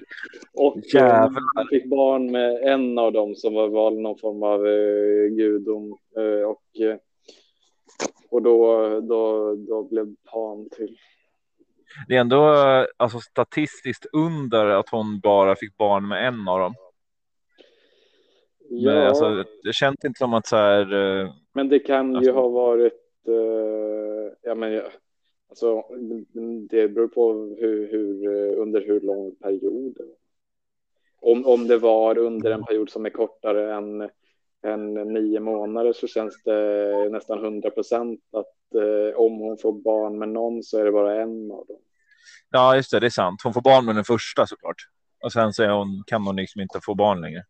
och 0.54 0.78
Jävlar. 0.94 1.28
eh, 1.28 1.68
fick 1.70 1.90
barn 1.90 2.32
med 2.32 2.52
en 2.64 2.98
av 2.98 3.12
dem 3.14 3.36
som 3.36 3.54
var, 3.54 3.68
var 3.70 3.92
någon 3.92 4.18
form 4.18 4.44
av 4.44 4.68
eh, 4.68 5.28
gudom. 5.38 5.98
Eh, 6.18 6.50
och 6.50 6.82
eh, 6.90 6.98
och 8.30 8.42
då, 8.42 8.90
då, 9.00 9.56
då 9.56 9.84
blev 9.84 10.16
Pan 10.32 10.70
till. 10.70 10.98
Det 12.08 12.16
är 12.16 12.22
ändå 12.22 12.44
alltså, 12.98 13.20
statistiskt 13.20 14.06
under 14.14 14.66
att 14.66 14.90
hon 14.90 15.20
bara 15.20 15.56
fick 15.56 15.78
barn 15.78 16.08
med 16.08 16.28
en 16.28 16.48
av 16.48 16.60
dem. 16.60 16.74
Ja, 18.70 18.92
Men, 18.92 19.08
alltså, 19.08 19.44
det 19.64 19.74
känns 19.74 20.06
inte 20.06 20.18
som 20.18 20.34
att 20.34 20.48
så 20.48 20.56
här. 20.56 20.94
eh, 21.22 21.30
men 21.54 21.70
det 21.70 21.80
kan 21.80 22.12
ju 22.12 22.18
alltså- 22.18 22.32
ha 22.34 22.48
varit, 22.50 22.94
eh, 23.28 24.34
ja 24.42 24.56
men 24.56 24.72
ja, 24.74 24.84
alltså 25.50 25.84
det 26.70 26.88
beror 26.88 27.08
på 27.08 27.34
hur, 27.34 27.91
hur, 27.91 28.26
eh, 28.26 28.62
under 28.62 28.82
hur 28.82 29.02
lång 29.02 29.36
period. 29.36 29.98
Om, 31.20 31.45
om 31.45 31.68
det 31.68 31.78
var 31.78 32.18
under 32.18 32.52
en 32.52 32.64
period 32.64 32.89
som 32.89 33.06
är 33.06 33.10
kortare 33.10 33.74
än, 33.74 34.10
än 34.64 34.93
nio 34.93 35.39
månader 35.39 35.93
så 35.93 36.08
känns 36.08 36.43
det 36.43 37.10
nästan 37.12 37.39
hundra 37.39 37.70
procent 37.70 38.20
att 38.32 38.76
eh, 38.76 39.20
om 39.20 39.39
hon 39.39 39.58
får 39.58 39.74
barn 39.74 40.20
med 40.20 40.30
någon 40.30 40.64
så 40.64 40.80
är 40.80 40.86
det 40.86 40.91
bara 40.91 41.22
en 41.22 41.52
av 41.52 41.66
dem. 41.68 41.78
Ja, 42.50 42.76
just 42.76 42.91
det, 42.91 43.00
det 43.00 43.06
är 43.06 43.10
sant. 43.10 43.41
Hon 43.43 43.54
får 43.54 43.62
barn 43.62 43.86
med 43.86 43.95
den 43.95 44.04
första 44.04 44.48
såklart. 44.48 44.76
Och 45.24 45.32
sen 45.32 45.54
så 45.54 45.64
är 45.64 45.70
hon, 45.70 46.04
kan 46.08 46.28
hon 46.28 46.36
liksom 46.36 46.62
inte 46.62 46.80
få 46.84 46.95
barn 46.95 47.22
längre. 47.22 47.43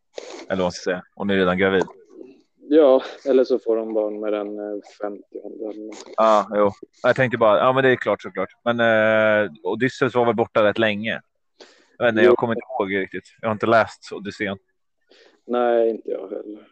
Eller 0.48 0.58
vad 0.58 0.66
man 0.66 0.72
ska 0.72 0.92
säga. 0.92 1.04
Hon 1.16 1.30
är 1.30 1.36
redan 1.36 1.58
gravid. 1.58 1.86
Ja, 2.70 3.04
eller 3.26 3.44
så 3.44 3.60
får 3.60 3.76
de 3.76 3.94
barn 3.94 4.20
med 4.20 4.34
den 4.34 4.60
eh, 4.60 4.80
50 5.02 5.24
eller 5.46 5.86
något. 5.88 5.96
Ja, 6.18 6.48
jo. 6.56 6.72
Jag 7.04 7.16
tänkte 7.16 7.38
bara, 7.38 7.58
ja 7.58 7.74
men 7.74 7.84
det 7.84 7.90
är 7.90 7.96
klart 7.96 8.22
såklart. 8.22 8.50
Men 8.64 8.80
eh, 8.80 9.52
Odysseus 9.64 10.16
var 10.16 10.26
väl 10.26 10.36
borta 10.36 10.64
rätt 10.64 10.78
länge. 10.78 11.22
Jag, 11.98 12.06
vet 12.06 12.12
inte, 12.14 12.24
jag 12.24 12.36
kommer 12.38 12.54
inte 12.54 12.66
ihåg 12.80 12.96
riktigt. 12.96 13.24
Jag 13.42 13.50
har 13.50 13.54
inte 13.54 13.66
läst 13.66 14.12
Odysseen. 14.12 14.58
Nej, 15.46 15.90
inte 15.90 16.12
jag 16.12 16.22
heller. 16.30 16.68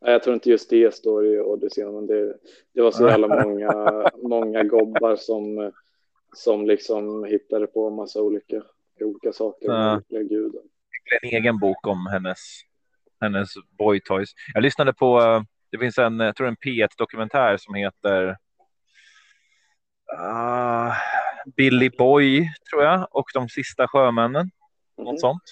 Nej, 0.00 0.12
jag 0.12 0.22
tror 0.22 0.34
inte 0.34 0.50
just 0.50 0.70
det 0.70 0.94
står 0.94 1.26
i 1.26 1.40
Odysseen, 1.40 1.94
men 1.94 2.06
det, 2.06 2.36
det 2.74 2.82
var 2.82 2.90
så 2.90 3.08
jävla 3.08 3.44
många, 3.44 4.10
många 4.22 4.64
gobbar 4.64 5.16
som, 5.16 5.72
som 6.36 6.66
liksom 6.66 7.24
hittade 7.24 7.66
på 7.66 7.90
massa 7.90 8.22
olika, 8.22 8.62
olika 9.00 9.32
saker 9.32 9.66
Ja. 9.68 9.94
olika 10.10 10.22
gudar. 10.34 10.62
en 11.22 11.28
egen 11.28 11.58
bok 11.58 11.86
om 11.86 12.06
hennes, 12.12 12.38
hennes 13.22 13.48
boy 13.78 14.00
toys. 14.00 14.30
Jag 14.54 14.62
lyssnade 14.62 14.92
på, 14.92 15.20
eh, 15.22 15.42
det 15.70 15.78
finns 15.78 15.98
en, 15.98 16.20
jag 16.20 16.36
tror 16.36 16.48
en 16.48 16.56
P1 16.56 16.88
dokumentär 16.98 17.56
som 17.56 17.74
heter 17.74 18.36
ah, 20.18 20.92
Billy 21.56 21.90
Boy 21.98 22.50
tror 22.70 22.82
jag 22.82 23.06
och 23.10 23.26
de 23.34 23.48
sista 23.48 23.88
sjömännen. 23.88 24.50
Mhm. 24.98 25.04
Något 25.04 25.20
sånt. 25.20 25.42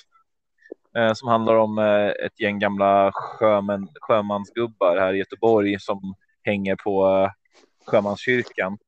Eh, 0.97 1.13
som 1.13 1.29
handlar 1.29 1.55
om 1.55 1.79
eh, 1.79 2.09
ett 2.27 2.41
gäng 2.41 2.59
gamla 2.59 3.13
sjömän, 3.13 3.89
sjömansgubbar 4.01 4.97
här 4.97 5.15
i 5.15 5.19
Göteborg 5.19 5.81
som 5.81 6.15
hänger 6.45 6.77
på 6.77 7.09
eh, 7.09 7.31
Sjömanskyrkan. 7.87 8.79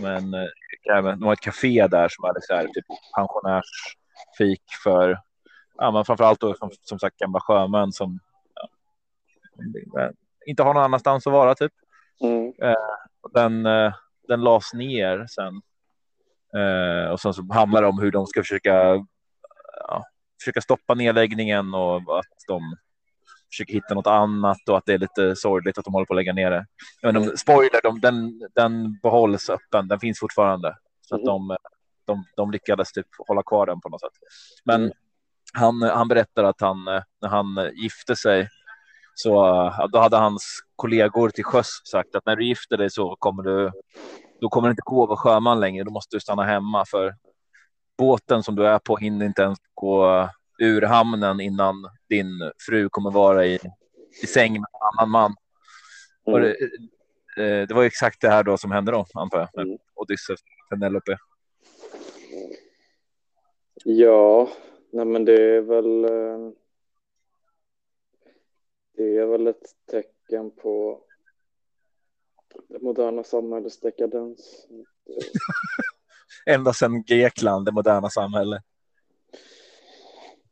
Men 0.00 0.34
eh, 0.34 0.48
de 0.84 1.22
har 1.22 1.32
ett 1.32 1.40
café 1.40 1.86
där 1.86 2.08
som 2.08 2.24
är 2.24 2.34
så 2.40 2.54
här, 2.54 2.64
typ 2.64 2.84
pensionärsfik 3.16 4.62
för 4.84 5.18
ja, 5.74 5.90
men 5.90 6.04
framförallt 6.04 6.40
då 6.40 6.54
som, 6.54 6.70
som 6.80 6.98
sagt 6.98 7.16
gamla 7.16 7.40
sjömän 7.40 7.92
som 7.92 8.18
inte 10.46 10.62
har 10.62 10.74
någon 10.74 10.82
annanstans 10.84 11.26
att 11.26 11.32
vara 11.32 11.54
typ. 11.54 11.72
Mm. 12.24 12.52
Och 13.22 13.32
Den, 13.32 13.66
eh, 13.66 13.94
den 14.28 14.40
lades 14.40 14.74
ner 14.74 15.26
sen. 15.26 15.62
Eh, 16.62 17.10
och 17.10 17.20
sen 17.20 17.34
så 17.34 17.52
handlar 17.52 17.82
det 17.82 17.88
om 17.88 17.98
hur 17.98 18.10
de 18.10 18.26
ska 18.26 18.40
försöka, 18.40 19.06
ja, 19.88 20.04
försöka 20.40 20.60
stoppa 20.60 20.94
nedläggningen 20.94 21.74
och 21.74 21.96
att 22.18 22.26
de 22.48 22.60
försöker 23.50 23.72
hitta 23.74 23.94
något 23.94 24.06
annat 24.06 24.68
och 24.68 24.76
att 24.78 24.86
det 24.86 24.92
är 24.94 24.98
lite 24.98 25.36
sorgligt 25.36 25.78
att 25.78 25.84
de 25.84 25.94
håller 25.94 26.06
på 26.06 26.12
att 26.14 26.16
lägga 26.16 26.32
ner 26.32 26.50
det. 26.50 26.66
Men 27.02 27.14
de, 27.14 27.36
spoiler, 27.36 27.82
de, 27.82 28.00
den, 28.00 28.40
den 28.54 28.98
behålls 29.02 29.50
öppen, 29.50 29.88
den 29.88 30.00
finns 30.00 30.20
fortfarande. 30.20 30.76
Så 31.00 31.14
att 31.14 31.24
de, 31.24 31.56
de, 32.06 32.24
de 32.36 32.50
lyckades 32.50 32.92
typ 32.92 33.06
hålla 33.28 33.42
kvar 33.42 33.66
den 33.66 33.80
på 33.80 33.88
något 33.88 34.00
sätt. 34.00 34.12
Men 34.64 34.80
Mm. 34.82 34.92
han, 35.54 35.82
han 35.82 36.08
berättar 36.08 36.44
att 36.44 36.60
han, 36.60 36.88
eh, 36.88 37.02
när 37.20 37.28
han 37.28 37.58
eh, 37.58 37.70
gifte 37.74 38.16
sig 38.16 38.48
så 39.14 39.32
då 39.92 39.98
hade 39.98 40.16
hans 40.16 40.42
kollegor 40.76 41.28
till 41.28 41.44
sjöss 41.44 41.80
sagt 41.84 42.14
att 42.14 42.26
när 42.26 42.36
du 42.36 42.44
gifter 42.46 42.76
dig 42.76 42.90
så 42.90 43.16
kommer 43.18 43.42
du, 43.42 43.70
då 44.40 44.48
kommer 44.48 44.68
det 44.68 44.72
inte 44.72 44.82
gå 44.84 45.02
att 45.02 45.08
vara 45.08 45.18
sjöman 45.18 45.60
längre. 45.60 45.84
Då 45.84 45.90
måste 45.90 46.16
du 46.16 46.20
stanna 46.20 46.42
hemma 46.44 46.84
för 46.84 47.14
båten 47.98 48.42
som 48.42 48.54
du 48.56 48.66
är 48.66 48.78
på 48.78 48.96
hinner 48.96 49.26
inte 49.26 49.42
ens 49.42 49.58
gå 49.74 50.28
ur 50.58 50.82
hamnen 50.82 51.40
innan 51.40 51.74
din 52.08 52.28
fru 52.66 52.88
kommer 52.88 53.10
vara 53.10 53.46
i, 53.46 53.58
i 54.22 54.26
säng 54.26 54.52
med 54.52 54.60
en 54.72 54.98
annan 54.98 55.10
man. 55.10 55.34
Och 56.24 56.38
Mm. 56.38 56.42
det, 57.36 57.62
eh, 57.62 57.66
det 57.66 57.74
var 57.74 57.84
exakt 57.84 58.20
det 58.20 58.28
här 58.28 58.42
då 58.42 58.56
som 58.56 58.70
hände 58.72 58.92
då, 58.92 59.06
antar 59.14 59.38
jag, 59.38 59.48
med 59.54 59.66
Mm. 59.66 59.78
Odysseus 59.94 60.40
och 60.40 60.70
Penelope. 60.70 61.18
Ja, 63.84 64.48
nej 64.92 65.04
men 65.04 65.24
det 65.24 65.56
är 65.56 65.60
väl 65.60 66.04
eh, 66.04 66.52
det 68.96 69.16
är 69.16 69.26
väl 69.26 69.46
ett 69.46 69.66
tecken 69.90 70.50
på 70.50 71.00
det 72.68 72.82
moderna 72.82 73.24
samhällets 73.24 73.80
dekadens. 73.80 74.66
Ända 76.46 76.72
sedan 76.72 77.02
Grekland, 77.02 77.66
det 77.66 77.72
moderna 77.72 78.08
samhället. 78.08 78.62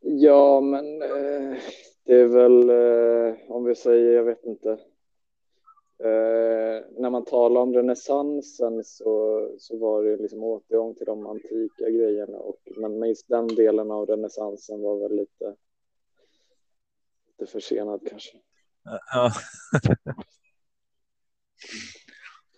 Ja, 0.01 0.61
men 0.61 1.03
eh, 1.03 1.59
det 2.05 2.15
är 2.15 2.27
väl 2.27 2.71
eh, 2.71 3.37
om 3.49 3.65
vi 3.65 3.75
säger, 3.75 4.13
jag 4.13 4.25
vet 4.25 4.45
inte. 4.45 4.71
Eh, 5.99 6.85
när 6.99 7.11
man 7.11 7.25
talar 7.25 7.61
om 7.61 7.75
renässansen 7.75 8.85
så, 8.85 9.49
så 9.59 9.77
var 9.79 10.03
det 10.03 10.17
liksom 10.17 10.43
återgång 10.43 10.95
till 10.95 11.07
de 11.07 11.27
antika 11.27 11.91
grejerna. 11.91 12.39
Och, 12.39 12.59
men 12.77 12.99
minst 12.99 13.29
den 13.29 13.49
delen 13.49 13.91
av 13.91 14.07
renässansen 14.07 14.83
var 14.83 14.97
väl 14.97 15.17
lite, 15.17 15.55
lite 17.41 17.53
försenad 17.53 18.01
kanske. 18.11 18.31
Ja. 19.13 19.31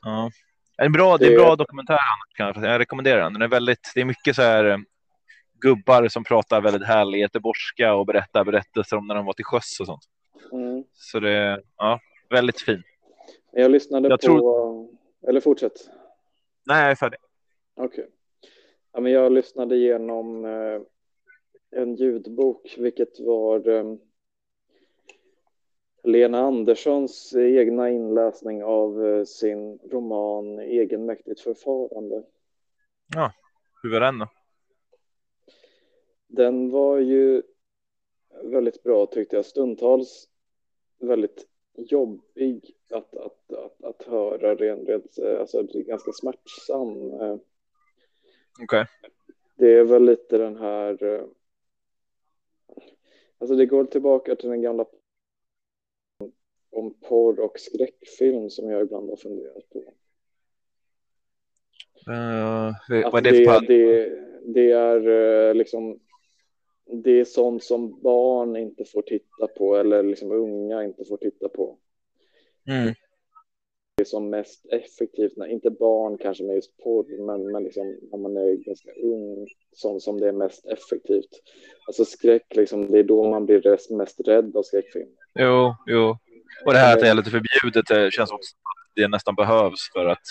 ja. 0.03 0.31
Det 0.77 0.83
är 0.83 0.87
en 0.87 0.93
bra, 0.93 1.17
det 1.17 1.27
är 1.27 1.39
bra 1.39 1.57
dokumentär. 1.57 1.93
Annars, 1.95 2.55
kan 2.55 2.63
jag- 2.65 2.79
rekommenderar 2.81 3.23
den. 3.23 3.33
den 3.33 3.43
är 3.43 3.49
väldigt, 3.49 3.93
det 3.95 4.01
är 4.01 4.05
mycket 4.05 4.37
så 4.37 4.43
här 4.43 4.65
eh, 4.65 4.79
gubbar 5.61 6.09
som 6.09 6.25
pratar 6.25 6.61
väldigt 6.61 6.87
härlig 6.87 7.21
göteborgska 7.21 7.95
och 7.95 8.07
berättar 8.07 8.45
berättelser 8.45 8.97
om 8.97 9.07
när 9.07 9.15
de 9.15 9.27
var 9.27 9.33
till 9.33 9.45
sjöss 9.45 9.81
och 9.81 9.87
sånt. 9.87 10.03
Mm. 10.53 10.85
Så 10.93 11.21
det 11.21 11.31
är 11.31 11.63
ja, 11.77 12.01
väldigt 12.31 12.61
fint. 12.61 12.87
Jag 13.53 13.71
lyssnade 13.71 14.09
Jag 14.09 14.21
på, 14.21 14.27
tror- 14.27 14.89
eller 15.29 15.41
fortsätt. 15.41 15.73
Nej, 16.67 16.83
jag 16.83 16.91
är 16.91 16.95
färdig. 16.95 17.19
Okej. 17.77 18.09
Ja, 18.93 19.01
men 19.01 19.13
jag 19.13 19.33
lyssnade 19.33 19.77
igenom 19.77 20.45
eh, 20.45 20.81
en 21.81 21.95
ljudbok, 21.95 22.75
vilket 22.79 23.21
var 23.21 23.69
eh, 23.69 23.85
Lena 26.05 26.39
Anderssons 26.39 27.35
egna 27.37 27.91
inläsning 27.91 28.65
av 28.65 29.07
eh, 29.07 29.25
sin 29.25 29.79
roman 29.79 30.59
Egenmäktigt 30.59 31.41
förfarande. 31.41 32.25
Hur 33.83 33.93
var 33.93 34.01
den 34.01 34.19
då? 34.19 34.29
Den 36.27 36.71
var 36.71 36.99
ju 36.99 37.43
väldigt 38.43 38.83
bra 38.83 39.07
tyckte 39.07 39.37
jag. 39.37 39.45
Stundtals 39.45 40.29
väldigt 40.99 41.47
jobbig 41.75 42.75
att, 42.91 43.17
att, 43.17 43.53
att, 43.53 43.85
att 43.85 44.03
höra. 44.03 44.55
Rent, 44.55 44.89
rent, 44.89 45.19
eh, 45.19 45.41
alltså 45.41 45.63
ganska 45.73 46.13
smärtsam. 46.13 47.21
eh. 47.21 47.37
Okej. 48.63 48.87
Det 49.57 49.73
är 49.73 49.85
väl 49.85 50.05
lite 50.05 50.39
den 50.39 50.57
här... 50.57 51.25
Alltså 53.39 53.57
det 53.57 53.67
går 53.67 53.85
tillbaka 53.85 54.37
till 54.37 54.49
den 54.49 54.63
gamla 54.63 54.85
om 56.73 56.95
porr 57.09 57.41
och 57.41 57.59
skräckfilm 57.59 58.51
som 58.51 58.71
jag 58.71 58.83
ibland 58.83 59.11
har 59.11 59.17
funderat 59.17 59.71
på. 59.73 59.79
Uh, 62.09 62.73
vad 62.89 63.05
Att 63.05 63.27
är 63.27 63.33
det 63.33 63.39
det, 63.39 63.45
för 63.45 63.67
det, 63.67 64.11
det 64.45 64.71
är 64.71 65.09
eh, 65.49 65.55
liksom 65.55 66.01
det 66.87 67.21
är 67.21 67.25
sånt 67.25 67.65
som 67.65 68.01
barn 68.03 68.57
inte 68.57 68.85
får 68.85 69.03
titta 69.03 69.47
på 69.47 69.77
eller 69.77 70.03
liksom 70.03 70.33
unga 70.33 70.85
inte 70.85 71.05
får 71.05 71.17
titta 71.17 71.49
på. 71.49 71.79
mm. 72.69 72.95
Det 73.97 74.03
är 74.03 74.05
som 74.05 74.31
mest 74.31 74.67
effektivt, 74.67 75.37
när, 75.37 75.47
inte 75.47 75.71
barn 75.71 76.19
kanske 76.19 76.45
med 76.45 76.55
just 76.55 76.77
porr, 76.77 77.27
men, 77.27 77.53
men 77.53 77.65
liksom 77.65 77.99
när 78.11 78.19
man 78.19 78.37
är 78.37 78.55
ganska 78.55 78.91
ung, 78.93 79.47
sånt 79.73 80.03
som 80.03 80.21
det 80.21 80.29
är 80.29 80.33
mest 80.33 80.67
effektivt. 80.67 81.43
Alltså 81.87 82.05
skräck, 82.05 82.57
liksom, 82.57 82.91
det 82.91 82.99
är 82.99 83.05
då 83.05 83.31
man 83.31 83.47
blir 83.47 83.97
mest 83.97 84.21
rädd 84.21 84.57
av 84.57 84.63
skräckfilm. 84.63 85.09
Jo, 85.35 85.75
jo. 85.87 86.17
Och 86.65 86.73
det 86.73 86.79
här 86.79 86.95
att 86.95 87.01
det 87.01 87.09
är 87.09 87.15
lite 87.15 87.31
förbjudet 87.31 87.87
det 87.87 88.13
känns 88.13 88.29
som 88.29 88.37
att 88.37 88.43
det 88.95 89.09
nästan 89.09 89.35
behövs 89.35 89.91
för 89.93 90.07
att 90.07 90.23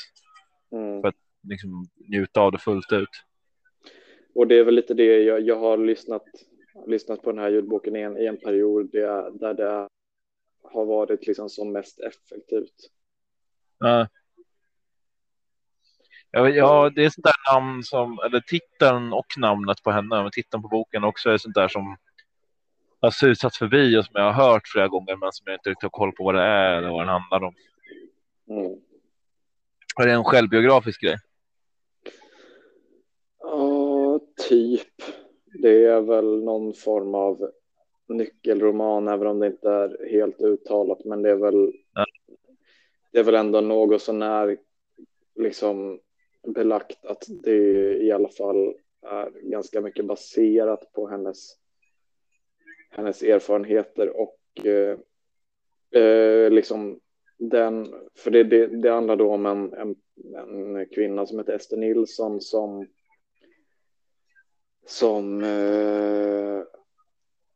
Mm. 0.71 1.01
För- 1.01 1.13
liksom, 1.43 1.85
njuta 2.09 2.41
av 2.41 2.51
det 2.51 2.57
fullt 2.57 2.91
ut. 2.91 3.09
Och 4.35 4.47
det 4.47 4.59
är 4.59 4.63
väl 4.63 4.75
lite 4.75 4.93
det 4.93 5.23
jag, 5.23 5.41
jag 5.41 5.59
har 5.59 5.77
lyssnat, 5.77 6.23
lyssnat 6.87 7.21
på 7.21 7.31
den 7.31 7.39
här 7.39 7.49
ljudboken 7.49 7.95
i 7.95 8.01
en, 8.01 8.17
i 8.17 8.25
en 8.25 8.37
period 8.37 8.91
där, 8.91 9.31
där 9.31 9.53
det 9.53 9.89
har 10.63 10.85
varit 10.85 11.27
liksom 11.27 11.49
som 11.49 11.71
mest 11.71 11.99
effektivt. 11.99 12.75
Ja, 13.79 14.07
ja, 16.49 16.91
det 16.95 17.05
är 17.05 17.09
sånt 17.09 17.25
där 17.25 17.53
namn 17.53 17.83
som, 17.83 18.19
eller 18.25 18.39
titeln 18.39 19.13
och 19.13 19.25
namnet 19.37 19.83
på 19.83 19.91
henne, 19.91 20.23
men 20.23 20.31
titeln 20.31 20.61
på 20.61 20.67
boken 20.67 21.03
också 21.03 21.29
är 21.29 21.37
sånt 21.37 21.55
där 21.55 21.67
som 21.67 21.97
har 23.01 23.11
susat 23.11 23.55
förbi 23.55 23.97
och 23.97 24.05
som 24.05 24.13
jag 24.13 24.33
har 24.33 24.51
hört 24.51 24.67
flera 24.67 24.87
gånger, 24.87 25.15
men 25.15 25.31
som 25.31 25.43
jag 25.45 25.55
inte 25.55 25.69
riktigt 25.69 25.83
har 25.83 25.89
koll 25.89 26.11
på 26.11 26.23
vad 26.23 26.35
det 26.35 26.41
är 26.41 26.77
eller 26.77 26.89
vad 26.89 27.01
den 27.01 27.07
handlar 27.07 27.43
om. 27.43 27.53
Mm. 28.49 28.79
Är 30.01 30.05
det 30.05 30.13
en 30.13 30.23
självbiografisk 30.23 31.01
grej? 31.01 31.17
Ja, 33.39 34.19
typ. 34.49 34.93
Det 35.61 35.85
är 35.85 36.01
väl 36.01 36.43
någon 36.43 36.73
form 36.73 37.15
av 37.15 37.51
nyckelroman, 38.07 39.07
även 39.07 39.27
om 39.27 39.39
det 39.39 39.47
inte 39.47 39.69
är 39.69 40.11
helt 40.11 40.41
uttalat. 40.41 41.05
Men 41.05 41.21
det 41.21 41.29
är 41.29 41.35
väl, 41.35 41.73
Ja. 41.93 42.05
det 43.11 43.19
är 43.19 43.23
väl 43.23 43.35
ändå 43.35 43.61
något 43.61 44.01
sånär 44.01 44.57
liksom 45.35 45.99
belagt 46.47 47.05
att 47.05 47.23
det 47.43 47.57
i 47.97 48.11
alla 48.11 48.29
fall 48.29 48.73
är 49.01 49.49
ganska 49.49 49.81
mycket 49.81 50.05
baserat 50.05 50.93
på 50.93 51.07
hennes, 51.07 51.55
hennes 52.91 53.23
erfarenheter 53.23 54.17
och 54.17 54.65
eh, 54.65 54.97
eh, 56.01 56.51
liksom 56.51 56.99
den, 57.37 57.93
för 58.15 58.31
det, 58.31 58.43
det, 58.43 58.67
det 58.67 58.91
handlar 58.91 59.15
då 59.15 59.33
om 59.33 59.45
en, 59.45 59.73
en, 59.73 59.95
en 60.75 60.85
kvinna 60.85 61.25
som 61.25 61.39
heter 61.39 61.53
Ester 61.53 61.77
Nilsson 61.77 62.41
som 62.41 62.87
som 64.85 65.43
eh, 65.43 66.63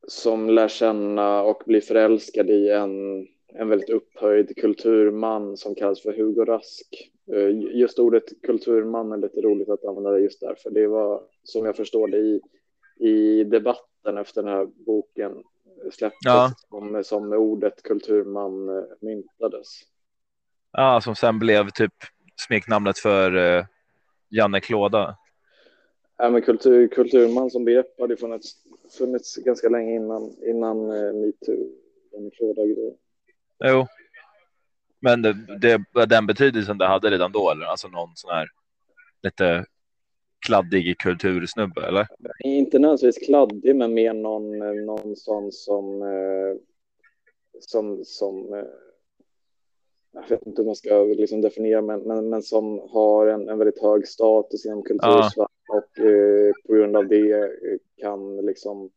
som 0.07 0.49
lär 0.49 0.67
känna 0.67 1.43
och 1.43 1.63
blir 1.65 1.81
förälskad 1.81 2.49
i 2.49 2.69
en, 2.69 3.27
en 3.53 3.69
väldigt 3.69 3.89
upphöjd 3.89 4.57
kulturman 4.57 5.57
som 5.57 5.75
kallas 5.75 6.01
för 6.01 6.13
Hugo 6.13 6.45
Rask. 6.45 7.11
Eh, 7.31 7.77
just 7.77 7.99
ordet 7.99 8.41
kulturman 8.41 9.11
är 9.11 9.17
lite 9.17 9.41
roligt 9.41 9.69
att 9.69 9.85
använda 9.85 10.19
just 10.19 10.41
därför. 10.41 10.69
Det 10.69 10.87
var 10.87 11.23
som 11.43 11.65
jag 11.65 11.75
förstår 11.75 12.07
det 12.07 12.17
i, 12.17 12.41
i 12.99 13.43
debatten 13.43 14.17
efter 14.17 14.43
den 14.43 14.51
här 14.51 14.65
boken 14.65 15.43
släpptes 15.91 16.25
Ja. 16.25 16.51
som, 16.69 17.03
som 17.03 17.33
ordet 17.33 17.83
kulturman 17.83 18.69
eh, 18.69 18.83
myntades. 19.01 19.67
Ja, 20.71 21.01
som 21.01 21.15
sen 21.15 21.39
blev 21.39 21.69
typ 21.69 21.93
smeknamnet 22.47 22.99
för 22.99 23.35
eh, 23.35 23.65
Janne 24.29 24.59
Klåda. 24.59 25.17
Ja, 26.17 26.29
men 26.29 26.41
kultur, 26.41 26.87
kulturman 26.87 27.51
som 27.51 27.65
begrepp 27.65 27.99
hade 27.99 28.17
funnits, 28.17 28.55
funnits 28.97 29.35
ganska 29.35 29.69
länge 29.69 29.95
innan, 29.95 30.35
innan 30.43 30.77
eh, 30.91 31.13
metoo. 31.13 31.69
Den 32.11 32.31
grejen. 32.55 32.97
Jo. 33.63 33.87
Men 34.99 35.21
det, 35.21 35.33
det, 35.61 36.05
den 36.05 36.25
betydelsen 36.27 36.77
det 36.77 36.87
hade 36.87 37.09
redan 37.09 37.31
då, 37.31 37.51
eller? 37.51 37.65
Alltså 37.65 37.87
någon 37.87 38.09
sån 38.15 38.31
här 38.31 38.47
lite 39.23 39.65
kladdig 40.45 40.97
kultursnubbe, 40.97 41.87
eller? 41.87 42.07
Inte 42.43 42.79
nödvändigtvis 42.79 43.27
kladdig, 43.27 43.75
men 43.75 43.93
mer 43.93 44.13
någon, 44.13 44.61
eh, 44.61 44.73
någon 44.73 45.15
sån 45.15 45.51
som, 45.51 46.01
eh, 46.01 46.57
som, 47.59 48.05
som 48.05 48.53
eh, 48.53 48.63
jag 50.13 50.29
vet 50.29 50.47
inte 50.47 50.61
hur 50.61 50.65
man 50.65 50.75
ska 50.75 51.03
liksom 51.03 51.41
definiera, 51.41 51.81
men, 51.81 51.99
men, 52.01 52.29
men 52.29 52.41
som 52.41 52.79
har 52.89 53.27
en, 53.27 53.49
en 53.49 53.57
väldigt 53.57 53.81
hög 53.81 54.07
status 54.07 54.65
inom 54.65 54.83
kultursvärlden 54.83 55.47
och 55.69 55.99
eh, 55.99 56.51
på 56.67 56.73
grund 56.73 56.97
av 56.97 57.07
det 57.07 57.51
kan 57.97 58.37
liksom 58.37 58.89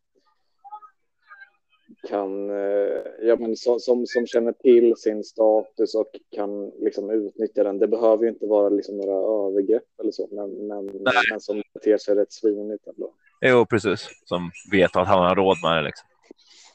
kan, 2.03 2.51
eh, 2.51 3.03
ja 3.23 3.37
men 3.37 3.57
så, 3.57 3.79
som, 3.79 4.07
som 4.07 4.27
känner 4.27 4.53
till 4.53 4.97
sin 4.97 5.25
status 5.25 5.95
och 5.95 6.11
kan 6.31 6.69
liksom 6.69 7.11
utnyttja 7.11 7.65
den. 7.65 7.79
Det 7.79 7.89
behöver 7.89 8.25
ju 8.25 8.29
inte 8.29 8.47
vara 8.47 8.69
liksom 8.69 8.97
några 8.97 9.47
övergrepp 9.49 10.01
eller 10.01 10.13
så, 10.13 10.29
men, 10.31 10.51
men, 10.51 10.91
men 11.31 11.41
som 11.41 11.63
beter 11.75 11.99
sig 11.99 12.15
rätt 12.15 12.33
svinigt 12.33 12.87
ändå. 12.87 13.15
Jo, 13.41 13.67
precis. 13.67 14.09
Som 14.25 14.51
vet 14.73 14.97
att 14.97 15.09
han 15.09 15.19
har 15.19 15.37
råd 15.37 15.57
med 15.63 15.77
det. 15.77 15.87
Liksom. 15.87 16.09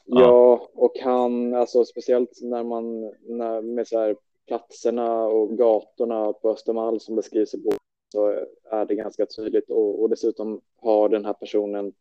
Ja. 0.05 0.21
Ja, 0.21 0.67
och 0.73 0.93
han, 1.01 1.55
alltså 1.55 1.85
speciellt 1.85 2.39
när 2.41 2.63
man, 2.63 3.01
när, 3.27 3.61
med 3.61 3.87
så 3.87 3.99
här 3.99 4.15
platserna 4.47 5.23
och 5.23 5.57
gatorna 5.57 6.33
på 6.33 6.51
Östermalm 6.51 6.99
som 6.99 7.15
beskrivs 7.15 7.53
i 7.53 7.57
boken 7.57 7.79
så 8.13 8.45
är 8.71 8.85
det 8.85 8.95
ganska 8.95 9.25
tydligt 9.25 9.69
och, 9.69 10.01
och 10.01 10.09
dessutom 10.09 10.61
har 10.81 11.09
den 11.09 11.25
här 11.25 11.33
personen 11.33 11.93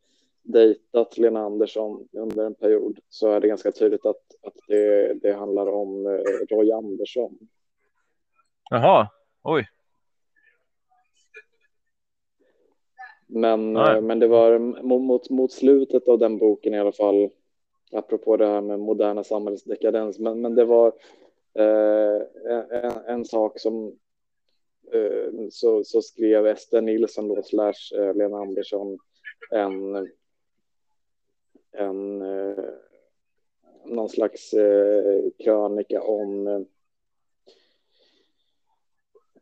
dejtat 0.43 1.18
Lena 1.18 1.40
Andersson 1.40 2.09
under 2.12 2.45
en 2.45 2.55
period 2.55 2.99
så 3.09 3.30
är 3.30 3.40
det 3.40 3.49
ganska 3.49 3.72
tydligt 3.72 4.07
att, 4.07 4.22
att 4.43 4.55
det, 4.68 5.14
det 5.14 5.32
handlar 5.32 5.66
om 5.66 6.07
eh, 6.07 6.57
Roy 6.57 6.72
Andersson. 6.72 7.38
Jaha, 8.70 9.09
oj. 9.43 9.68
Men, 13.26 13.72
Nej. 13.72 13.97
eh, 13.97 14.03
men 14.03 14.18
det 14.18 14.28
var 14.28 14.59
mot, 14.59 15.03
mot, 15.03 15.30
mot 15.30 15.53
slutet 15.53 16.09
av 16.09 16.18
den 16.18 16.38
boken 16.38 16.74
i 16.74 16.78
alla 16.78 16.93
fall, 16.93 17.30
apropå 17.93 18.36
det 18.36 18.47
här 18.47 18.61
med 18.61 18.80
moderna 18.80 19.24
samhällsdekadens, 19.24 20.18
men, 20.18 20.40
men 20.40 20.55
det 20.55 20.64
var 20.64 20.93
eh, 21.55 22.22
en, 22.82 22.93
en 23.07 23.24
sak 23.24 23.61
som 23.61 23.86
eh, 24.93 25.49
så, 25.51 25.84
så 25.84 26.03
skrev 26.03 26.47
Ester 26.47 26.80
Nilsson 26.80 27.28
då, 27.28 27.43
slash 27.43 27.99
eh, 27.99 28.14
Lena 28.14 28.38
Andersson 28.38 28.99
en, 29.51 30.09
en 31.73 32.23
eh, 32.23 32.64
någon 33.85 34.09
slags 34.09 34.53
eh, 34.53 35.23
krönika 35.39 36.03
om 36.03 36.47
eh, 36.47 36.61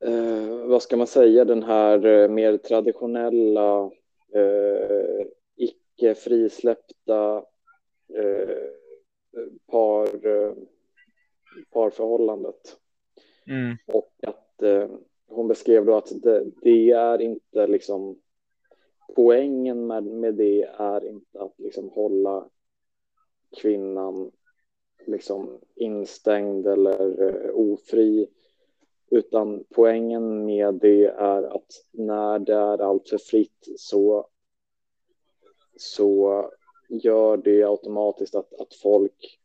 eh, 0.01 0.67
vad 0.67 0.83
ska 0.83 0.97
man 0.97 1.07
säga, 1.07 1.45
den 1.45 1.63
här 1.63 2.07
eh, 2.07 2.29
mer 2.29 2.57
traditionella 2.57 3.91
eh, 4.35 5.27
icke 5.57 6.15
frisläppta 6.15 7.45
par, 9.67 10.09
parförhållandet. 11.73 12.77
Mm. 13.47 13.77
Och 13.87 14.13
att 14.23 14.63
hon 15.29 15.49
beskrev 15.49 15.85
då 15.85 15.97
att 15.97 16.23
det, 16.23 16.45
det 16.63 16.91
är 16.91 17.21
inte 17.23 17.67
liksom 17.67 18.19
poängen 19.15 19.87
med, 19.87 20.05
med 20.05 20.35
det 20.35 20.63
är 20.63 21.09
inte 21.09 21.41
att 21.41 21.55
liksom 21.59 21.89
hålla 21.89 22.49
kvinnan 23.61 24.31
liksom 25.07 25.61
instängd 25.75 26.67
eller 26.67 27.23
eh, 27.29 27.51
ofri 27.55 28.29
utan 29.11 29.65
poängen 29.75 30.45
med 30.45 30.75
det 30.75 31.05
är 31.07 31.43
att 31.43 31.85
när 31.93 32.39
det 32.39 32.55
är 32.55 32.79
alltför 32.79 33.19
fritt 33.19 33.69
så 33.77 34.27
så 35.77 36.51
gör 36.89 37.37
det 37.37 37.63
automatiskt 37.63 38.35
att, 38.35 38.61
att 38.61 38.75
folk 38.75 39.41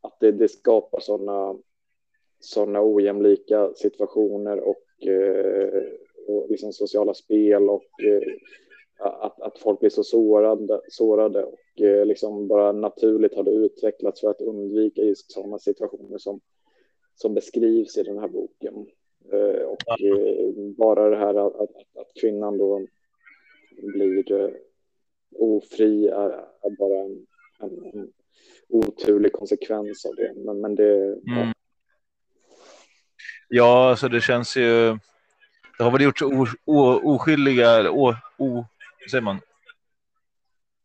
att 0.00 0.20
det, 0.20 0.32
det 0.32 0.48
skapar 0.48 1.00
sådana 1.00 1.58
såna 2.40 2.82
ojämlika 2.82 3.72
situationer 3.74 4.60
och, 4.60 5.06
eh, 5.06 5.82
och 6.26 6.50
liksom 6.50 6.72
sociala 6.72 7.14
spel 7.14 7.70
och 7.70 8.02
eh, 8.04 8.22
att, 9.02 9.40
att 9.40 9.58
folk 9.58 9.80
blir 9.80 9.90
så 9.90 10.04
sårade, 10.04 10.80
sårade 10.88 11.44
och 11.44 11.80
eh, 11.80 12.06
liksom 12.06 12.48
bara 12.48 12.72
naturligt 12.72 13.34
har 13.36 13.42
det 13.42 13.50
utvecklats 13.50 14.20
för 14.20 14.30
att 14.30 14.40
undvika 14.40 15.02
just 15.02 15.32
sådana 15.32 15.58
situationer 15.58 16.18
som, 16.18 16.40
som 17.14 17.34
beskrivs 17.34 17.96
i 17.98 18.02
den 18.02 18.18
här 18.18 18.28
boken. 18.28 18.86
Eh, 19.32 19.62
och 19.62 20.00
eh, 20.00 20.52
bara 20.54 21.10
det 21.10 21.16
här 21.16 21.34
att, 21.46 21.54
att, 21.54 21.96
att 22.00 22.20
kvinnan 22.20 22.58
då 22.58 22.86
blir 23.82 24.32
eh, 24.32 24.50
ofri 25.38 26.06
är, 26.08 26.30
är 26.62 26.76
bara 26.78 26.98
en, 27.00 27.26
en, 27.60 27.84
en 27.92 28.12
oturlig 28.68 29.32
konsekvens 29.32 30.06
av 30.06 30.14
det. 30.14 30.32
Men, 30.36 30.60
men 30.60 30.74
det, 30.74 31.18
ja, 31.24 31.42
Mm. 31.42 31.52
Ja, 33.54 33.90
alltså 33.90 34.08
det 34.08 34.20
känns 34.20 34.56
ju. 34.56 34.98
Det 35.78 35.84
har 35.84 35.90
väl 35.90 36.02
gjorts 36.02 36.22
o, 36.22 36.46
o, 36.64 37.14
oskyldiga, 37.14 37.90
o, 37.90 38.14
vad 38.36 38.64
säger 39.10 39.22
man? 39.22 39.40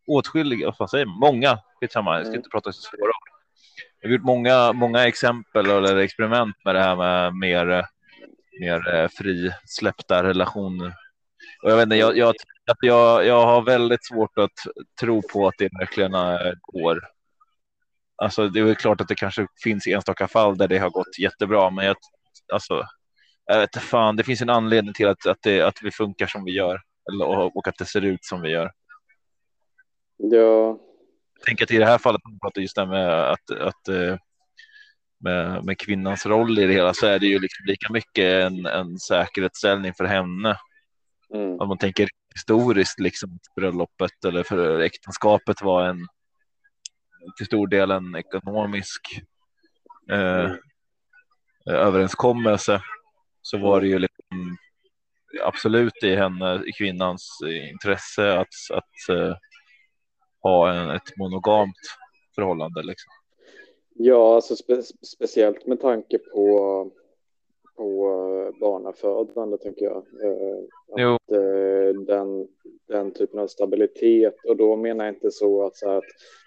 Åtskilliga, 0.08 0.74
vad 0.80 0.90
säger 0.90 1.06
man? 1.06 1.20
Många, 1.20 1.60
skitsamma, 1.80 2.16
jag 2.16 2.22
ska 2.22 2.30
Mm. 2.30 2.40
inte 2.40 2.50
prata 2.50 2.72
så 2.72 2.82
svåra 2.82 3.10
ord. 3.10 3.30
Jag 4.02 4.10
har 4.10 4.14
gjort 4.14 4.24
många, 4.26 4.74
många 4.74 5.08
exempel 5.08 5.70
eller 5.70 5.98
experiment 5.98 6.56
med 6.66 6.76
det 6.76 6.82
här 6.82 6.96
med 6.96 7.36
mer, 7.36 7.86
mer 8.60 8.96
eh, 8.96 9.08
frisläppta 9.08 10.24
relationer. 10.24 10.94
Och 11.64 11.72
jag 11.72 11.76
vet 11.76 11.84
inte, 11.84 11.96
jag, 11.96 12.18
jag, 12.18 12.36
jag, 12.82 13.26
jag 13.26 13.46
har 13.46 13.62
väldigt 13.62 14.06
svårt 14.06 14.38
att 14.38 14.52
tro 15.00 15.22
på 15.22 15.48
att 15.48 15.54
det 15.58 15.70
verkligen 15.80 16.14
eh, 16.14 16.54
går. 16.62 17.00
Alltså, 18.16 18.50
det 18.50 18.60
är 18.60 18.74
klart 18.74 19.02
att 19.02 19.08
det 19.08 19.16
kanske 19.16 19.48
finns 19.64 19.88
enstaka 19.88 20.28
fall 20.28 20.58
där 20.58 20.68
det 20.68 20.78
har 20.78 20.90
gått 20.90 21.20
jättebra, 21.20 21.70
men 21.70 21.86
jag, 21.86 21.96
alltså, 22.54 22.84
jag 23.46 23.60
vet 23.60 23.76
inte 23.76 23.88
fan, 23.88 24.16
det 24.16 24.24
finns 24.24 24.42
en 24.42 24.50
anledning 24.50 24.94
till 24.94 25.08
att, 25.08 25.26
att, 25.26 25.42
det, 25.42 25.62
att 25.62 25.80
vi 25.84 25.92
funkar 25.92 26.28
som 26.28 26.44
vi 26.44 26.52
gör 26.52 26.82
och, 27.56 27.68
att 27.68 27.78
det 27.78 27.86
ser 27.86 28.02
ut 28.02 28.26
som 28.26 28.42
vi 28.42 28.50
gör. 28.50 28.72
ja, 30.18 30.80
tänker 31.46 31.64
att 31.64 31.72
i 31.72 31.78
det 31.78 31.86
här 31.86 31.98
fallet, 31.98 32.22
pratar 32.42 32.62
just 32.62 32.76
det 32.76 32.86
med 32.86 33.32
att, 33.32 33.52
att, 33.52 33.88
eh, 33.88 34.18
med, 35.20 35.66
med 35.66 35.80
kvinnans 35.80 36.26
roll 36.26 36.60
i 36.60 36.68
det 36.68 36.74
hela 36.74 36.94
så 36.94 37.08
är 37.08 37.20
det 37.20 37.28
ju 37.28 37.40
liksom 37.40 37.66
lika 37.66 37.94
mycket 37.94 38.46
en, 38.46 38.66
en 38.66 38.98
säkerhetsställning 39.00 39.94
för 39.94 40.06
henne. 40.06 40.58
Mm. 41.34 41.60
Om 41.60 41.68
man 41.68 41.78
tänker 41.78 42.08
historiskt, 42.36 43.00
liksom 43.00 43.40
bröllopet 43.56 44.26
eller 44.26 44.44
för 44.44 44.80
äktenskapet 44.80 45.62
var 45.62 45.86
en 45.86 46.08
till 47.38 47.46
stor 47.46 47.68
del 47.68 47.92
en 47.92 48.16
ekonomisk 48.16 49.02
eh, 50.12 50.52
Mm. 51.70 51.80
överenskommelse 51.80 52.82
så 53.42 53.58
var 53.58 53.82
det 53.82 53.88
ju 53.88 54.00
liksom 54.00 54.47
absolut 55.44 56.04
i 56.04 56.16
henne, 56.16 56.64
i 56.66 56.72
kvinnans 56.72 57.40
intresse 57.74 58.40
att, 58.40 58.56
att 58.72 59.16
eh, 59.18 59.36
ha 60.44 60.74
en, 60.74 60.90
ett 60.90 61.18
monogamt 61.18 61.76
förhållande. 62.36 62.84
Liksom. 62.84 63.12
Ja, 63.94 64.36
alltså 64.36 64.56
spe 64.56 64.82
speciellt 65.06 65.66
med 65.66 65.82
tanke 65.82 66.18
på, 66.18 66.92
på 67.76 68.08
eh, 68.54 68.60
barnafödande, 68.60 69.58
tänker 69.58 69.86
jag. 69.86 70.06
Jo. 70.98 71.16
Att, 71.16 71.32
eh, 71.32 72.02
den, 72.02 72.48
den 72.88 73.12
typen 73.12 73.40
av 73.40 73.48
stabilitet. 73.48 74.36
Och 74.46 74.58
då 74.58 74.76
menar 74.76 75.06
jag 75.06 75.14
inte 75.14 75.32
så 75.32 75.66
att, 75.66 75.76
så 75.76 75.90
här 75.90 75.98
att 75.98 76.04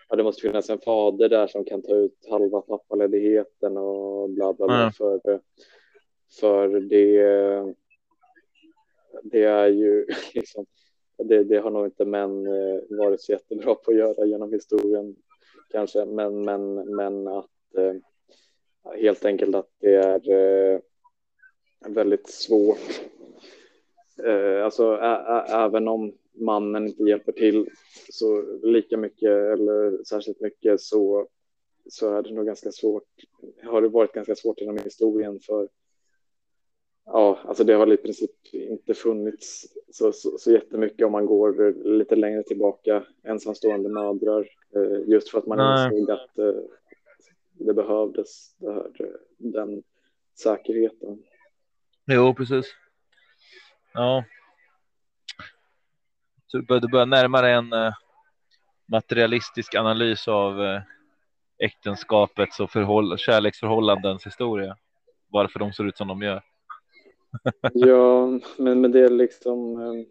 ja, 0.09 0.17
det 0.17 0.23
måste 0.23 0.43
finnas 0.43 0.71
en 0.71 0.81
fader 0.81 1.29
där 1.29 1.47
som 1.47 1.65
kan 1.65 1.83
ta 1.83 1.95
ut 1.95 2.27
halva 2.31 2.61
pappaledigheten 2.61 3.77
och 3.77 4.31
bla 4.31 4.53
bla 4.53 4.67
bla. 4.67 4.81
Mm. 4.81 4.93
För, 4.93 5.41
för 6.41 6.81
det, 6.81 7.75
det 9.23 9.45
är 9.45 9.69
ju 9.69 10.07
liksom, 10.35 10.67
det, 11.19 11.45
det 11.45 11.59
har 11.59 11.71
nog 11.71 11.87
inte 11.87 12.05
män 12.05 12.47
eh, 12.47 12.81
varit 12.89 13.21
så 13.21 13.33
jättebra 13.33 13.75
på 13.75 13.91
att 13.91 13.97
göra 13.97 14.27
genom 14.27 14.53
historien 14.53 15.17
kanske, 15.71 16.05
men, 16.05 16.45
men, 16.45 16.75
men 16.97 17.29
att 17.29 17.77
eh, 17.77 17.95
helt 18.97 19.25
enkelt 19.25 19.55
att 19.55 19.69
det 19.81 19.95
är 19.95 20.31
eh, 20.31 20.81
väldigt 21.89 22.29
svårt. 22.29 23.01
Eh, 24.25 24.65
alltså 24.65 24.97
även 25.49 25.89
om 25.89 26.13
mannen 26.33 26.87
inte 26.87 27.03
hjälper 27.03 27.33
till 27.33 27.69
så 28.11 28.43
lika 28.63 28.97
mycket 28.97 29.31
eller 29.31 30.05
särskilt 30.05 30.41
mycket 30.41 30.81
så, 30.81 31.29
så 31.89 32.15
är 32.15 32.23
det 32.23 32.35
nog 32.35 32.47
ganska 32.47 32.73
svårt. 32.73 33.09
Har 33.63 33.83
det 33.83 33.89
varit 33.89 34.13
ganska 34.13 34.35
svårt 34.35 34.61
genom 34.61 34.79
historien 34.79 35.41
för 35.41 35.69
Ja, 37.07 37.39
alltså 37.45 37.65
det 37.65 37.73
har 37.75 37.93
i 37.93 37.97
princip 37.97 38.31
inte 38.53 38.95
funnits 38.95 39.67
så, 39.93 40.13
så, 40.13 40.39
så 40.39 40.53
jättemycket 40.53 41.07
om 41.07 41.13
man 41.13 41.27
går 41.27 41.73
lite 41.99 42.17
längre 42.17 42.43
tillbaka, 42.43 43.05
ensamstående 43.23 43.89
mödrar, 43.89 44.49
eh, 44.77 45.09
just 45.09 45.29
för 45.31 45.39
att 45.39 45.47
man 45.47 45.59
Nej. 45.59 45.87
insåg 45.99 46.11
att 46.11 46.39
eh, 46.39 46.61
det 47.53 47.75
behövdes 47.75 48.57
det 48.59 48.73
här, 48.73 48.91
eh, 49.01 49.07
den 49.39 49.83
säkerheten. 50.39 51.23
Jo, 52.07 52.35
precis. 52.35 52.75
Ja. 53.95 54.25
Så 56.47 56.57
du 56.59 56.67
börjar, 56.67 56.81
du 56.81 56.89
börjar 56.89 57.07
närma 57.07 57.43
dig 57.43 57.53
en 57.53 57.71
materialistisk 58.87 59.75
analys 59.75 60.29
av 60.29 60.81
äktenskapets 61.59 62.61
och 62.61 62.71
förhåll- 62.71 63.19
kärleksförhållandens 63.19 64.27
historia. 64.27 64.77
Varför 65.29 65.59
de 65.59 65.73
ser 65.73 65.85
ut 65.89 65.97
som 65.97 66.09
de 66.09 66.23
gör. 66.23 66.43
Ja, 67.75 68.27
men, 68.59 68.81
men 68.81 68.93
det 68.93 69.01
är 69.01 69.09
liksom. 69.11 69.81
Ehm, 69.81 70.07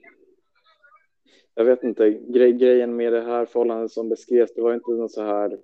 jag 1.55 1.65
vet 1.65 1.83
inte, 1.83 2.09
grej, 2.09 2.53
grejen 2.53 2.95
med 2.95 3.13
det 3.13 3.21
här 3.21 3.45
förhållandet 3.45 3.91
som 3.91 4.09
beskrevs, 4.09 4.53
det 4.53 4.61
var 4.61 4.73
inte 4.73 4.91
något 4.91 5.11
så 5.11 5.23
här. 5.23 5.59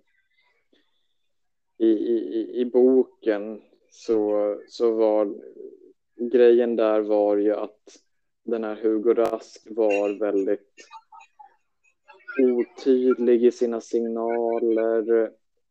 I, 1.78 1.88
i, 1.88 2.18
i- 2.40 2.62
i 2.62 2.66
boken 2.66 3.62
så, 3.90 4.56
så 4.68 4.92
var 4.92 5.36
grejen 6.32 6.76
där 6.76 7.02
var 7.02 7.38
ju 7.38 7.54
att 7.54 7.80
den 8.44 8.64
här 8.64 8.76
Hugo 8.76 9.14
Rask 9.14 9.68
var 9.70 10.20
väldigt 10.20 10.74
otydlig 12.42 13.44
i 13.46 13.52
sina 13.52 13.82
signaler. 13.82 15.22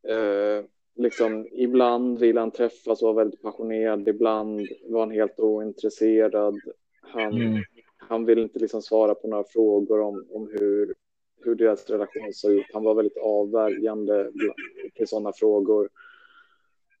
Eh, 0.07 0.65
liksom, 0.95 1.47
ibland 1.51 2.19
vill 2.19 2.37
han 2.37 2.51
träffas 2.51 3.01
och 3.01 3.05
vara 3.15 3.23
väldigt 3.23 3.41
passionerad, 3.41 4.07
ibland 4.07 4.67
var 4.87 4.99
han 4.99 5.11
helt 5.11 5.39
ointresserad. 5.39 6.59
Han, 7.01 7.33
Mm. 7.41 7.63
han 7.97 8.25
vill 8.25 8.39
inte 8.39 8.59
liksom 8.59 8.81
svara 8.81 9.15
på 9.15 9.27
några 9.27 9.43
frågor 9.43 9.99
om, 10.01 10.25
om 10.29 10.49
hur, 10.51 10.95
hur 11.43 11.55
deras 11.55 11.89
relation 11.89 12.33
såg 12.33 12.51
ut. 12.53 12.65
Han 12.73 12.83
var 12.83 12.95
väldigt 12.95 13.17
avvärjande 13.17 14.31
till 14.93 15.07
sådana 15.07 15.33
frågor. 15.33 15.89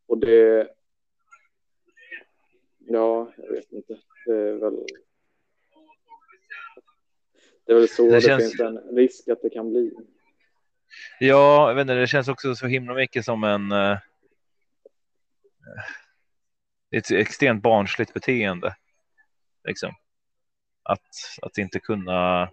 Och 0.07 0.17
det... 0.17 0.67
Ja, 2.87 3.31
jag 3.37 3.51
vet 3.51 3.71
inte. 3.71 3.97
Det 4.25 4.33
är 4.33 4.53
väl... 4.53 4.85
Det 7.65 7.71
är 7.71 7.75
väl 7.75 7.87
så 7.87 8.03
Det 8.03 8.11
det, 8.11 8.21
känns- 8.21 8.43
finns 8.43 8.59
en 8.59 8.77
risk 8.77 9.27
att 9.27 9.41
det 9.41 9.49
kan 9.49 9.69
bli. 9.69 9.91
Ja, 11.19 11.67
jag 11.69 11.75
vet 11.75 11.81
inte, 11.81 11.93
det 11.93 12.07
känns 12.07 12.27
också 12.27 12.55
så 12.55 12.67
himla 12.67 12.93
mycket 12.93 13.25
som 13.25 13.43
en 13.43 13.71
eh, 13.71 13.97
ett 16.95 17.11
extremt 17.11 17.63
barnsligt 17.63 18.13
beteende. 18.13 18.75
Liksom. 19.67 19.93
Att, 20.83 21.07
att 21.41 21.57
inte 21.57 21.79
kunna. 21.79 22.49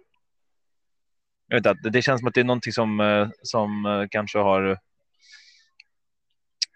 Jag 1.47 1.57
vet 1.57 1.65
inte, 1.65 1.89
det 1.89 2.01
känns 2.01 2.19
som 2.21 2.27
att 2.27 2.33
det 2.33 2.39
är 2.39 2.45
någonting 2.45 2.73
som, 2.73 2.99
eh, 2.99 3.29
som 3.41 3.85
eh, 3.85 4.05
kanske 4.11 4.39
har 4.39 4.79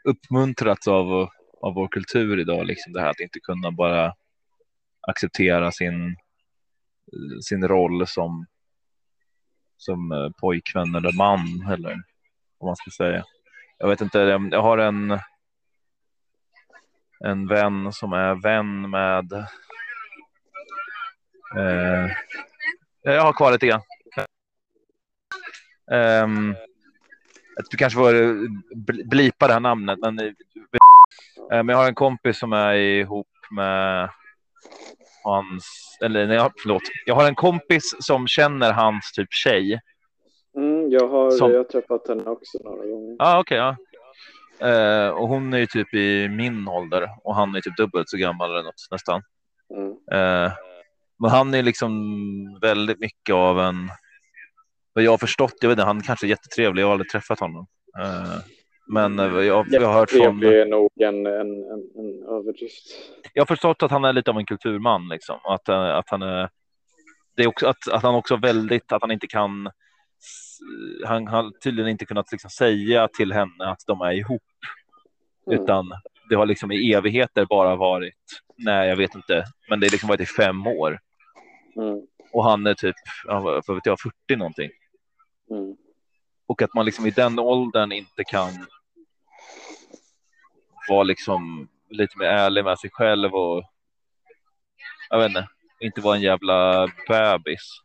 uppmuntrats 0.03 0.87
av, 0.87 1.29
av 1.61 1.73
vår 1.73 1.87
kultur 1.87 2.39
idag. 2.39 2.65
Liksom 2.65 2.93
det 2.93 3.01
här 3.01 3.09
att 3.09 3.19
inte 3.19 3.39
kunna 3.39 3.71
bara 3.71 4.13
acceptera 5.07 5.71
sin, 5.71 6.05
eh, 6.05 7.39
sin 7.41 7.67
roll 7.67 8.07
som, 8.07 8.45
som 9.77 10.11
eh, 10.11 10.29
pojkvän 10.41 10.95
eller 10.95 11.17
man 11.17 11.71
eller 11.71 11.95
vad 12.57 12.67
man 12.67 12.75
ska 12.75 12.91
säga. 12.91 13.23
Jag 13.77 13.87
vet 13.87 14.01
inte, 14.01 14.19
jag 14.51 14.61
har 14.61 14.77
en 14.77 15.19
en 17.19 17.47
vän 17.47 17.93
som 17.93 18.13
är 18.13 18.35
vän 18.35 18.89
med 18.89 19.33
eh, 21.57 22.11
jag 23.01 23.21
har 23.21 23.33
kvar 23.33 23.51
lite 23.51 23.67
grann. 23.67 23.81
Um, 25.91 26.55
du 27.69 27.77
kanske 27.77 27.97
får 27.97 28.15
eh, 28.15 28.33
blipa 29.05 29.47
det 29.47 29.53
här 29.53 29.59
namnet, 29.59 29.99
men, 29.99 30.19
eh, 30.19 30.25
eh, 31.51 31.63
men 31.63 31.69
jag 31.69 31.77
har 31.77 31.87
en 31.87 31.95
kompis 31.95 32.39
som 32.39 32.53
är 32.53 32.73
ihop 32.73 33.27
med 33.51 34.09
hans, 35.23 35.97
eller 36.03 36.27
nej, 36.27 36.49
förlåt, 36.61 36.81
jag 37.05 37.15
har 37.15 37.27
en 37.27 37.35
kompis 37.35 37.95
som 37.99 38.27
känner 38.27 38.73
hans 38.73 39.11
typ 39.11 39.33
tjej. 39.33 39.79
Mm, 40.57 40.91
jag, 40.91 41.07
har, 41.07 41.31
Som- 41.31 41.51
jag 41.51 41.57
har 41.57 41.63
träffat 41.63 42.07
henne 42.07 42.23
också 42.23 42.57
några 42.63 42.85
gånger. 42.85 43.15
Ja, 43.19 43.35
ah, 43.35 43.39
okej. 43.39 43.57
ja. 43.57 43.75
Eh, 44.59 45.09
och 45.09 45.27
hon 45.27 45.53
är 45.53 45.57
ju 45.57 45.65
typ 45.65 45.93
i 45.93 46.29
min 46.29 46.67
ålder 46.67 47.09
och 47.23 47.35
han 47.35 47.55
är 47.55 47.61
typ 47.61 47.77
dubbelt 47.77 48.09
så 48.09 48.17
gammal 48.17 48.51
eller 48.51 48.63
något 48.63 48.87
nästan. 48.91 49.21
Mm. 49.75 49.91
Eh, 49.91 50.51
men 51.19 51.31
han 51.31 51.53
är 51.53 51.63
liksom 51.63 51.91
väldigt 52.61 52.99
mycket 52.99 53.35
av 53.35 53.59
en, 53.59 53.89
vad 54.93 55.03
jag 55.03 55.11
har 55.11 55.17
förstått, 55.17 55.53
jag 55.61 55.69
vet 55.69 55.75
inte, 55.75 55.85
han 55.85 56.03
kanske 56.03 56.25
är 56.25 56.29
jättetrevlig, 56.29 56.81
jag 56.81 56.87
har 56.87 56.91
aldrig 56.91 57.09
träffat 57.11 57.39
honom. 57.39 57.67
Eh, 57.99 58.37
men 58.87 59.19
eh, 59.19 59.25
jag, 59.25 59.65
jag 59.69 59.87
har 59.87 59.93
hört 59.93 60.11
från, 60.11 60.39
Trevlig 60.39 60.59
är 60.59 60.65
nog 60.65 60.91
en, 61.01 61.25
en, 61.25 61.63
en, 61.95 62.23
överdrift. 62.29 62.83
jag 63.33 63.41
har 63.41 63.47
förstått 63.47 63.83
att 63.83 63.91
han 63.91 64.05
är 64.05 64.13
lite 64.13 64.31
av 64.31 64.37
en 64.37 64.45
kulturman 64.45 65.07
liksom. 65.07 65.39
Att, 65.43 65.69
eh, 65.69 65.95
att 65.95 66.09
han 66.09 66.21
är, 66.21 66.49
det 67.35 67.43
är 67.43 67.47
också 67.47 67.67
att, 67.67 67.87
att 67.87 68.03
han 68.03 68.15
också 68.15 68.35
väldigt, 68.35 68.91
att 68.91 69.01
han 69.01 69.11
inte 69.11 69.27
kan, 69.27 69.69
han 71.05 71.27
har 71.27 71.51
tydligen 71.63 71.91
inte 71.91 72.05
kunnat 72.05 72.31
liksom 72.31 72.49
säga 72.49 73.07
till 73.07 73.33
henne 73.33 73.65
att 73.65 73.83
de 73.87 74.01
är 74.01 74.11
ihop. 74.11 74.41
Mm. 75.47 75.63
Utan 75.63 75.91
det 76.29 76.35
har 76.35 76.45
liksom 76.45 76.71
i 76.71 76.93
evigheter 76.93 77.45
bara 77.45 77.75
varit, 77.75 78.41
nej 78.57 78.89
jag 78.89 78.95
vet 78.95 79.15
inte, 79.15 79.45
men 79.69 79.79
det 79.79 79.85
har 79.85 79.91
liksom 79.91 80.09
varit 80.09 80.21
i 80.21 80.25
fem 80.25 80.67
år. 80.67 80.99
Mm. 81.75 82.01
Och 82.33 82.43
han 82.43 82.67
är 82.67 82.73
typ, 82.73 82.95
vad 83.25 83.75
vet 83.75 83.85
jag, 83.85 83.99
40 83.99 84.35
någonting. 84.35 84.69
Mm. 85.51 85.75
Och 86.47 86.61
att 86.61 86.73
man 86.73 86.85
liksom 86.85 87.05
i 87.05 87.11
den 87.11 87.39
åldern 87.39 87.91
inte 87.91 88.23
kan 88.23 88.49
vara 90.89 91.03
liksom 91.03 91.67
lite 91.89 92.17
mer 92.17 92.25
ärlig 92.25 92.63
med 92.63 92.79
sig 92.79 92.89
själv 92.93 93.35
och 93.35 93.63
jag 95.09 95.17
vet 95.19 95.29
inte, 95.29 95.47
inte 95.79 96.01
vara 96.01 96.15
en 96.15 96.21
jävla 96.21 96.87
bebis. 97.07 97.81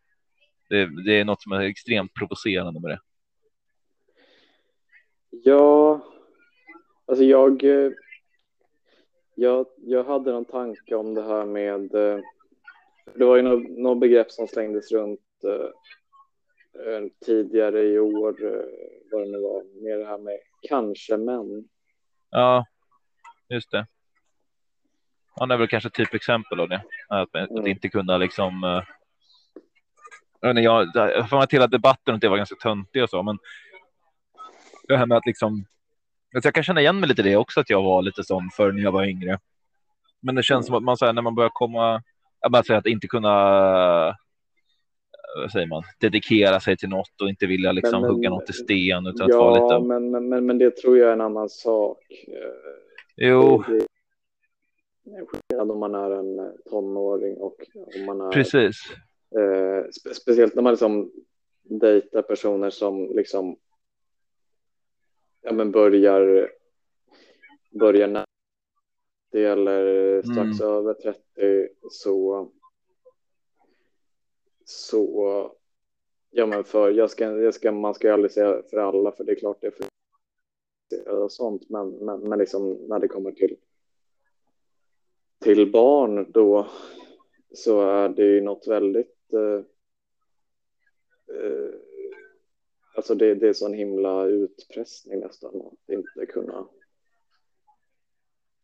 Det, 0.68 1.05
det 1.05 1.20
är 1.20 1.24
något 1.24 1.42
som 1.42 1.53
är 1.53 1.61
extremt 1.61 2.14
provocerande 2.14 2.80
med 2.80 2.90
det. 2.90 3.00
Ja, 5.30 6.00
alltså 7.07 7.24
jag, 7.24 7.62
jag, 9.34 9.66
jag 9.76 10.05
hade 10.05 10.32
någon 10.32 10.44
tanke 10.44 10.94
om 10.94 11.14
det 11.14 11.22
här 11.22 11.44
med, 11.44 11.90
det 13.14 13.24
var 13.24 13.36
ju 13.36 13.42
något, 13.42 13.70
något 13.78 14.00
begrepp 14.00 14.30
som 14.30 14.48
slängdes 14.48 14.92
runt 14.92 15.20
eh, 15.44 15.70
eh, 16.86 17.03
tidigare 17.26 17.82
i 17.82 17.98
år, 17.98 18.44
eh, 18.44 18.64
vad 19.11 19.22
det 19.22 19.30
nu 19.30 19.40
var, 19.40 19.82
med 19.82 19.98
det 19.98 20.07
här 20.07 20.18
med 20.18 20.38
kanske 20.68 21.16
män. 21.16 21.68
Ja, 22.30 22.64
just 23.55 23.70
det. 23.70 23.86
Han 25.40 25.50
är 25.50 25.57
väl 25.57 25.68
kanske 25.68 25.90
typexempel 25.90 26.61
av 26.61 26.68
det. 26.68 26.82
Att, 27.09 27.34
att 27.36 27.50
Mm. 27.50 27.66
inte 27.66 27.88
kunna 27.88 28.16
liksom. 28.18 28.64
Uh, 28.64 28.82
jag, 30.40 30.50
inte, 30.50 30.61
jag, 30.62 30.88
jag 30.94 31.30
får 31.30 31.42
att 31.42 31.53
hela 31.53 31.66
debatten 31.66 32.18
det 32.20 32.28
var 32.28 32.36
ganska 32.36 32.57
töntig 32.57 33.03
och 33.03 33.11
så, 33.11 33.22
men. 33.22 33.38
Det 34.88 34.96
här 34.96 35.07
med 35.07 35.18
att 35.18 35.26
liksom. 35.26 35.64
Alltså 36.34 36.46
jag 36.46 36.55
kan 36.55 36.64
känna 36.64 36.80
igen 36.80 37.00
mig 37.00 37.09
lite 37.09 37.22
i 37.22 37.24
det 37.24 37.36
också, 37.36 37.61
att 37.61 37.70
jag 37.70 37.82
var 37.82 38.03
lite 38.03 38.24
sån 38.24 38.50
för 38.57 38.72
när 38.72 38.82
jag 38.82 38.92
var 38.92 39.05
yngre. 39.05 39.38
Men 40.20 40.34
det 40.34 40.42
känns 40.42 40.66
som 40.66 40.74
att 40.74 40.82
man 40.82 40.96
säger 40.96 41.12
när 41.12 41.22
man 41.22 41.34
börjar 41.34 41.50
komma. 41.53 42.03
Jag 42.40 42.53
bara 42.53 42.62
säger 42.62 42.78
att 42.78 42.86
inte 42.86 43.07
kunna. 43.07 44.16
Vad 45.36 45.53
säger 45.53 45.66
man? 45.66 45.82
Dedikera 46.00 46.61
sig 46.61 46.76
till 46.76 46.88
något 46.88 47.20
och 47.22 47.28
inte 47.28 47.46
vilja 47.46 47.72
liksom 47.72 47.92
Men- 47.92 48.00
men- 48.00 48.11
hugga 48.11 48.30
något 48.30 48.50
i 48.50 48.53
sten 48.53 49.07
utan 49.07 49.30
att 49.30 49.36
vara 49.36 49.59
Ja, 49.59 49.78
lite. 49.78 49.88
men, 49.88 50.11
men, 50.11 50.28
men, 50.28 50.46
men 50.46 50.59
det 50.59 50.76
tror 50.76 50.98
jag 50.98 51.09
är 51.09 51.12
en 51.12 51.20
annan 51.20 51.48
sak. 51.48 51.98
Jo, 53.25 53.64
Det 55.05 55.11
är 55.11 55.27
skillnad 55.27 55.70
om 55.70 55.79
man 55.79 55.95
är 55.95 56.11
en 56.11 56.39
eh, 56.39 56.53
tonåring 56.70 57.37
och 57.37 57.57
om 57.75 58.05
man 58.07 58.20
är 58.20 58.31
precis. 58.33 58.77
Eh, 59.39 59.91
spe 59.91 60.14
speciellt 60.14 60.55
när 60.55 60.62
man 60.62 60.73
liksom 60.73 61.12
dejtar 61.62 62.23
personer 62.23 62.70
som 62.70 63.16
liksom 63.16 63.57
ja, 65.43 65.53
men 65.53 65.70
börjar 65.70 66.51
börjar 67.70 68.09
när 68.09 68.25
det 69.31 69.41
gäller 69.41 70.23
strax 70.23 70.61
Mm. 70.61 70.73
över 70.75 70.95
30 70.95 71.68
så 71.91 72.51
så 74.64 75.53
ja 76.31 76.47
men 76.47 76.64
för 76.64 76.91
jag 76.91 77.11
ska, 77.11 77.25
jag 77.25 77.55
ska 77.55 77.73
man 77.73 77.95
ska 77.95 78.07
ju 78.07 78.12
aldrig 78.14 78.33
säga 78.33 78.62
för 78.70 78.77
alla 78.77 79.12
för 79.12 79.25
det 79.25 79.33
är 79.33 79.37
klart 79.37 79.59
det 79.61 79.66
är 79.66 79.70
för 79.70 79.87
och 80.93 81.32
sånt 81.32 81.70
men, 81.70 81.90
men, 81.90 82.20
men 82.20 82.38
liksom 82.38 82.72
när 82.72 82.99
det 82.99 83.09
kommer 83.09 83.32
till 83.32 83.57
till 85.43 85.70
barn 85.72 86.32
då 86.32 86.68
så 87.55 87.90
är 87.90 88.09
det 88.09 88.22
ju 88.22 88.40
något 88.40 88.66
väldigt 88.66 89.32
eh, 89.32 89.64
eh, 91.36 91.74
alltså 92.97 93.14
det, 93.14 93.34
det 93.34 93.49
är 93.49 93.53
sån 93.53 93.74
himla 93.74 94.24
utpressning 94.24 95.20
nästan 95.20 95.51
att 95.57 95.95
inte 95.95 96.26
kunna. 96.32 96.66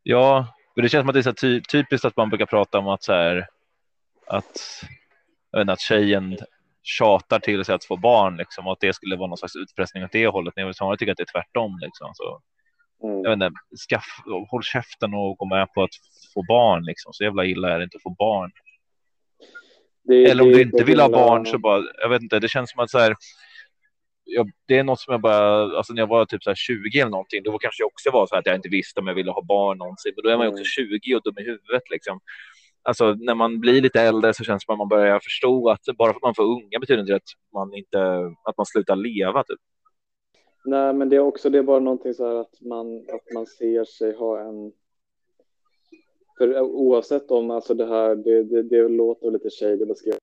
Ja, 0.03 0.55
men 0.75 0.83
det 0.83 0.89
känns 0.89 1.03
som 1.03 1.09
att 1.09 1.15
det 1.15 1.21
är 1.21 1.23
så 1.23 1.33
ty 1.33 1.61
typiskt 1.63 2.05
att 2.05 2.17
man 2.17 2.29
brukar 2.29 2.47
prata 2.47 2.79
om 2.79 2.89
att 2.89 3.03
så 3.03 3.13
här 3.13 3.47
att, 4.27 4.61
inte, 5.53 5.69
att 5.69 5.81
tjejen 5.81 6.37
tjatar 6.89 7.39
till 7.39 7.65
sig 7.65 7.75
att 7.75 7.85
få 7.85 7.97
barn 7.97 8.37
liksom, 8.37 8.67
och 8.67 8.73
att 8.73 8.81
det 8.81 8.93
skulle 8.93 9.17
vara 9.17 9.29
någon 9.29 9.39
slags 9.39 9.57
utpressning 9.57 10.05
åt 10.05 10.13
det 10.13 10.27
hållet. 10.27 10.53
Men 10.57 10.63
jag 10.63 10.67
vill 10.67 10.75
snarare 10.75 10.97
tycka 10.97 11.13
att 11.13 11.19
det 11.19 11.31
är 11.31 11.33
tvärtom. 11.33 11.79
Liksom. 11.81 12.11
Så, 12.15 12.41
mm. 13.05 13.23
jag 13.23 13.31
vet 13.31 13.35
inte, 13.35 13.61
skaff, 13.77 14.07
håll 14.51 14.63
käften 14.63 15.15
och 15.15 15.37
gå 15.37 15.47
med 15.47 15.73
på 15.75 15.83
att 15.83 15.95
få 16.35 16.43
barn. 16.49 16.85
Liksom. 16.85 17.13
Så 17.13 17.25
jävla 17.25 17.45
illa 17.45 17.71
är 17.75 17.79
det 17.79 17.85
inte 17.85 17.97
att 17.97 18.03
få 18.03 18.15
barn. 18.19 18.51
det, 20.05 20.31
Eller 20.31 20.43
om 20.43 20.49
det 20.49 20.55
du 20.55 20.63
inte 20.63 20.85
vill 20.85 21.01
ha 21.01 21.09
barn 21.09 21.47
så 21.47 21.59
bara, 21.59 21.83
jag 22.03 22.09
vet 22.09 22.23
inte, 22.23 22.41
det 22.41 22.49
känns 22.49 22.71
som 22.71 22.85
att 22.85 22.91
så 22.91 22.99
här, 22.99 23.15
jag, 24.25 24.51
det 24.69 24.79
är 24.79 24.85
något 24.85 25.01
som 25.01 25.13
jag 25.13 25.21
bara, 25.21 25.77
alltså 25.77 25.93
när 25.93 26.03
jag 26.03 26.07
var 26.07 26.25
typ 26.25 26.43
så 26.43 26.51
här 26.51 26.55
20 26.55 27.01
eller 27.01 27.11
någonting, 27.11 27.43
då 27.43 27.59
kanske 27.59 27.83
jag 27.83 27.87
också 27.87 28.11
var 28.11 28.27
så 28.27 28.35
här 28.35 28.41
att 28.41 28.47
jag 28.47 28.55
inte 28.55 28.69
visste 28.69 29.01
om 29.01 29.07
jag 29.07 29.15
ville 29.15 29.31
ha 29.31 29.43
barn 29.43 29.79
någonsin, 29.79 30.13
men 30.17 30.23
då 30.23 30.29
är 30.31 30.37
man 30.37 30.47
ju 30.47 30.53
också 30.53 30.65
20 30.65 31.15
och 31.15 31.23
dum 31.23 31.39
i 31.39 31.43
huvudet 31.43 31.91
liksom. 31.91 32.21
Alltså 32.89 33.15
när 33.15 33.35
man 33.35 33.61
blir 33.61 33.83
lite 33.83 34.01
äldre 34.01 34.35
så 34.35 34.45
känns 34.45 34.63
det 34.63 34.67
som 34.67 34.73
att 34.73 34.79
man 34.79 34.89
börjar 34.89 35.21
förstå 35.21 35.71
att 35.71 35.81
bara 35.99 36.13
för 36.13 36.17
att 36.17 36.23
man 36.23 36.35
får 36.35 36.45
unga 36.45 36.79
betyder 36.81 37.01
inte 37.01 37.17
att 37.17 37.53
man 37.53 37.75
inte, 37.75 37.99
att 38.45 38.57
man 38.57 38.67
slutar 38.67 38.97
leva 38.97 39.45
typ. 39.45 39.61
Nej, 40.65 40.95
men 40.95 41.09
det 41.09 41.17
är 41.17 41.21
också 41.21 41.51
det 41.51 41.59
är 41.59 41.63
bara 41.63 41.81
någonting 41.81 42.15
så 42.15 42.27
här 42.27 42.35
att 42.35 42.61
man, 42.61 42.97
att 42.97 43.35
man 43.35 43.47
ser 43.47 43.85
sig 43.85 44.17
ha 44.17 44.41
en... 44.41 44.73
För 46.39 46.61
oavsett 46.61 47.31
om 47.31 47.51
alltså 47.51 47.75
det 47.75 47.87
här, 47.87 48.17
det, 48.17 48.45
det, 48.45 48.63
det 48.63 48.89
låter 48.89 49.31
lite 49.31 49.51
shady 49.51 49.91
att 49.91 49.99
skriva 49.99 50.17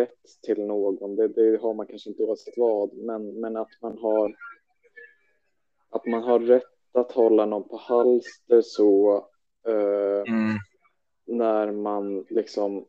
rätt 0.00 0.42
till 0.42 0.66
någon, 0.66 1.16
det, 1.16 1.28
det 1.28 1.62
har 1.62 1.74
man 1.74 1.86
kanske 1.86 2.10
inte 2.10 2.22
oavsett 2.22 2.54
vad, 2.56 2.94
men, 2.94 3.40
men 3.40 3.56
att 3.56 3.70
man 3.82 3.98
har 3.98 4.34
att 5.90 6.06
man 6.06 6.22
har 6.22 6.38
rätt 6.38 6.62
att 6.94 7.12
hålla 7.12 7.46
någon 7.46 7.68
på 7.68 7.76
halster 7.76 8.60
så 8.62 9.16
eh, 9.68 10.22
när 11.26 11.72
man 11.72 12.24
liksom 12.30 12.84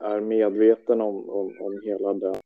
är 0.00 0.20
medveten 0.20 1.00
om, 1.00 1.30
om, 1.30 1.56
om 1.60 1.80
hela 1.84 2.14
den, 2.14 2.36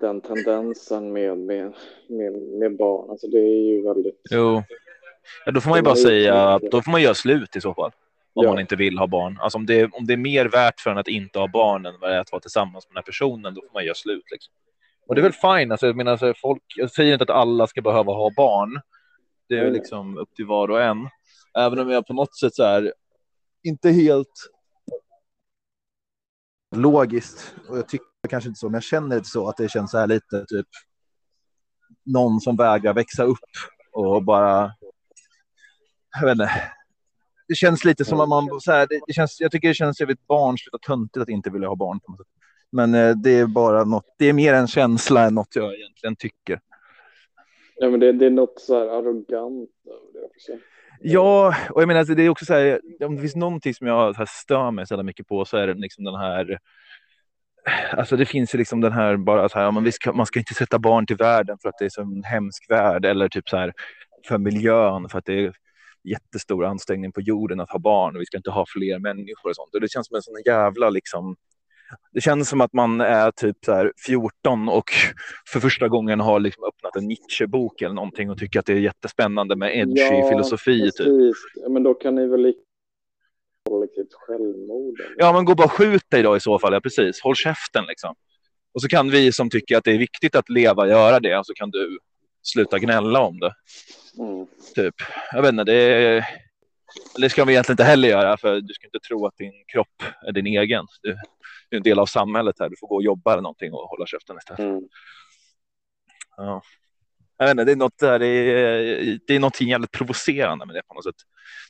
den 0.00 0.20
tendensen 0.20 1.12
med, 1.12 1.38
med, 1.38 1.74
med, 2.08 2.32
med 2.32 2.76
barn. 2.76 3.10
Alltså 3.10 3.26
det 3.26 3.38
är 3.38 3.62
ju 3.72 3.82
väldigt... 3.82 4.20
Jo. 4.30 4.62
Ja, 5.46 5.52
då 5.52 5.60
får 5.60 5.70
man 5.70 5.78
ju 5.78 5.82
bara 5.82 5.96
säga 5.96 6.34
att 6.34 6.62
då 6.62 6.82
får 6.82 6.90
man 6.92 7.02
göra 7.02 7.14
slut 7.14 7.56
i 7.56 7.60
så 7.60 7.74
fall. 7.74 7.90
Om 8.34 8.44
Ja. 8.44 8.50
man 8.50 8.60
inte 8.60 8.76
vill 8.76 8.98
ha 8.98 9.06
barn. 9.06 9.38
Alltså 9.40 9.58
om 9.58 9.66
det, 9.66 9.84
om 9.84 10.06
det 10.06 10.12
är 10.12 10.16
mer 10.16 10.46
värt 10.46 10.80
för 10.80 10.90
en 10.90 10.98
att 10.98 11.08
inte 11.08 11.38
ha 11.38 11.48
barn 11.48 11.86
än 11.86 11.94
vad 12.00 12.10
det 12.10 12.16
är 12.16 12.20
att 12.20 12.32
vara 12.32 12.40
tillsammans 12.40 12.86
med 12.88 12.90
den 12.90 12.96
här 12.96 13.02
personen, 13.02 13.54
då 13.54 13.60
får 13.60 13.74
man 13.74 13.84
göra 13.84 13.94
slut. 13.94 14.24
Liksom. 14.30 14.54
Och 15.06 15.14
det 15.14 15.20
är 15.20 15.22
väl 15.22 15.32
fine. 15.32 15.72
Alltså, 15.72 15.86
jag, 15.86 15.96
menar, 15.96 16.12
alltså, 16.12 16.34
folk, 16.36 16.62
jag 16.76 16.90
säger 16.90 17.12
inte 17.12 17.22
att 17.22 17.30
alla 17.30 17.66
ska 17.66 17.82
behöva 17.82 18.12
ha 18.12 18.30
barn. 18.36 18.80
Det 19.48 19.58
är 19.58 19.70
liksom 19.70 20.18
upp 20.18 20.34
till 20.34 20.46
var 20.46 20.70
och 20.70 20.82
en. 20.82 21.08
Även 21.56 21.78
om 21.78 21.90
jag 21.90 22.06
på 22.06 22.12
något 22.12 22.38
sätt 22.38 22.54
så 22.54 22.64
här, 22.64 22.92
inte 23.62 23.90
helt 23.90 24.50
logiskt. 26.76 27.54
Och 27.68 27.78
jag 27.78 27.88
tycker 27.88 28.06
kanske 28.28 28.48
inte 28.48 28.58
så, 28.58 28.66
men 28.66 28.74
jag 28.74 28.82
känner 28.82 29.18
det 29.18 29.24
så 29.24 29.48
att 29.48 29.56
det 29.56 29.68
känns 29.68 29.90
så 29.90 29.98
här 29.98 30.06
lite 30.06 30.44
typ 30.48 30.66
någon 32.04 32.40
som 32.40 32.56
vägrar 32.56 32.94
växa 32.94 33.24
upp 33.24 33.38
och 33.92 34.24
bara. 34.24 34.72
Jag 36.20 36.26
vet 36.26 36.32
inte. 36.32 36.50
Det 37.48 37.54
känns 37.54 37.84
lite 37.84 38.04
som 38.04 38.20
att 38.20 38.28
man 38.28 38.60
så 38.60 38.72
här, 38.72 38.86
det, 39.06 39.12
känns. 39.12 39.40
Jag 39.40 39.50
tycker 39.50 39.68
det 39.68 39.74
känns 39.74 40.00
jävligt 40.00 40.26
barnsligt 40.26 40.74
och 40.74 40.82
töntigt 40.82 41.22
att 41.22 41.28
inte 41.28 41.50
vilja 41.50 41.68
ha 41.68 41.76
barn 41.76 42.00
på 42.00 42.12
något 42.12 42.18
sätt. 42.18 42.26
Men 42.72 42.94
eh, 42.94 43.16
det 43.16 43.30
är 43.30 43.46
bara 43.46 43.84
något. 43.84 44.14
Det 44.18 44.26
är 44.26 44.32
mer 44.32 44.54
en 44.54 44.66
känsla 44.66 45.26
än 45.26 45.34
något 45.34 45.56
jag 45.56 45.74
egentligen 45.74 46.16
tycker. 46.16 46.60
Ja, 47.76 47.90
men 47.90 48.00
det, 48.00 48.12
det 48.12 48.26
är 48.26 48.30
något 48.30 48.60
så 48.60 48.78
här 48.78 48.86
arrogant 48.86 49.70
över 49.86 50.12
det 50.12 50.26
också. 50.26 50.52
Ja, 51.00 51.56
och 51.70 51.82
jag 51.82 51.86
menar, 51.86 51.98
alltså, 51.98 52.14
det 52.14 52.22
är 52.22 52.28
också 52.28 52.44
så 52.44 52.54
här, 52.54 52.80
om 53.04 53.14
det 53.16 53.20
finns 53.20 53.36
någonting 53.36 53.74
som 53.74 53.86
jag 53.86 54.14
så 54.14 54.18
här 54.18 54.28
stör 54.30 54.70
mig 54.70 54.86
så 54.86 54.92
jävla 54.94 55.02
mycket 55.02 55.26
på 55.26 55.44
så 55.44 55.56
är 55.56 55.66
det 55.66 55.74
liksom 55.74 56.04
den 56.04 56.14
här. 56.14 56.58
Alltså 57.92 58.16
det 58.16 58.26
finns 58.26 58.54
ju 58.54 58.58
liksom 58.58 58.80
den 58.80 58.92
här 58.92 59.16
bara 59.16 59.48
så 59.48 59.58
här, 59.58 59.70
man, 59.70 59.92
ska, 59.92 60.12
man 60.12 60.26
ska 60.26 60.38
inte 60.38 60.54
sätta 60.54 60.78
barn 60.78 61.06
till 61.06 61.16
världen 61.16 61.58
för 61.62 61.68
att 61.68 61.78
det 61.78 61.84
är 61.84 61.88
så 61.88 62.02
en 62.02 62.24
hemsk 62.24 62.70
värld 62.70 63.04
eller 63.04 63.28
typ 63.28 63.48
så 63.48 63.56
här 63.56 63.72
för 64.28 64.38
miljön 64.38 65.08
för 65.08 65.18
att 65.18 65.24
det 65.24 65.44
är 65.44 65.52
jättestor 66.04 66.64
ansträngning 66.64 67.12
på 67.12 67.20
jorden 67.20 67.60
att 67.60 67.70
ha 67.70 67.78
barn 67.78 68.16
och 68.16 68.20
vi 68.20 68.26
ska 68.26 68.36
inte 68.36 68.50
ha 68.50 68.64
fler 68.68 68.98
människor 68.98 69.50
och 69.50 69.56
sånt. 69.56 69.74
Och 69.74 69.80
det 69.80 69.90
känns 69.90 70.06
som 70.06 70.16
en 70.16 70.22
sån 70.22 70.42
jävla 70.46 70.90
liksom. 70.90 71.36
Det 72.12 72.20
känns 72.20 72.48
som 72.48 72.60
att 72.60 72.72
man 72.72 73.00
är 73.00 73.30
typ 73.30 73.56
så 73.64 73.72
här 73.72 73.92
14 74.06 74.68
och 74.68 74.90
för 75.48 75.60
första 75.60 75.88
gången 75.88 76.20
har 76.20 76.40
liksom 76.40 76.64
öppnat 76.64 76.96
en 76.96 77.08
Nietzsche-bok 77.08 77.82
eller 77.82 77.94
någonting 77.94 78.30
och 78.30 78.38
tycker 78.38 78.60
att 78.60 78.66
det 78.66 78.72
är 78.72 78.76
jättespännande 78.76 79.56
med 79.56 79.76
edgy 79.76 80.00
Ja, 80.00 80.28
filosofi. 80.28 80.90
Typ. 80.90 81.34
Ja, 81.54 81.68
men 81.68 81.82
då 81.82 81.94
kan 81.94 82.14
ni 82.14 82.26
väl 82.26 82.54
kollektivt 83.70 84.12
självmord. 84.12 85.00
eller? 85.00 85.14
Ja, 85.18 85.32
men 85.32 85.44
gå 85.44 85.54
bara 85.54 85.68
skjut 85.68 86.10
dig 86.10 86.22
då 86.22 86.36
i 86.36 86.40
så 86.40 86.58
fall. 86.58 86.72
Ja, 86.72 86.80
precis. 86.80 87.20
Håll 87.20 87.36
käften 87.36 87.84
liksom. 87.88 88.14
Och 88.74 88.82
så 88.82 88.88
kan 88.88 89.10
vi 89.10 89.32
som 89.32 89.50
tycker 89.50 89.76
att 89.76 89.84
det 89.84 89.92
är 89.92 89.98
viktigt 89.98 90.36
att 90.36 90.48
leva 90.48 90.88
göra 90.88 91.20
det 91.20 91.38
och 91.38 91.46
så 91.46 91.54
kan 91.54 91.70
du 91.70 91.98
sluta 92.42 92.78
gnälla 92.78 93.20
om 93.20 93.38
det. 93.38 93.52
Mm. 94.18 94.46
Typ. 94.74 94.94
Jag 95.32 95.42
vet 95.42 95.50
inte, 95.50 95.64
det, 95.64 95.74
är... 95.74 96.24
det 97.18 97.30
ska 97.30 97.44
vi 97.44 97.52
egentligen 97.52 97.74
inte 97.74 97.84
heller 97.84 98.08
göra 98.08 98.36
för 98.36 98.60
du 98.60 98.74
ska 98.74 98.86
inte 98.86 98.98
tro 99.08 99.26
att 99.26 99.36
din 99.36 99.52
kropp 99.72 100.02
är 100.26 100.32
din 100.32 100.46
egen. 100.46 100.86
Du, 101.02 101.16
du 101.70 101.76
är 101.76 101.78
en 101.78 101.82
del 101.82 101.98
av 101.98 102.06
samhället 102.06 102.56
här. 102.60 102.68
Du 102.68 102.76
får 102.80 102.88
gå 102.88 102.94
och 102.94 103.02
jobba 103.02 103.32
eller 103.32 103.42
någonting 103.42 103.72
och 103.72 103.88
hålla 103.88 104.06
käften 104.06 104.36
istället. 104.38 104.60
Mm. 104.60 104.82
Ja. 106.36 106.62
Jag 107.38 107.46
vet 107.46 107.50
inte, 107.50 107.64
det 107.64 107.72
är 107.72 107.76
något 107.76 107.98
där, 107.98 108.18
det 108.18 108.26
är, 108.26 109.18
det 109.26 109.34
är 109.34 109.40
någonting 109.40 109.68
jävligt 109.68 109.90
provocerande 109.92 110.66
med 110.66 110.74
det 110.74 110.82
på 110.88 110.94
något 110.94 111.04
sätt. 111.04 111.14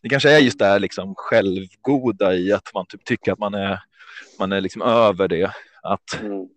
Det 0.03 0.09
kanske 0.09 0.31
är 0.31 0.39
just 0.39 0.59
det 0.59 0.67
här 0.67 0.79
liksom 0.79 1.15
självgoda 1.17 2.35
i 2.35 2.53
att 2.53 2.71
man 2.75 2.87
typ 2.87 3.05
tycker 3.05 3.33
att 3.33 3.39
man 3.39 3.55
är, 3.55 3.81
man 4.39 4.53
är 4.53 4.61
liksom 4.61 4.83
över 4.83 5.29
det, 5.29 5.51
att, 5.83 6.21
Mm. 6.21 6.49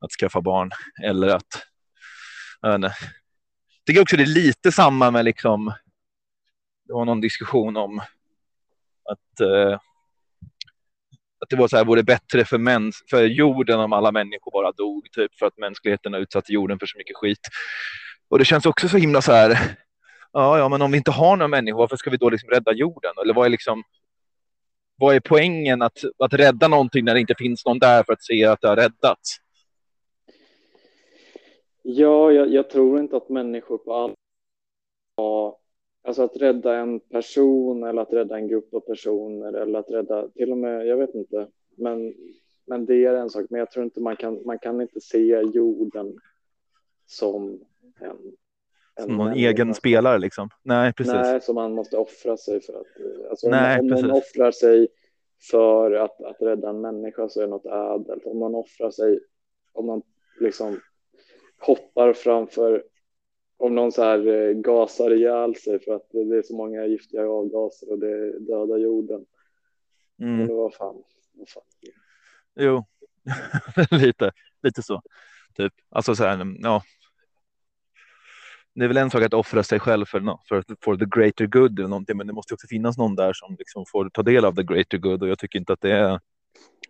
att 0.00 0.10
skaffa 0.10 0.40
barn 0.40 0.70
eller 1.02 1.28
att, 1.28 1.66
jag 2.60 2.68
vet 2.68 2.74
inte. 2.74 2.94
Jag 3.78 3.86
tycker 3.86 4.02
också 4.02 4.16
det 4.16 4.22
är 4.22 4.26
lite 4.26 4.72
samma 4.72 5.10
med 5.10 5.24
liksom, 5.24 5.72
det 6.92 6.96
var 6.96 7.04
någon 7.04 7.20
diskussion 7.20 7.76
om 7.76 7.98
att, 9.04 9.40
eh, 9.40 9.74
att 11.40 11.48
det 11.50 11.56
var 11.56 11.68
så 11.68 11.76
här, 11.76 11.84
vore 11.84 12.02
bättre 12.02 12.44
för, 12.44 12.58
mäns 12.58 13.02
för 13.10 13.24
jorden 13.24 13.80
om 13.80 13.92
alla 13.92 14.12
människor 14.12 14.50
bara 14.52 14.72
dog, 14.72 15.12
typ 15.12 15.34
för 15.38 15.46
att 15.46 15.58
mänskligheten 15.58 16.12
har 16.12 16.20
utsatt 16.20 16.50
jorden 16.50 16.78
för 16.78 16.86
så 16.86 16.98
mycket 16.98 17.16
skit. 17.16 17.38
Och 18.28 18.38
det 18.38 18.44
känns 18.44 18.66
också 18.66 18.88
så 18.88 18.96
himla 18.96 19.22
så 19.22 19.32
här. 19.32 19.76
Ja, 20.32 20.58
ja, 20.58 20.68
men 20.68 20.82
om 20.82 20.90
vi 20.90 20.98
inte 20.98 21.10
har 21.10 21.36
några 21.36 21.48
människor, 21.48 21.78
varför 21.78 21.96
ska 21.96 22.10
vi 22.10 22.16
då 22.16 22.30
liksom 22.30 22.50
rädda 22.50 22.72
jorden? 22.72 23.12
Eller 23.22 23.34
vad 23.34 23.46
är 23.46 23.50
liksom? 23.50 23.82
Vad 24.96 25.14
är 25.14 25.20
poängen 25.20 25.82
att, 25.82 25.98
att 26.18 26.34
rädda 26.34 26.68
någonting 26.68 27.04
när 27.04 27.14
det 27.14 27.20
inte 27.20 27.34
finns 27.38 27.64
någon 27.64 27.78
där 27.78 28.02
för 28.02 28.12
att 28.12 28.22
se 28.22 28.44
att 28.44 28.60
det 28.60 28.68
har 28.68 28.76
räddats? 28.76 29.36
Ja, 31.82 32.32
jag, 32.32 32.48
jag 32.48 32.70
tror 32.70 33.00
inte 33.00 33.16
att 33.16 33.28
människor 33.28 33.78
på 33.78 33.94
all 33.94 34.14
Alltså 36.04 36.22
att 36.22 36.36
rädda 36.36 36.76
en 36.76 37.00
person 37.00 37.84
eller 37.84 38.02
att 38.02 38.12
rädda 38.12 38.36
en 38.36 38.48
grupp 38.48 38.74
av 38.74 38.80
personer 38.80 39.52
eller 39.52 39.78
att 39.78 39.90
rädda 39.90 40.28
till 40.28 40.50
och 40.50 40.58
med, 40.58 40.86
jag 40.86 40.96
vet 40.96 41.14
inte, 41.14 41.46
men, 41.76 42.14
men 42.66 42.86
det 42.86 43.04
är 43.04 43.14
en 43.14 43.30
sak. 43.30 43.46
Men 43.50 43.58
jag 43.58 43.70
tror 43.70 43.84
inte 43.84 44.00
man 44.00 44.16
kan, 44.16 44.42
man 44.46 44.58
kan 44.58 44.80
inte 44.80 45.00
se 45.00 45.40
jorden 45.54 46.18
som 47.06 47.60
en. 48.00 48.16
en 48.94 49.04
Som 49.04 49.16
någon 49.16 49.26
människa. 49.26 49.48
egen 49.48 49.74
spelare 49.74 50.18
liksom. 50.18 50.48
Nej, 50.62 50.92
precis. 50.92 51.12
Nej, 51.14 51.40
som 51.40 51.54
man 51.54 51.74
måste 51.74 51.96
offra 51.96 52.36
sig 52.36 52.60
för 52.60 52.72
att, 52.72 52.86
alltså 53.30 53.48
Nej, 53.48 53.80
om, 53.80 53.86
om 53.86 53.90
man 53.90 54.02
precis. 54.02 54.30
offrar 54.30 54.50
sig 54.50 54.88
för 55.50 55.92
att, 55.92 56.22
att 56.22 56.42
rädda 56.42 56.68
en 56.70 56.80
människa 56.80 57.28
så 57.28 57.40
är 57.40 57.44
det 57.44 57.50
något 57.50 57.66
ädelt. 57.66 58.26
Om 58.26 58.38
man 58.38 58.54
offrar 58.54 58.90
sig, 58.90 59.20
om 59.72 59.86
man 59.86 60.02
liksom 60.40 60.80
hoppar 61.58 62.12
framför, 62.12 62.84
om 63.62 63.74
någon 63.74 63.92
så 63.92 64.02
här 64.02 64.26
eh, 64.26 64.52
gasar 64.52 65.10
ihjäl 65.10 65.56
sig 65.56 65.80
för 65.80 65.94
att 65.94 66.08
det 66.10 66.36
är 66.36 66.42
så 66.42 66.56
många 66.56 66.86
giftiga 66.86 67.28
avgaser 67.28 67.90
och 67.90 67.98
det 67.98 68.38
dödar 68.38 68.78
jorden. 68.78 69.24
Mm. 70.20 70.36
Men 70.36 70.56
vad 70.56 70.74
fan, 70.74 71.02
vad 71.32 71.48
fan. 71.48 71.62
Jo, 72.60 72.84
lite, 73.90 74.32
lite 74.62 74.82
så. 74.82 75.02
Typ. 75.56 75.72
Alltså 75.90 76.14
så 76.14 76.24
här, 76.24 76.56
ja. 76.58 76.82
Det 78.74 78.84
är 78.84 78.88
väl 78.88 78.96
en 78.96 79.10
sak 79.10 79.22
att 79.22 79.34
offra 79.34 79.62
sig 79.62 79.80
själv 79.80 80.04
för, 80.06 80.20
nå- 80.20 80.42
för, 80.48 80.64
för 80.84 80.96
the 80.96 81.06
greater 81.20 81.46
good 81.46 81.78
eller 81.78 81.88
någonting, 81.88 82.16
men 82.16 82.26
det 82.26 82.32
måste 82.32 82.54
också 82.54 82.66
finnas 82.66 82.98
någon 82.98 83.14
där 83.14 83.32
som 83.32 83.56
liksom 83.58 83.84
får 83.92 84.10
ta 84.10 84.22
del 84.22 84.44
av 84.44 84.54
the 84.54 84.62
greater 84.62 84.98
good 84.98 85.22
och 85.22 85.28
jag 85.28 85.38
tycker 85.38 85.58
inte 85.58 85.72
att 85.72 85.80
det 85.80 85.92
är 85.92 86.20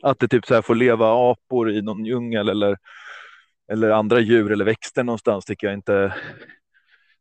att 0.02 0.18
det 0.18 0.28
typ 0.28 0.46
så 0.46 0.54
här 0.54 0.62
får 0.62 0.74
leva 0.74 1.30
apor 1.30 1.70
i 1.70 1.82
någon 1.82 2.04
djungel 2.04 2.48
eller 2.48 2.78
eller 3.72 3.90
andra 3.90 4.20
djur 4.20 4.52
eller 4.52 4.64
växter 4.64 5.04
någonstans 5.04 5.44
tycker 5.44 5.66
jag 5.66 5.74
inte. 5.74 6.14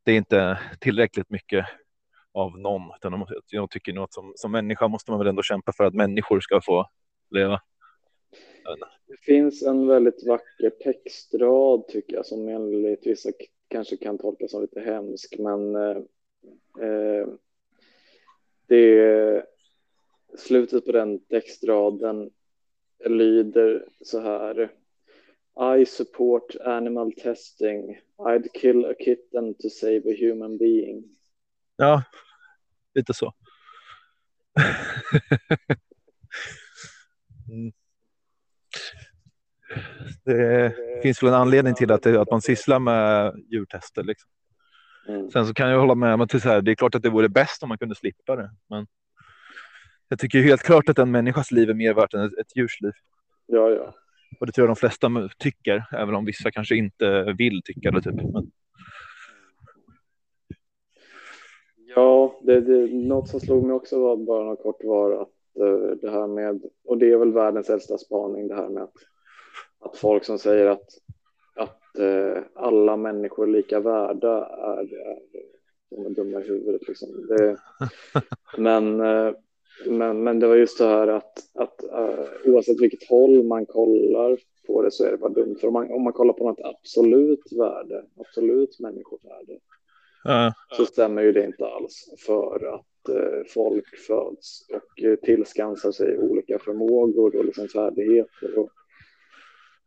Det 0.04 0.12
är 0.12 0.18
inte 0.18 0.60
tillräckligt 0.80 1.30
mycket 1.30 1.66
av 2.34 2.60
någon, 2.60 2.82
utan 2.96 3.26
jag 3.50 3.72
tycker 3.72 3.94
nog 3.94 4.04
att 4.04 4.14
som, 4.14 4.34
som 4.36 4.52
människa 4.52 4.88
måste 4.88 5.12
man 5.12 5.20
väl 5.20 5.28
ändå 5.28 5.44
kämpa 5.44 5.74
för 5.78 5.84
att 5.84 5.94
människor 5.94 6.40
ska 6.40 6.62
få 6.62 6.90
leva. 7.30 7.62
Det 9.08 9.18
finns 9.22 9.64
en 9.64 9.88
väldigt 9.88 10.28
vacker 10.28 10.70
textrad 10.70 11.88
tycker 11.88 12.16
jag 12.16 12.26
som 12.26 12.48
enligt 12.48 13.08
vissa 13.08 13.30
kanske 13.68 13.98
kan 13.98 14.18
tolkas 14.18 14.52
som 14.52 14.62
lite 14.62 14.82
hemsk 14.82 15.36
men 15.40 15.76
eh, 15.76 15.98
eh, 16.88 17.28
det 18.68 19.46
slutet 20.38 20.86
på 20.86 20.92
den 20.92 21.20
textraden 21.20 22.32
lyder 23.06 23.86
så 24.02 24.20
här 24.20 24.72
i 25.60 25.86
support 25.86 26.56
animal 26.66 27.12
testing 27.12 27.98
I'd 28.20 28.54
kill 28.54 28.86
a 28.86 28.94
kitten 29.00 29.54
to 29.54 29.70
save 29.70 30.02
a 30.06 30.16
human 30.20 30.58
being 30.58 31.04
Ja, 31.78 32.04
lite 32.94 33.14
så. 33.14 33.34
Mm. 37.52 37.72
Det 40.26 40.74
finns 41.04 41.24
väl 41.24 41.30
en 41.30 41.36
anledning 41.36 41.76
till 41.76 41.92
att, 41.92 42.04
det, 42.04 42.22
att 42.22 42.32
man 42.32 42.42
sysslar 42.42 42.80
med 42.80 43.34
djurtester. 43.52 44.04
Liksom. 44.04 44.30
mm. 45.08 45.32
Sen 45.32 45.48
så 45.48 45.54
kan 45.54 45.70
jag 45.70 45.80
hålla 45.80 45.96
med 45.96 46.14
om 46.14 46.22
att 46.22 46.30
det 46.30 46.46
är, 46.46 46.62
det 46.62 46.72
är 46.72 46.76
klart 46.76 46.96
att 46.96 47.04
det 47.04 47.10
vore 47.10 47.30
bäst 47.30 47.64
om 47.64 47.70
man 47.70 47.78
kunde 47.78 47.96
slippa 47.96 48.36
det. 48.36 48.52
Men 48.70 48.88
jag 50.08 50.20
tycker 50.20 50.42
helt 50.42 50.64
klart 50.64 50.90
att 50.90 51.00
en 51.00 51.12
människas 51.12 51.52
liv 51.52 51.70
är 51.70 51.74
mer 51.74 51.94
värt 51.94 52.14
än 52.14 52.22
ett, 52.22 52.38
ett 52.38 52.56
djurs 52.56 52.82
liv. 52.82 52.94
Ja, 53.46 53.70
ja. 53.70 53.96
Och 54.40 54.46
det 54.46 54.52
tror 54.52 54.68
jag 54.68 54.76
de 54.76 54.80
flesta 54.80 55.30
tycker, 55.38 55.84
även 55.92 56.16
om 56.16 56.26
vissa 56.26 56.52
kanske 56.52 56.76
inte 56.76 57.36
vill 57.38 57.62
tycka 57.64 57.92
det. 57.92 58.02
Typ. 58.02 58.16
Men, 58.16 58.52
Ja, 61.96 62.40
det, 62.42 62.62
det, 62.62 62.94
något 62.94 63.30
som 63.30 63.40
slog 63.40 63.64
mig 63.64 63.74
också 63.74 64.00
var 64.00 64.18
bara 64.18 64.44
något 64.44 64.64
kort 64.64 64.84
var 64.84 65.22
att 65.22 65.58
eh, 65.60 65.98
det 66.02 66.12
här 66.12 66.28
med, 66.28 66.62
och 66.86 66.98
det 66.98 67.12
är 67.12 67.18
väl 67.18 67.34
världens 67.34 67.70
äldsta 67.70 67.98
spaning, 67.98 68.48
det 68.48 68.56
här 68.56 68.70
med 68.70 68.84
att, 68.84 68.94
att 69.80 69.98
folk 69.98 70.26
som 70.26 70.40
säger 70.40 70.66
att, 70.66 70.90
att 71.56 72.00
eh, 72.00 72.44
alla 72.56 72.98
människor 72.98 73.48
är 73.48 73.52
lika 73.52 73.80
värda 73.80 74.46
är, 74.46 74.82
är 74.82 75.20
de 75.90 76.06
är 76.06 76.10
dumma 76.10 76.40
i 76.40 76.48
huvudet. 76.48 76.88
Liksom. 76.88 77.28
Det, 77.28 77.58
men, 78.58 79.02
eh, 79.02 79.34
men, 79.86 80.24
men 80.24 80.40
det 80.40 80.48
var 80.48 80.56
just 80.56 80.78
det 80.78 80.88
här 80.88 81.08
att, 81.08 81.34
att 81.54 81.84
eh, 81.84 82.26
oavsett 82.46 82.82
vilket 82.82 83.10
håll 83.10 83.44
man 83.44 83.66
kollar 83.66 84.38
på 84.68 84.82
det 84.82 84.92
så 84.92 85.06
är 85.06 85.12
det 85.12 85.18
bara 85.18 85.34
dumt. 85.34 85.56
För 85.62 85.68
om 85.68 85.74
man, 85.74 85.92
om 85.92 86.04
man 86.04 86.14
kollar 86.14 86.34
på 86.34 86.48
något 86.48 86.60
absolut 86.64 87.44
värde, 87.60 88.04
absolut 88.20 88.80
människovärde, 88.80 89.60
ja, 90.24 90.54
så 90.78 90.86
stämmer 90.86 91.22
ju 91.22 91.32
det 91.32 91.46
inte 91.46 91.66
alls 91.66 92.14
för 92.26 92.76
att 92.76 93.10
eh, 93.10 93.46
folk 93.54 93.98
föds 94.08 94.68
och 94.70 95.04
eh, 95.04 95.16
tillskansar 95.16 95.92
sig 95.92 96.18
olika 96.18 96.60
förmågor 96.60 97.36
och 97.36 97.46
liksom 97.46 97.68
färdigheter. 97.68 98.58
Och, 98.60 98.70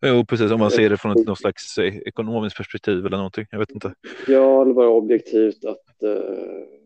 jo, 0.06 0.24
precis. 0.24 0.52
Om 0.52 0.60
man 0.60 0.70
ser 0.70 0.90
det 0.90 0.96
från 0.96 1.18
ett 1.18 1.26
något 1.26 1.38
slags 1.38 1.78
ekonomiskt 1.78 2.56
perspektiv 2.56 3.06
eller 3.06 3.16
någonting. 3.16 3.46
Jag 3.50 3.58
vet 3.58 3.70
inte. 3.70 3.94
ja, 4.26 4.62
eller 4.62 4.74
bara 4.74 4.88
objektivt 4.88 5.64
att, 5.64 6.02
eh, 6.02 6.83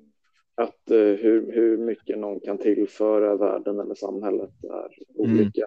att 0.58 0.90
eh, 0.90 0.98
hur, 0.98 1.52
hur 1.52 1.78
mycket 1.78 2.18
någon 2.18 2.40
kan 2.40 2.58
tillföra 2.58 3.36
världen 3.36 3.80
eller 3.80 3.94
samhället 3.94 4.50
är 4.64 4.88
olika. 5.14 5.66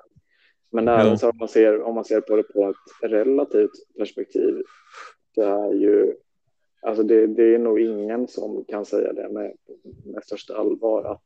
Men 0.71 0.87
även 0.87 1.17
så 1.17 1.29
om 1.29 1.37
man, 1.37 1.47
ser, 1.47 1.81
om 1.81 1.95
man 1.95 2.05
ser 2.05 2.21
på 2.21 2.35
det 2.35 2.43
på 2.43 2.69
ett 2.69 3.11
relativt 3.11 3.95
perspektiv 3.97 4.61
det 5.35 5.43
är 5.43 5.73
ju 5.73 6.13
Alltså 6.87 7.03
det, 7.03 7.27
det 7.27 7.55
är 7.55 7.59
nog 7.59 7.79
ingen 7.79 8.27
som 8.27 8.65
kan 8.69 8.85
säga 8.85 9.13
det 9.13 9.29
med, 9.29 9.53
med 10.05 10.23
största 10.23 10.57
allvar 10.57 11.11
att, 11.11 11.23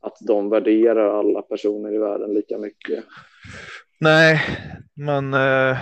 att 0.00 0.16
de 0.20 0.50
värderar 0.50 1.18
alla 1.18 1.42
personer 1.42 1.94
i 1.94 1.98
världen 1.98 2.34
lika 2.34 2.58
mycket. 2.58 3.04
Nej, 4.00 4.40
men 4.94 5.34
eh, 5.34 5.78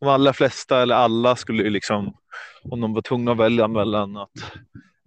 de 0.00 0.08
allra 0.08 0.32
flesta 0.32 0.82
eller 0.82 0.94
alla 0.94 1.36
skulle 1.36 1.62
ju 1.62 1.70
liksom 1.70 2.16
om 2.62 2.80
de 2.80 2.94
var 2.94 3.02
tvungna 3.02 3.32
att 3.32 3.38
välja 3.38 3.68
mellan 3.68 4.16
att 4.16 4.30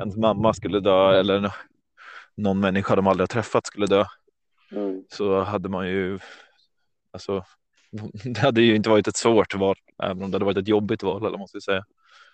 ens 0.02 0.18
mamma 0.18 0.54
skulle 0.54 0.80
dö 0.80 1.20
eller 1.20 1.40
nå- 1.40 1.52
någon 2.38 2.60
människa 2.60 2.96
de 2.96 3.08
aldrig 3.08 3.22
har 3.24 3.28
träffat 3.28 3.68
skulle 3.68 3.86
dö 3.86 4.06
Mm. 4.72 5.04
så 5.10 5.44
hade 5.44 5.70
man 5.70 5.88
ju 5.88 6.20
alltså 7.14 7.46
det 8.24 8.40
hade 8.40 8.62
ju 8.62 8.76
inte 8.76 8.90
varit 8.90 9.08
ett 9.08 9.16
svårt 9.18 9.56
val 9.56 9.76
även 10.04 10.24
om 10.24 10.32
det 10.32 10.36
hade 10.36 10.46
varit 10.46 10.58
ett 10.58 10.68
jobbigt 10.68 11.04
val 11.04 11.26
eller 11.26 11.38
man 11.38 11.48
ska 11.48 11.60
säga. 11.60 11.84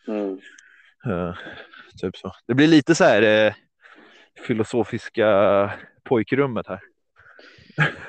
Mm. 0.07 0.39
Eh, 1.05 1.35
typ 2.01 2.17
så. 2.17 2.31
Det 2.47 2.53
blir 2.53 2.67
lite 2.67 2.95
så 2.95 3.03
här 3.03 3.21
eh, 3.21 3.53
filosofiska 4.47 5.71
pojkrummet 6.03 6.67
här. 6.67 6.79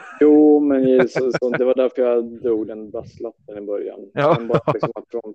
Jo, 0.61 0.66
men 0.66 0.88
i- 0.88 1.08
så, 1.08 1.32
så, 1.32 1.50
det 1.50 1.64
var 1.64 1.74
därför 1.74 2.02
jag 2.02 2.24
drog 2.24 2.66
den 2.66 2.90
brasklappen 2.90 3.58
i 3.58 3.61
början. 3.61 4.11
Ja. 4.14 4.36
Men 4.38 4.48
bara 4.48 4.72
liksom 4.74 4.92
att 4.94 5.04
från, 5.11 5.34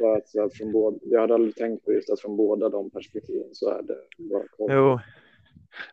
bara 0.00 0.16
att 0.16 0.28
så 0.28 0.40
här 0.40 0.48
från 0.48 0.72
båda, 0.72 0.98
jag 1.02 1.20
hade 1.20 1.34
aldrig 1.34 1.54
tänkt 1.56 1.84
på 1.84 1.92
just 1.92 2.10
att 2.10 2.20
från 2.20 2.36
båda 2.36 2.68
de 2.68 2.90
perspektiven 2.90 3.48
så 3.52 3.70
är 3.70 3.82
det 3.82 3.96
bara 4.18 4.42
koll. 4.56 4.70
Jo. 4.72 4.98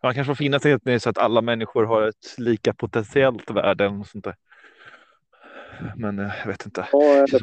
Man 0.03 0.13
kanske 0.13 0.29
får 0.31 0.35
finna 0.43 0.59
sig 0.59 0.99
så 0.99 1.09
att 1.09 1.17
alla 1.17 1.41
människor 1.41 1.83
har 1.83 2.07
ett 2.07 2.35
lika 2.37 2.73
potentiellt 2.73 3.51
värde 3.51 3.85
eller 3.85 4.03
sånt 4.03 4.23
där. 4.23 4.35
Men 5.97 6.19
eh, 6.19 6.31
jag 6.43 6.47
vet 6.51 6.65
inte. 6.65 6.87
Ja, 6.91 7.13
eller, 7.13 7.41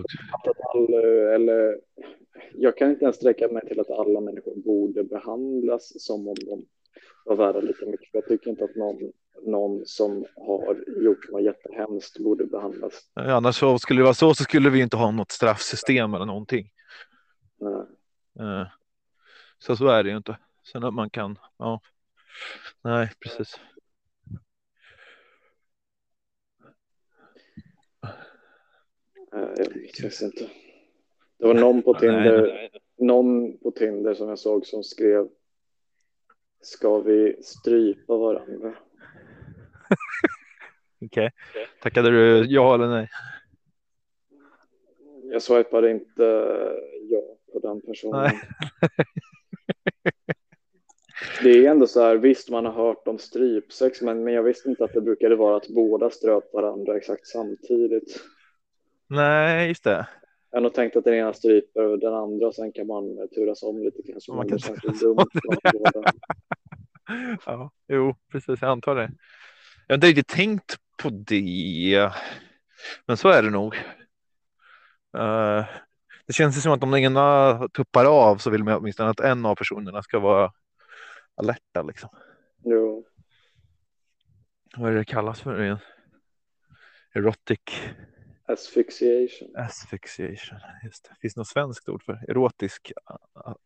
all, 0.74 0.94
eller 1.34 1.78
jag 2.54 2.76
kan 2.76 2.90
inte 2.90 3.04
ens 3.04 3.16
sträcka 3.16 3.48
mig 3.48 3.66
till 3.66 3.80
att 3.80 3.90
alla 3.90 4.20
människor 4.20 4.54
borde 4.56 5.04
behandlas 5.04 5.92
som 6.04 6.28
om 6.28 6.34
de 6.46 6.64
var 7.24 7.36
värda 7.36 7.60
lika 7.60 7.86
mycket. 7.86 8.08
Jag 8.12 8.26
tycker 8.26 8.50
inte 8.50 8.64
att 8.64 8.76
någon, 8.76 9.12
någon 9.42 9.86
som 9.86 10.26
har 10.36 10.84
gjort 11.02 11.30
något 11.30 11.42
jättehemskt 11.42 12.18
borde 12.18 12.44
behandlas. 12.46 12.92
Eh, 13.20 13.36
Annars 13.36 13.56
så 13.58 13.78
skulle 13.78 14.00
det 14.00 14.04
vara 14.04 14.14
så 14.14 14.34
så 14.34 14.44
skulle 14.44 14.70
vi 14.70 14.80
inte 14.80 14.96
ha 14.96 15.10
något 15.10 15.30
straffsystem 15.32 16.14
eller 16.14 16.26
någonting. 16.26 16.70
Nej. 17.60 17.86
Eh, 18.40 18.66
Så 19.58 19.76
så 19.76 19.86
är 19.88 20.02
det 20.04 20.10
ju 20.10 20.16
inte. 20.16 20.38
Sen 20.72 20.84
att 20.84 20.94
man 20.94 21.10
kan, 21.10 21.38
ja. 21.56 21.80
Nej, 22.82 23.10
precis. 23.20 23.60
Eh, 29.32 29.40
Jag 29.56 29.66
faktiskt 30.02 30.22
inte. 30.22 30.50
Det 31.38 31.46
var 31.46 31.54
någon 31.54 31.82
på 31.82 31.92
Nej, 31.92 32.00
Tinder, 32.00 32.42
nej. 32.42 32.70
någon 32.98 33.58
på 33.58 33.70
Tinder 33.70 34.14
som 34.14 34.28
jag 34.28 34.38
såg 34.38 34.66
som 34.66 34.82
skrev 34.82 35.28
Ska 36.60 36.98
vi 36.98 37.42
strypa 37.42 38.16
varandra? 38.16 38.74
Okej. 41.04 41.30
Tackade 41.82 42.10
du 42.10 42.46
ja 42.48 42.74
eller 42.74 42.88
nej? 42.88 43.08
Jag 45.22 45.42
swipade 45.42 45.90
inte 45.90 46.22
ja 47.10 47.20
på 47.52 47.58
den 47.58 47.80
personen. 47.80 48.30
Det 51.42 51.50
är 51.50 51.70
ändå 51.70 51.86
så 51.86 52.02
här, 52.02 52.16
visst 52.16 52.50
man 52.50 52.66
har 52.66 52.72
hört 52.72 53.08
om 53.08 53.18
strypsex, 53.18 54.02
men, 54.02 54.24
men 54.24 54.34
jag 54.34 54.42
visste 54.42 54.68
inte 54.68 54.84
att 54.84 54.92
det 54.92 55.00
brukade 55.00 55.36
vara 55.36 55.56
att 55.56 55.68
båda 55.68 56.10
ströp 56.10 56.52
varandra 56.52 56.96
exakt 56.96 57.26
samtidigt. 57.26 58.20
Nej, 59.08 59.68
just 59.68 59.84
det. 59.84 60.06
Jag 60.50 60.56
har 60.56 60.62
nog 60.62 60.74
tänkt 60.74 60.96
att 60.96 61.04
den 61.04 61.14
ena 61.14 61.32
stryper 61.32 61.96
den 61.96 62.14
andra 62.14 62.46
och 62.46 62.54
sen 62.54 62.72
kan 62.72 62.86
man 62.86 63.28
turas 63.34 63.62
om 63.62 63.82
lite 63.82 64.02
kanske. 64.02 64.32
Man 64.32 64.48
kan 64.48 64.58
lite 64.58 65.04
dumt. 65.04 65.16
båda. 65.72 66.02
Ja, 67.46 67.70
jo, 67.88 68.14
precis. 68.32 68.62
Jag 68.62 68.70
antar 68.70 68.94
det. 68.94 69.10
Jag 69.86 69.92
har 69.92 69.94
inte 69.94 70.06
riktigt 70.06 70.28
tänkt 70.28 70.76
på 70.96 71.10
det, 71.10 72.10
men 73.06 73.16
så 73.16 73.28
är 73.28 73.42
det 73.42 73.50
nog. 73.50 73.74
Eh, 75.16 75.64
det 76.26 76.32
känns 76.32 76.62
som 76.62 76.72
att 76.72 76.82
om 76.82 76.90
den 76.90 77.00
ena 77.00 77.68
tuppar 77.68 78.04
av 78.04 78.36
så 78.36 78.50
vill 78.50 78.64
man 78.64 78.74
åtminstone 78.74 79.10
att 79.10 79.20
en 79.20 79.46
av 79.46 79.54
personerna 79.54 80.02
ska 80.02 80.18
vara 80.18 80.52
alerta. 81.34 81.82
Liksom. 81.82 82.08
Jo. 82.64 83.06
Vad 84.76 84.92
är 84.92 84.96
det 84.96 85.04
kallas 85.04 85.40
för 85.40 85.62
igen? 85.62 85.78
Erotic 87.14 87.60
Asphyxiation. 88.46 89.56
asphyxiation. 89.56 90.58
Just 90.84 91.04
det. 91.04 91.16
Finns 91.20 91.34
det 91.34 91.40
något 91.40 91.48
svenskt 91.48 91.88
ord 91.88 92.02
för 92.02 92.30
erotisk 92.30 92.92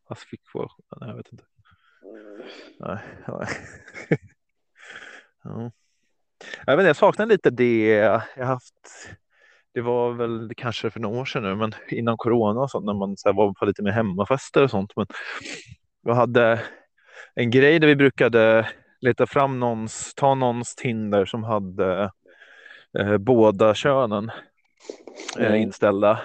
asphyxiation? 0.07 0.69
Nej, 1.01 1.09
jag 1.09 1.17
vet 1.17 1.31
inte. 1.31 1.43
Eh, 2.03 2.45
Nej, 2.79 2.99
nej. 3.27 3.47
ja. 5.43 5.71
Jag, 6.65 6.77
vet, 6.77 6.85
jag 6.85 6.95
saknar 6.95 7.25
lite 7.25 7.49
det 7.49 7.87
jag 8.37 8.45
haft. 8.45 9.09
Det 9.73 9.81
var 9.81 10.11
väl 10.13 10.51
kanske 10.57 10.89
för 10.89 10.99
några 10.99 11.19
år 11.21 11.25
sedan 11.25 11.43
nu, 11.43 11.55
men 11.55 11.73
innan 11.89 12.17
corona 12.17 12.59
och 12.61 12.71
sånt 12.71 12.85
när 12.85 12.93
man 12.93 13.17
så 13.17 13.29
här, 13.29 13.33
var 13.35 13.53
på 13.53 13.65
lite 13.65 13.83
mer 13.83 13.91
hemmafester 13.91 14.63
och 14.63 14.69
sånt. 14.71 14.93
Men 14.95 15.05
jag 16.03 16.13
hade 16.15 16.59
en 17.35 17.51
grej 17.51 17.79
där 17.79 17.87
vi 17.87 17.95
brukade 17.95 18.69
leta 19.01 19.27
fram 19.27 19.59
någons, 19.59 20.13
ta 20.15 20.35
någons 20.35 20.75
Tinder 20.75 21.25
som 21.25 21.43
hade 21.43 22.11
eh, 22.99 23.17
båda 23.17 23.73
könen 23.75 24.31
eh, 25.39 25.45
Mm. 25.45 25.61
inställda. 25.61 26.19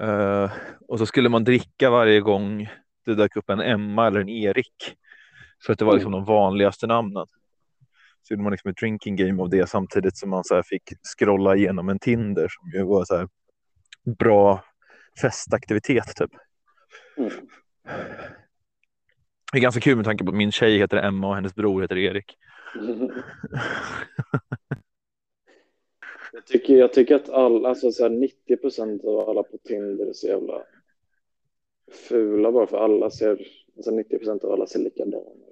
Eh, 0.00 0.50
och 0.88 0.98
så 0.98 1.06
skulle 1.06 1.28
man 1.28 1.44
dricka 1.44 1.90
varje 1.90 2.20
gång 2.20 2.70
det 3.06 3.14
dök 3.14 3.36
upp 3.36 3.50
en 3.50 3.60
Emma 3.60 4.06
eller 4.06 4.20
en 4.20 4.28
Erik. 4.28 4.96
För 5.66 5.72
att 5.72 5.78
det 5.78 5.84
var 5.84 5.94
liksom 5.94 6.12
de 6.12 6.24
vanligaste 6.24 6.86
namnen. 6.86 7.26
Så 8.30 8.34
gjorde 8.34 8.42
man 8.42 8.52
liksom 8.52 8.70
ett 8.70 8.76
drinking 8.76 9.16
game 9.16 9.42
av 9.42 9.50
det 9.50 9.68
samtidigt 9.68 10.16
som 10.16 10.30
man 10.30 10.44
så 10.44 10.54
här 10.54 10.62
fick 10.62 10.82
scrolla 11.18 11.56
igenom 11.56 11.88
en 11.88 11.98
Tinder 11.98 12.48
som 12.48 12.70
ju 12.70 12.84
var 12.84 13.04
så 13.04 13.16
här 13.16 13.28
bra 14.18 14.64
festaktivitet 15.20 16.16
typ. 16.16 16.30
Mm. 17.16 17.30
Det 19.52 19.58
är 19.58 19.62
ganska 19.62 19.80
kul 19.80 19.96
med 19.96 20.04
tanke 20.04 20.24
på 20.24 20.30
att 20.30 20.36
min 20.36 20.52
tjej 20.52 20.78
heter 20.78 20.96
Emma 20.96 21.28
och 21.28 21.34
hennes 21.34 21.54
bror 21.54 21.82
heter 21.82 21.98
Erik. 21.98 22.36
Jag 26.32 26.46
tycker, 26.46 26.76
jag 26.76 26.92
tycker 26.92 27.14
att 27.14 27.28
alla, 27.28 27.68
alltså 27.68 27.92
så 27.92 28.02
här 28.02 28.10
90 28.10 28.56
procent 28.56 29.04
av 29.04 29.28
alla 29.28 29.42
på 29.42 29.58
Tinder 29.58 30.06
är 30.06 30.12
så 30.12 30.26
jävla 30.26 30.62
fula 32.08 32.52
bara 32.52 32.66
för 32.66 32.76
alla 32.76 33.10
ser, 33.10 33.46
alltså 33.76 33.90
90 33.90 34.18
procent 34.18 34.44
av 34.44 34.52
alla 34.52 34.66
ser 34.66 34.78
likadana. 34.78 35.49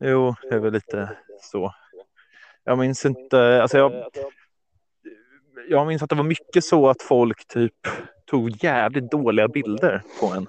Jo, 0.00 0.34
det 0.42 0.54
är 0.54 0.58
väl 0.58 0.72
lite 0.72 1.16
så. 1.40 1.74
Jag 2.64 2.78
minns 2.78 3.06
inte, 3.06 3.62
alltså 3.62 3.78
jag, 3.78 3.92
jag 5.68 5.86
minns 5.86 6.02
att 6.02 6.10
det 6.10 6.16
var 6.16 6.24
mycket 6.24 6.64
så 6.64 6.88
att 6.88 7.02
folk 7.02 7.46
typ 7.46 7.74
tog 8.26 8.64
jävligt 8.64 9.10
dåliga 9.10 9.48
bilder 9.48 10.02
på 10.20 10.26
en. 10.26 10.46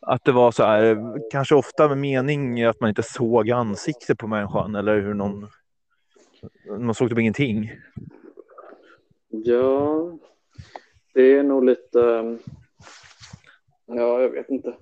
Att 0.00 0.24
det 0.24 0.32
var 0.32 0.52
så 0.52 0.64
här, 0.64 0.98
kanske 1.30 1.54
ofta 1.54 1.88
med 1.88 1.98
mening 1.98 2.64
att 2.64 2.80
man 2.80 2.88
inte 2.88 3.02
såg 3.02 3.50
ansiktet 3.50 4.18
på 4.18 4.26
människan 4.26 4.74
eller 4.74 5.00
hur 5.00 5.14
någon, 5.14 5.48
man 6.78 6.94
såg 6.94 7.08
typ 7.08 7.18
ingenting. 7.18 7.70
Ja, 9.28 10.18
det 11.14 11.38
är 11.38 11.42
nog 11.42 11.64
lite, 11.64 11.98
ja 13.86 14.20
jag 14.20 14.28
vet 14.28 14.48
inte. 14.48 14.74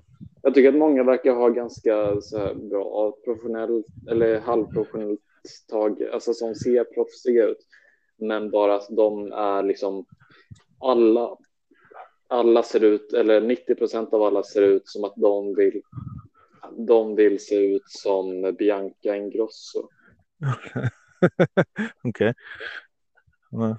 Jag 0.42 0.54
tycker 0.54 0.68
att 0.68 0.74
många 0.74 1.04
verkar 1.04 1.34
ha 1.34 1.48
ganska 1.48 2.20
så 2.20 2.54
bra 2.54 3.12
professionellt 3.24 3.86
eller 4.10 4.40
halvprofessionellt 4.40 5.20
tag, 5.68 6.02
alltså 6.12 6.34
som 6.34 6.54
ser 6.54 6.84
proffsiga 6.84 7.44
ut. 7.44 7.66
Men 8.18 8.50
bara 8.50 8.74
att 8.74 8.88
de 8.90 9.32
är 9.32 9.62
liksom 9.62 10.06
alla, 10.80 11.36
alla 12.28 12.62
ser 12.62 12.84
ut, 12.84 13.12
eller 13.12 13.40
90 13.40 13.74
procent 13.74 14.14
av 14.14 14.22
alla 14.22 14.42
ser 14.42 14.62
ut 14.62 14.88
som 14.88 15.04
att 15.04 15.16
de 15.16 15.54
vill, 15.54 15.82
de 16.76 17.14
vill 17.14 17.44
se 17.44 17.74
ut 17.74 17.88
som 17.88 18.54
Bianca 18.58 19.16
Ingrosso. 19.16 19.88
Okej. 22.04 22.34
Ja. 23.50 23.78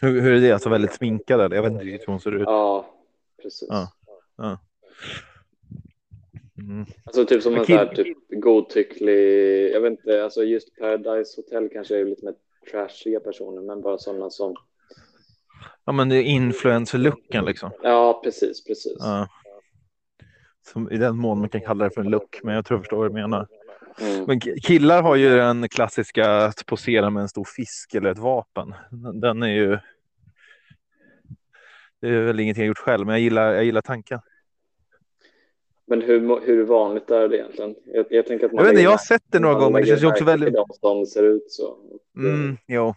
Hur, 0.00 0.20
hur 0.20 0.32
är 0.32 0.40
det? 0.40 0.52
Alltså 0.52 0.68
väldigt 0.68 0.92
sminkad 0.92 1.40
eller? 1.40 1.56
Jag 1.56 1.62
vet 1.62 1.72
inte 1.72 1.84
riktigt 1.84 2.08
hur 2.08 2.12
hon 2.12 2.20
ser 2.20 2.32
ut. 2.32 2.42
Ja, 2.46 2.86
precis. 3.42 3.68
Ja. 3.68 3.92
Mm. 6.58 6.86
Alltså 7.04 7.24
typ 7.26 7.42
som 7.42 7.54
en 7.54 7.64
så 7.66 7.72
här 7.72 7.86
typ 7.86 8.18
godtycklig, 8.42 9.72
jag 9.74 9.80
vet 9.80 9.90
inte, 9.90 10.24
alltså 10.24 10.42
just 10.44 10.76
Paradise 10.78 11.40
Hotel 11.40 11.68
kanske 11.72 12.00
är 12.00 12.04
lite 12.04 12.24
mer 12.24 12.34
trashiga 12.70 13.20
personer, 13.20 13.62
men 13.62 13.80
bara 13.80 13.98
sådana 13.98 14.30
som, 14.30 14.54
Ja, 15.84 15.92
men 15.92 16.08
det 16.08 16.16
är 16.16 16.22
influencer-looken 16.22 17.44
liksom. 17.44 17.70
ja 17.82 18.20
precis, 18.24 18.64
precis. 18.64 18.96
Ja. 18.98 19.28
Som, 20.72 20.90
I 20.92 20.96
den 20.96 21.16
mån 21.16 21.38
man 21.38 21.48
kan 21.48 21.60
kalla 21.60 21.84
det 21.84 21.90
för 21.90 22.00
en 22.00 22.10
look, 22.10 22.40
men 22.42 22.54
jag 22.54 22.64
tror 22.66 22.76
jag 22.78 22.84
förstår 22.84 22.96
vad 22.96 23.06
du 23.10 23.12
menar. 23.14 23.46
Mm. 24.00 24.24
Men 24.26 24.40
ki- 24.40 24.60
killar 24.62 25.02
har 25.02 25.16
ju 25.16 25.30
den 25.30 25.68
klassiska 25.68 26.30
att 26.44 26.66
posera 26.66 27.10
med 27.10 27.20
en 27.20 27.28
stor 27.28 27.44
fisk 27.56 27.94
eller 27.94 28.10
ett 28.10 28.18
vapen. 28.18 28.74
Den- 28.90 29.20
Den 29.20 29.42
är 29.42 29.48
ju. 29.54 29.78
Det 32.00 32.08
är 32.08 32.20
väl 32.22 32.40
ingenting 32.40 32.62
jag 32.62 32.68
gjort 32.68 32.78
själv, 32.78 33.06
men 33.06 33.12
jag 33.12 33.20
gillar, 33.22 33.52
jag 33.52 33.64
gillar 33.64 33.80
tanken. 33.80 34.20
Men 35.90 36.02
hur, 36.02 36.46
hur 36.46 36.64
vanligt 36.64 37.10
är 37.10 37.28
det 37.28 37.36
egentligen? 37.36 37.74
Jag, 37.84 38.06
jag 38.10 38.26
tänker 38.26 38.46
att 38.46 38.52
man 38.52 38.58
Jag 38.58 38.64
vet 38.64 38.72
inte, 38.72 38.82
jag 38.82 38.90
har 38.90 38.98
sett 38.98 39.22
det 39.26 39.38
några 39.38 39.54
gånger, 39.54 39.70
men 39.70 39.82
det 39.82 39.88
känns 39.88 40.02
ju 40.02 40.06
också 40.06 40.24
väldigt. 40.24 40.54
De 40.54 40.66
som 40.80 41.06
ser 41.06 41.22
ut 41.22 41.52
så. 41.52 41.76
Mm, 42.16 42.56
jo. 42.66 42.94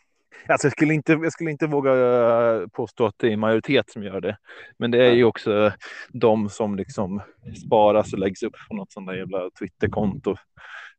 Alltså, 0.48 0.66
jag, 0.68 0.72
skulle 0.72 0.94
inte, 0.94 1.12
jag 1.12 1.32
skulle 1.32 1.52
inte 1.52 1.68
våga 1.68 1.92
eh, 1.92 2.68
påstå 2.68 3.06
att 3.06 3.16
det 3.18 3.34
är 3.34 3.38
majoritet 3.38 3.90
som 3.90 4.04
gör 4.04 4.22
det. 4.22 4.38
Men 4.78 4.92
det 4.92 5.06
är 5.06 5.12
ju 5.12 5.24
också 5.24 5.72
de 6.10 6.50
som 6.50 6.76
liksom 6.76 7.22
sparas 7.66 8.14
och 8.14 8.20
läggs 8.20 8.44
upp 8.44 8.54
på 8.70 8.76
något 8.76 8.92
sånt 8.92 9.08
där 9.08 9.16
jävla 9.16 9.50
Twitterkonto 9.60 10.36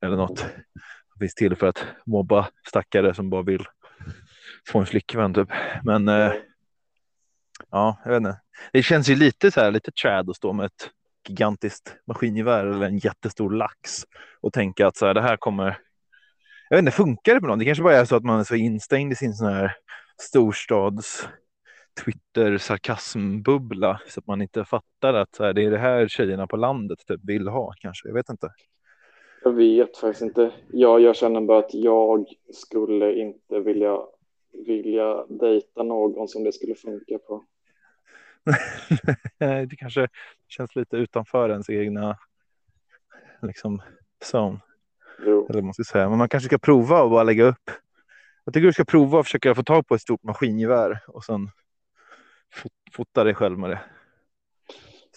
eller 0.01 0.17
något. 0.17 0.47
Det 1.15 1.19
finns 1.21 1.35
till 1.35 1.57
för 1.57 1.67
att 1.67 1.85
mobba 2.07 2.49
stackare 2.69 3.15
som 3.15 3.31
bara 3.31 3.43
vill 3.43 3.65
få 4.69 4.79
en 4.79 4.87
flickvän 4.87 5.35
typ. 5.35 5.49
Men 5.85 6.09
eh, 6.09 6.33
ja, 7.71 8.01
jag 8.05 8.11
vet 8.11 8.19
inte. 8.19 8.41
Det 8.73 8.83
känns 8.83 9.09
ju 9.09 9.15
lite 9.15 9.51
så 9.51 9.61
här, 9.61 9.71
lite 9.71 9.91
trad 9.91 10.31
att 10.31 10.37
stå 10.37 10.53
med 10.53 10.67
ett 10.67 10.91
gigantiskt 11.29 11.97
maskingevär 12.07 12.67
eller 12.67 12.87
en 12.87 12.99
jättestor 12.99 13.51
lax 13.51 14.05
och 14.41 14.53
tänka 14.53 14.87
att 14.87 14.97
så 14.97 15.07
här, 15.07 15.15
det 15.15 15.23
här 15.23 15.37
kommer 15.37 15.79
jag 16.69 16.77
vet 16.77 16.83
inte, 16.83 16.97
funkar 16.97 17.35
det 17.35 17.41
på 17.41 17.47
någon? 17.47 17.59
Det 17.59 17.65
kanske 17.65 17.85
bara 17.85 17.97
är 17.97 18.05
så 18.05 18.17
att 18.17 18.25
man 18.25 18.41
är 18.41 18.45
så 18.45 18.55
instängd 18.55 19.13
i 19.13 19.17
sin 19.17 19.35
sån 19.35 19.47
här 19.47 19.73
storstads 20.21 21.29
Twitter 22.05 22.59
sarkasmbubbla 22.59 24.01
så 24.09 24.21
att 24.21 24.27
man 24.27 24.43
inte 24.43 24.65
fattar 24.65 25.15
att 25.15 25.35
så 25.35 25.45
här, 25.45 25.53
det 25.53 25.65
är 25.65 25.71
det 25.71 25.79
här 25.79 26.09
tjejerna 26.09 26.47
på 26.47 26.57
landet 26.57 26.99
typ 27.07 27.21
vill 27.25 27.49
ha 27.49 27.73
kanske. 27.79 28.09
Jag 28.09 28.15
vet 28.15 28.29
inte. 28.29 28.51
Jag 29.45 29.53
vet 29.53 29.97
faktiskt 29.97 30.23
inte. 30.23 30.51
Jag, 30.73 31.01
jag 31.01 31.17
känner 31.17 31.41
bara 31.41 31.59
att 31.59 31.75
jag 31.75 32.27
skulle 32.53 33.15
inte 33.15 33.61
vilja, 33.61 33.99
vilja 34.67 35.27
dejta 35.27 35.83
någon 35.83 36.29
som 36.29 36.45
det 36.45 36.53
skulle 36.53 36.75
funka 36.75 37.19
på. 37.19 37.45
det 39.69 39.77
kanske 39.79 40.09
känns 40.49 40.77
lite 40.77 40.97
utanför 40.97 41.51
ens 41.51 41.71
egna 41.71 42.19
liksom 43.43 43.83
zone. 44.33 44.59
Jo. 45.27 45.47
Eller 45.51 45.73
ska 45.73 45.85
säga. 45.85 46.09
Men 46.09 46.19
man 46.19 46.29
kanske 46.29 46.47
ska 46.47 46.59
prova 46.59 47.03
och 47.03 47.11
bara 47.11 47.23
lägga 47.23 47.45
upp. 47.45 47.71
Jag 48.45 48.55
tycker 48.55 48.67
du 48.67 48.73
ska 48.73 48.85
prova 48.85 49.19
och 49.19 49.25
försöka 49.25 49.55
få 49.55 49.63
tag 49.63 49.87
på 49.87 49.95
ett 49.95 50.01
stort 50.01 50.23
maskingevär 50.23 51.01
och 51.07 51.25
sen 51.25 51.49
fot 52.53 52.73
fota 52.93 53.25
dig 53.25 53.35
själv 53.35 53.59
med 53.59 53.71
det. 53.71 53.81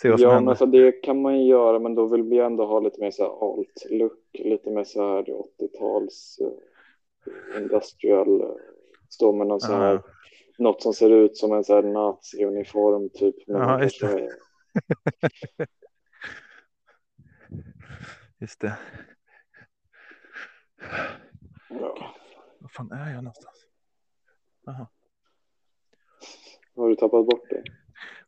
Se 0.02 0.10
vad 0.10 0.20
som 0.20 0.24
Ja, 0.24 0.30
men 0.30 0.36
händer. 0.36 0.52
alltså 0.52 0.66
det 0.66 0.92
kan 0.92 1.22
man 1.22 1.40
ju 1.40 1.46
göra, 1.50 1.80
men 1.80 1.96
då 1.96 2.08
vill 2.08 2.24
vi 2.24 2.40
ändå 2.40 2.66
ha 2.66 2.80
lite 2.80 3.02
mer 3.02 3.12
så 3.12 3.24
här 3.24 3.60
alt-look, 3.60 4.20
lite 4.34 4.70
mer 4.70 4.84
så 4.84 5.02
här 5.16 5.24
80-tals 5.24 6.40
eh, 6.42 7.62
industrial, 7.62 8.42
eh, 8.42 8.48
stå 9.10 9.34
med 9.34 9.48
någon 9.48 9.62
så 9.62 9.74
här. 9.74 10.02
Något 10.58 10.82
som 10.82 10.94
ser 10.94 11.10
ut 11.10 11.38
som 11.38 11.54
en 11.54 11.64
så 11.64 11.76
här 11.76 11.84
nazi-uniform 11.84 13.10
typ. 13.14 13.36
Ja, 13.48 13.84
just 13.84 14.02
kanske- 14.02 14.30
Just 18.40 18.60
det. 18.60 18.78
ja. 21.70 22.16
Var 22.60 22.70
fan 22.70 22.92
är 22.92 23.14
jag 23.14 23.24
någonstans? 23.24 23.66
Jaha. 24.66 24.88
Har 26.76 26.90
du 26.90 26.96
tappat 26.96 27.26
bort 27.26 27.50
det? 27.50 27.64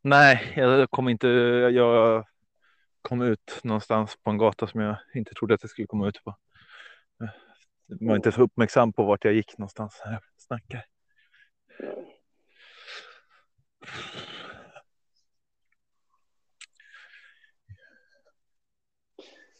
Nej, 0.01 0.53
jag 0.56 0.91
kom 0.91 1.10
inte. 1.10 1.27
Jag 1.27 2.26
kom 3.01 3.22
ut 3.22 3.60
någonstans 3.64 4.18
på 4.23 4.30
en 4.30 4.38
gata 4.38 4.68
som 4.68 4.81
jag 4.81 4.95
inte 5.15 5.34
trodde 5.34 5.53
att 5.53 5.64
jag 5.64 5.69
skulle 5.69 5.88
komma 5.88 6.07
ut 6.07 6.23
på. 6.23 6.35
Jag 7.88 8.07
var 8.07 8.15
inte 8.15 8.31
så 8.31 8.41
uppmärksam 8.41 8.93
på 8.93 9.03
vart 9.03 9.23
jag 9.26 9.34
gick 9.34 9.57
någonstans 9.57 10.01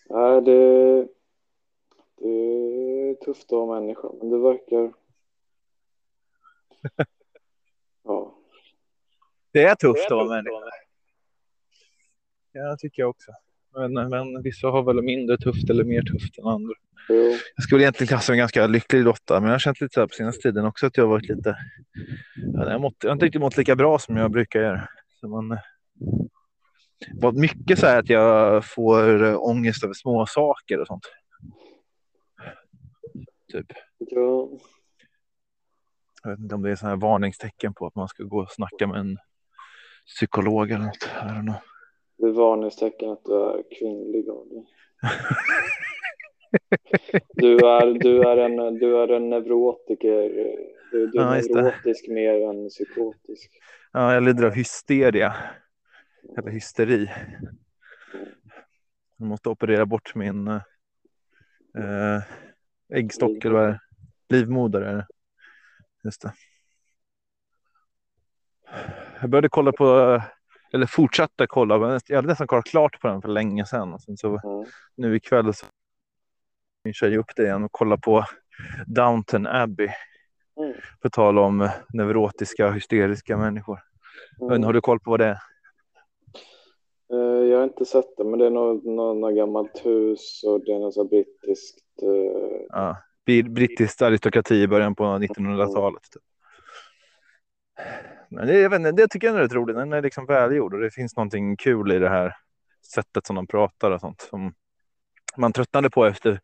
Nej, 0.10 0.42
det, 0.42 1.08
det 2.16 2.30
är 2.30 3.16
tufft 3.16 3.44
att 3.44 3.52
vara 3.52 3.80
människa, 3.80 4.10
men 4.20 4.30
det 4.30 4.38
verkar... 4.38 4.94
Ja. 8.04 8.36
Det 9.52 9.64
är 9.64 9.76
tufft 9.76 10.06
att 10.06 10.12
vara 10.12 10.28
människa. 10.28 10.72
Ja, 12.52 12.70
det 12.70 12.78
tycker 12.78 13.02
jag 13.02 13.10
också. 13.10 13.32
Men, 13.74 14.10
men 14.10 14.42
vissa 14.42 14.68
har 14.68 14.84
väl 14.84 15.02
mindre 15.02 15.38
tufft 15.38 15.70
eller 15.70 15.84
mer 15.84 16.02
tufft 16.02 16.38
än 16.38 16.46
andra. 16.46 16.74
Jo. 17.10 17.38
Jag 17.56 17.64
skulle 17.64 17.84
egentligen 17.84 18.08
klassa 18.08 18.32
mig 18.32 18.40
ganska 18.40 18.68
lycklig 18.68 19.04
lotta, 19.04 19.40
men 19.40 19.44
jag 19.48 19.54
har 19.54 19.60
känt 19.60 19.82
lite 19.82 19.94
så 19.94 20.00
här 20.00 20.08
på 20.08 20.14
senaste 20.14 20.42
tiden 20.42 20.66
också 20.66 20.86
att 20.86 20.98
jag 20.98 21.04
har 21.04 21.10
varit 21.10 21.30
lite. 21.30 21.58
Ja, 22.36 22.64
jag, 22.64 22.72
har 22.72 22.80
mått, 22.80 22.96
jag 23.00 23.10
har 23.10 23.14
inte 23.14 23.26
riktigt 23.26 23.42
mått 23.42 23.58
lika 23.58 23.76
bra 23.76 24.00
som 24.00 24.18
jag 24.18 24.32
brukar 24.32 24.60
göra. 24.60 24.88
Så 25.20 25.28
man, 25.28 25.52
eh, 25.52 25.60
var 27.14 27.32
mycket 27.32 27.80
så 27.80 27.86
här 27.86 28.00
att 28.00 28.10
jag 28.10 28.66
får 28.66 29.24
eh, 29.24 29.38
ångest 29.40 29.84
över 29.84 29.94
små 29.94 30.26
saker 30.26 30.80
och 30.80 30.88
sånt. 30.88 31.06
Typ. 33.52 33.68
Ja. 33.98 34.50
Jag 36.24 36.30
vet 36.32 36.40
inte 36.40 36.56
om 36.56 36.62
det 36.62 36.72
är 36.72 36.76
sådana 36.76 36.96
här 36.96 37.02
varningstecken 37.02 37.74
på 37.74 37.88
att 37.88 37.96
man 37.96 38.08
ska 38.08 38.24
gå 38.24 38.42
och 38.42 38.52
snacka 38.52 38.88
med 38.88 39.00
en 39.00 39.18
psykolog 40.08 40.72
eller 40.72 40.86
något. 40.86 41.10
I 41.24 41.26
don't 41.26 41.42
know. 41.42 41.56
Det 42.20 42.26
är 42.28 42.32
varningstecken 42.32 43.10
att 43.10 43.24
du 43.26 43.34
är 43.34 43.64
kvinnlig 43.80 44.30
av 44.30 44.48
dig. 44.50 44.66
Du 47.34 47.54
är, 47.68 47.94
du 48.00 48.24
är, 48.24 48.38
en, 48.38 48.80
du 48.80 48.98
är 48.98 49.08
en 49.08 49.30
neurotiker. 49.30 50.30
Du, 50.92 51.08
du 51.08 51.20
är 51.20 51.24
Ja, 51.26 51.36
just 51.36 51.54
det. 51.54 51.62
neurotisk 51.62 52.08
mer 52.08 52.34
än 52.50 52.70
psykotisk. 52.70 53.52
Ja, 53.92 54.14
jag 54.14 54.24
lider 54.24 54.44
av 54.46 54.52
hysteria. 54.54 55.36
Eller 56.38 56.52
hysteri. 56.52 57.10
Jag 59.18 59.28
måste 59.28 59.50
operera 59.50 59.86
bort 59.86 60.16
min 60.16 60.48
eh, 60.48 60.62
äggstock 62.94 63.46
eller 63.46 63.56
vad? 63.56 63.78
Livmoder 64.30 64.82
är 64.82 64.96
det. 64.96 65.08
Just 66.04 66.22
det. 66.22 66.34
Jag 69.22 69.30
började 69.30 69.50
kolla 69.50 69.72
på, 69.72 70.22
eller 70.74 70.86
fortsatte 70.86 71.48
kolla, 71.48 71.78
men 71.78 72.00
jag 72.08 72.16
hade 72.16 72.28
nästan 72.28 72.48
kollat 72.48 72.66
klart 72.66 73.02
på 73.02 73.08
den 73.08 73.22
för 73.22 73.30
länge 73.30 73.66
sedan. 73.66 73.94
Och 73.94 74.02
sen 74.02 74.18
så 74.18 74.28
Mm. 74.28 74.66
nu 74.96 75.16
ikväll 75.16 75.54
så 75.54 75.66
min 76.84 76.94
tjej 76.94 77.18
upp 77.18 77.36
det 77.36 77.44
igen 77.44 77.64
och 77.64 77.72
kolla 77.72 77.98
på 77.98 78.26
Downton 78.88 79.48
Abbey. 79.48 79.90
Mm. 80.60 80.74
På 81.02 81.10
tal 81.10 81.40
om 81.40 81.70
neurotiska, 81.94 82.72
hysteriska 82.72 83.38
människor. 83.38 83.80
Men 84.40 84.50
Mm. 84.52 84.64
har 84.64 84.74
du 84.74 84.82
koll 84.82 85.00
på 85.00 85.12
vad 85.12 85.20
det 85.20 85.26
är? 85.26 85.38
Eh, 87.14 87.46
Jag 87.50 87.58
har 87.58 87.64
inte 87.64 87.86
sett 87.86 88.18
det, 88.18 88.24
men 88.24 88.40
det 88.40 88.46
är 88.46 88.50
något, 88.50 88.84
något, 88.84 89.36
gammalt 89.36 89.86
hus 89.86 90.44
och 90.48 90.66
det 90.66 90.72
är 90.74 90.80
något 90.80 90.94
så 90.94 91.04
brittiskt. 91.04 91.86
eh, 92.02 92.62
Ja. 92.70 92.98
Bri- 93.26 93.50
Brittisk 93.54 94.02
aristokrati 94.02 94.56
i 94.56 94.68
början 94.68 94.96
på 94.96 95.04
1900-talet. 95.04 96.02
Typ. 96.14 96.24
Det, 98.30 98.60
jag 98.60 98.70
vet 98.70 98.80
inte, 98.80 98.92
det 98.92 99.08
tycker 99.08 99.28
jag 99.28 99.36
är 99.36 99.40
rätt 99.40 99.54
roligt. 99.54 99.76
Den 99.76 99.94
är 99.94 100.02
liksom 100.02 100.26
välgjord 100.26 100.74
och 100.74 100.80
det 100.80 100.92
finns 100.92 101.16
någonting 101.16 101.58
kul 101.58 101.92
i 101.92 102.00
det 102.00 102.10
här 102.10 102.36
sättet 102.94 103.28
som 103.28 103.36
de 103.36 103.48
pratar 103.48 103.92
och 103.92 104.00
sånt. 104.00 104.22
Som 104.22 104.54
man 105.38 105.54
tröttnade 105.54 105.90
på 105.90 106.06
efter 106.06 106.40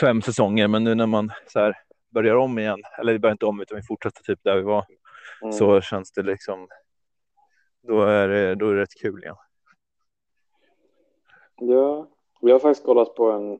fem 0.00 0.22
säsonger, 0.22 0.68
men 0.68 0.84
nu 0.84 0.94
när 0.94 1.06
man 1.06 1.30
så 1.46 1.58
här 1.58 1.74
börjar 2.14 2.36
om 2.36 2.58
igen, 2.58 2.82
eller 2.98 3.12
vi 3.12 3.18
börjar 3.18 3.32
inte 3.32 3.46
om 3.46 3.60
utan 3.60 3.76
vi 3.76 3.82
fortsätter 3.82 4.22
typ 4.22 4.40
där 4.42 4.56
vi 4.56 4.62
var, 4.62 4.86
mm. 5.42 5.52
så 5.52 5.80
känns 5.80 6.12
det 6.12 6.22
liksom. 6.22 6.68
Då 7.82 8.02
är 8.02 8.28
det, 8.28 8.54
då 8.54 8.68
är 8.68 8.74
det 8.74 8.80
rätt 8.80 9.00
kul 9.02 9.22
igen. 9.22 9.36
Ja, 11.56 12.08
vi 12.40 12.52
har 12.52 12.58
faktiskt 12.58 12.86
kollat 12.86 13.14
på 13.14 13.30
en, 13.30 13.58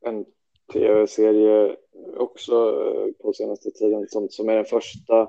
en 0.00 0.24
tv-serie 0.72 1.76
också 2.16 2.52
eh, 2.52 3.12
på 3.22 3.32
senaste 3.32 3.70
tiden 3.70 4.06
som, 4.08 4.28
som 4.28 4.48
är 4.48 4.56
den 4.56 4.64
första 4.64 5.28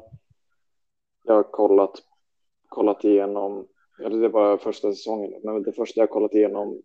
jag 1.23 1.33
har 1.33 1.43
kollat, 1.43 2.03
kollat 2.67 3.03
igenom. 3.03 3.67
Eller 4.03 4.17
det 4.17 4.25
är 4.25 4.29
bara 4.29 4.57
första 4.57 4.91
säsongen, 4.91 5.41
men 5.43 5.63
det 5.63 5.73
första 5.73 5.99
jag 5.99 6.07
har 6.07 6.13
kollat 6.13 6.33
igenom 6.33 6.81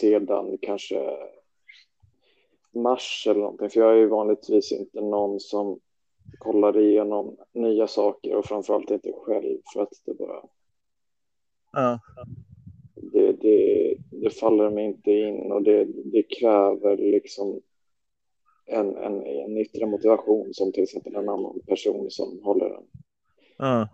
sedan 0.00 0.58
kanske 0.62 1.16
mars 2.74 3.26
eller 3.30 3.40
någonting. 3.40 3.70
För 3.70 3.80
jag 3.80 3.92
är 3.92 3.96
ju 3.96 4.06
vanligtvis 4.06 4.72
inte 4.72 5.00
någon 5.00 5.40
som 5.40 5.80
kollar 6.38 6.78
igenom 6.78 7.36
nya 7.52 7.86
saker 7.86 8.36
och 8.36 8.44
framförallt 8.44 8.90
inte 8.90 9.12
själv 9.12 9.58
för 9.72 9.82
att 9.82 9.92
det 10.04 10.14
bara 10.14 10.42
Ja. 11.72 11.98
det, 12.94 13.32
det, 13.32 13.96
det 14.10 14.30
faller 14.30 14.70
mig 14.70 14.84
inte 14.84 15.10
in 15.10 15.52
och 15.52 15.62
det, 15.62 15.84
det 15.84 16.22
kräver 16.22 16.96
liksom 16.96 17.60
en, 18.66 18.96
en, 18.96 19.22
en 19.22 19.58
yttre 19.58 19.86
motivation 19.86 20.54
som 20.54 20.72
till 20.72 20.82
exempel 20.82 21.14
en 21.14 21.28
annan 21.28 21.60
person 21.66 22.10
som 22.10 22.40
håller 22.42 22.66
en 22.66 22.86
Eh, 23.62 23.86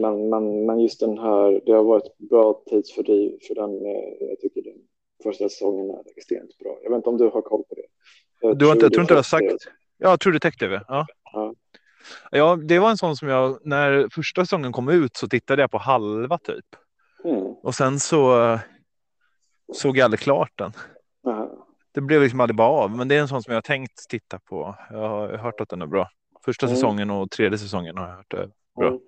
Men, 0.00 0.28
men, 0.28 0.66
men 0.66 0.80
just 0.80 1.00
den 1.00 1.18
här, 1.18 1.60
det 1.66 1.72
har 1.72 1.84
varit 1.84 2.18
bra 2.18 2.62
tidsfördriv 2.70 3.38
för 3.48 3.54
den, 3.54 3.70
eh, 3.86 4.28
jag 4.28 4.40
tycker 4.40 4.62
den 4.62 4.78
första 5.22 5.48
säsongen 5.48 5.90
är 5.90 6.02
extremt 6.16 6.58
bra. 6.58 6.78
Jag 6.82 6.90
vet 6.90 6.96
inte 6.96 7.08
om 7.08 7.18
du 7.18 7.24
har 7.24 7.42
koll 7.42 7.62
på 7.68 7.74
det? 7.74 8.48
Eh, 8.48 8.54
Du 8.54 8.66
har 8.66 8.72
inte, 8.72 8.84
jag 8.84 8.92
tror 8.92 9.02
inte 9.02 9.14
du 9.14 9.18
har 9.18 9.22
sagt. 9.22 9.44
Ja, 9.98 10.16
True 10.16 10.32
Detective. 10.32 10.82
Ja. 10.88 11.06
Ja. 11.32 11.54
ja, 12.30 12.56
det 12.56 12.78
var 12.78 12.90
en 12.90 12.96
sån 12.96 13.16
som 13.16 13.28
jag, 13.28 13.58
när 13.62 14.08
första 14.12 14.44
säsongen 14.44 14.72
kom 14.72 14.88
ut 14.88 15.16
så 15.16 15.28
tittade 15.28 15.62
jag 15.62 15.70
på 15.70 15.78
halva 15.78 16.38
typ. 16.38 16.66
Mm. 17.24 17.42
Och 17.42 17.74
sen 17.74 18.00
så 18.00 18.42
eh, 18.52 18.60
såg 19.72 19.96
jag 19.96 20.04
aldrig 20.04 20.20
klart 20.20 20.52
den. 20.54 20.72
Aha. 21.26 21.66
Det 21.94 22.00
blev 22.00 22.22
liksom 22.22 22.40
aldrig 22.40 22.56
bara 22.56 22.68
av. 22.68 22.96
Men 22.96 23.08
det 23.08 23.14
är 23.14 23.20
en 23.20 23.28
sån 23.28 23.42
som 23.42 23.50
jag 23.52 23.56
har 23.56 23.62
tänkt 23.62 24.08
titta 24.08 24.38
på. 24.38 24.74
Jag 24.90 25.08
har 25.08 25.28
hört 25.28 25.60
att 25.60 25.68
den 25.68 25.82
är 25.82 25.86
bra. 25.86 26.08
Första 26.44 26.66
Mm. 26.66 26.76
säsongen 26.76 27.10
och 27.10 27.30
tredje 27.30 27.58
säsongen 27.58 27.96
har 27.98 28.08
jag 28.08 28.16
hört 28.16 28.32
är 28.34 28.50
bra. 28.76 28.88
Mm. 28.88 29.00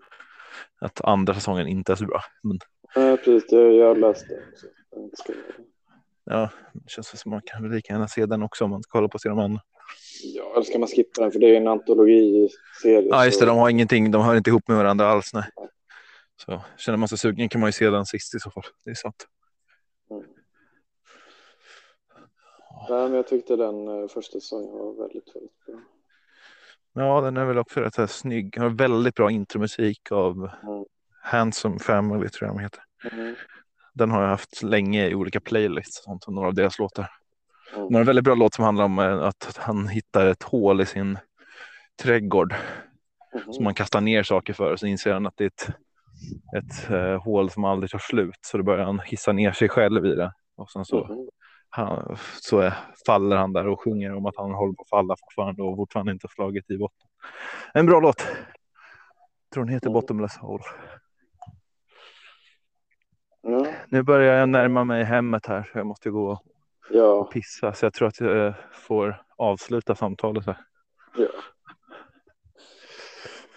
Att 0.81 1.01
andra 1.05 1.35
säsongen 1.35 1.67
inte 1.69 1.93
är 1.93 1.97
så 1.97 2.07
bra. 2.07 2.21
Men 2.43 2.59
Ja, 2.95 3.17
precis. 3.17 3.53
Jag 3.53 3.87
har 3.89 3.97
läst 3.97 4.27
det 4.29 4.43
också. 4.53 4.67
Ska- 5.23 5.33
ja, 6.25 6.51
det 6.73 6.91
känns 6.91 7.21
som 7.21 7.31
man 7.31 7.41
kan 7.45 7.63
väl 7.63 7.73
lika 7.73 7.93
gärna 7.93 8.09
se 8.09 8.27
den 8.27 8.43
också 8.43 8.65
om 8.65 8.71
man 8.71 8.83
kollar 8.89 9.09
på 9.09 9.19
sina 9.19 9.35
man. 9.35 9.59
Ja, 10.23 10.53
eller 10.53 10.63
ska 10.63 10.79
man 10.79 10.89
skippa 10.89 11.23
den? 11.23 11.33
För 11.33 11.39
det 11.39 11.47
är 11.47 11.57
en 11.61 11.69
antologiserie. 11.69 13.09
Ja, 13.11 13.25
just 13.25 13.41
det. 13.41 13.47
så- 13.47 13.51
De 13.53 13.59
har 13.59 13.69
ingenting. 13.71 14.11
De 14.11 14.23
hör 14.23 14.37
inte 14.37 14.51
ihop 14.51 14.69
med 14.69 14.77
varandra 14.77 15.07
alls. 15.07 15.31
Nej. 15.35 15.45
Så 16.37 16.63
känner 16.77 16.97
man 16.99 17.09
sig 17.09 17.19
sugen 17.19 17.49
kan 17.49 17.61
man 17.61 17.69
ju 17.69 17.73
se 17.73 17.91
den 17.91 18.07
sist 18.07 18.35
i 18.35 18.39
så 18.39 18.51
fall. 18.51 18.63
Det 18.85 18.91
är 18.91 18.95
sant. 18.95 19.27
Nej, 22.91 23.03
men 23.09 23.13
jag 23.15 23.27
tyckte 23.27 23.57
den 23.57 23.89
eh, 23.89 24.09
första 24.09 24.41
säsongen 24.41 24.73
var 24.79 24.93
väldigt, 24.95 25.37
väldigt 25.37 25.67
bra. 25.67 25.75
Ja, 26.95 27.21
den 27.21 27.37
är 27.37 27.45
väl 27.45 27.59
också 27.59 27.81
rätt 27.81 27.95
så 27.95 28.03
här 28.03 28.07
snygg. 28.07 28.59
Har 28.59 28.69
väldigt 28.69 29.15
bra 29.15 29.31
intromusik 29.31 30.13
av 30.13 30.37
Mm. 30.37 30.85
Handsome 31.23 31.79
Family 31.79 32.29
tror 32.29 32.49
jag 32.49 32.57
de 32.57 32.63
heter. 32.63 32.83
Mm. 33.13 33.35
Den 33.95 34.11
har 34.11 34.23
jag 34.23 34.29
haft 34.29 34.63
länge 34.63 35.07
i 35.09 35.15
olika 35.15 35.41
playlists 35.41 35.99
och 35.99 36.05
sånt, 36.05 36.29
några 36.29 36.49
av 36.49 36.55
deras 36.55 36.79
låtar. 36.79 37.11
Mm. 37.77 37.95
En 37.95 38.05
väldigt 38.05 38.25
bra 38.25 38.35
låt 38.35 38.55
som 38.55 38.65
handlar 38.65 38.85
om 38.85 38.99
eh, 38.99 39.23
att 39.23 39.59
han 39.61 39.89
hittar 39.89 40.27
ett 40.27 40.43
hål 40.43 40.81
i 40.81 40.87
sin 40.87 41.19
trädgård 42.03 42.55
Mhm. 43.45 43.53
som 43.53 43.65
man 43.65 43.75
kastar 43.75 44.01
ner 44.01 44.23
saker 44.23 44.53
för 44.53 44.73
och 44.73 44.81
så 44.81 44.87
inser 44.87 45.13
han 45.13 45.27
att 45.27 45.35
det 45.37 45.45
är 45.45 45.49
ett, 45.49 45.69
ett 46.57 46.91
eh, 46.91 47.23
hål 47.23 47.51
som 47.51 47.65
aldrig 47.65 47.91
tar 47.91 47.99
slut 47.99 48.39
så 48.41 48.57
då 48.59 48.63
börjar 48.65 48.85
han 48.85 49.01
hissa 49.01 49.33
ner 49.33 49.53
sig 49.53 49.69
själv 49.69 50.07
i 50.07 50.15
det 50.15 50.33
och 50.57 50.71
sen 50.71 50.85
så, 50.85 51.05
Mhm. 51.07 51.29
Han, 51.77 52.17
så 52.41 52.59
är, 52.59 52.75
faller 53.07 53.37
han 53.37 53.53
där 53.53 53.67
och 53.67 53.81
sjunger 53.81 54.15
om 54.15 54.27
att 54.27 54.37
han 54.37 54.51
håller 54.51 54.73
på 54.73 54.83
att 54.83 54.89
falla 54.89 55.17
fortfarande 55.21 55.63
och 55.63 55.77
fortfarande 55.77 56.13
inte 56.13 56.29
slagit 56.29 56.71
i 56.71 56.79
botten. 56.79 57.09
En 57.75 57.87
bra 57.87 58.01
låt. 58.01 58.21
Jag 58.21 59.55
tror 59.55 59.65
den 59.65 59.75
heter 59.75 59.87
Mm. 59.87 59.93
Bottomless 60.01 60.37
Hole. 60.37 60.65
Ja, 63.43 63.67
Nu 63.89 64.03
börjar 64.03 64.39
jag 64.39 64.49
närma 64.49 64.85
mig 64.85 65.05
hemmet 65.05 65.47
här 65.47 65.63
så 65.73 65.79
jag 65.79 65.87
måste 65.87 66.11
gå 66.11 66.31
och 66.31 66.43
ja, 66.91 67.25
pissa 67.25 67.73
så 67.73 67.87
jag 67.87 67.93
tror 67.93 68.09
att 68.09 68.21
jag 68.21 68.47
eh, 68.47 68.55
får 68.73 69.23
avsluta 69.37 69.95
samtalet 69.95 70.47
här. 70.47 70.57
ja. 71.17 71.29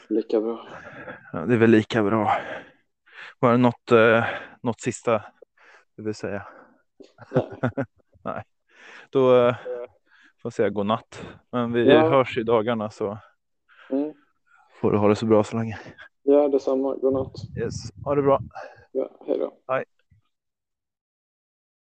Lika 0.10 0.42
bra. 0.42 0.68
Ja, 1.34 1.40
det 1.40 1.54
är 1.54 1.58
väl 1.58 1.70
lika 1.70 2.04
bra. 2.04 2.38
Var 3.40 3.52
det 3.52 3.58
något, 3.58 3.92
eh, 3.92 4.26
något 4.62 4.82
sista 4.82 5.24
du 5.96 6.04
vill 6.04 6.16
säga? 6.16 6.48
Nej. 7.32 7.72
Då 9.10 9.36
eh, 9.36 9.56
får 9.56 10.42
jag 10.44 10.54
säga 10.54 10.70
god 10.70 10.86
natt. 10.86 11.26
Men 11.52 11.72
vi 11.74 11.88
Ja. 11.94 12.10
hörs 12.10 12.38
i 12.38 12.44
dagarna 12.44 12.90
så 12.90 13.18
Mm. 13.90 14.14
får 14.82 14.92
du 14.92 14.98
ha 14.98 15.08
det 15.08 15.16
så 15.16 15.26
bra 15.26 15.44
så 15.44 15.58
länge. 15.58 15.80
Ja, 16.24 16.48
detsamma. 16.48 16.96
God 16.96 17.14
natt. 17.14 17.36
Yes. 17.58 17.74
Ha 18.06 18.16
det 18.16 18.22
bra. 18.22 18.40
Ja, 18.92 19.10
hej 19.28 19.38
då. 19.40 19.54
Hej. 19.68 19.86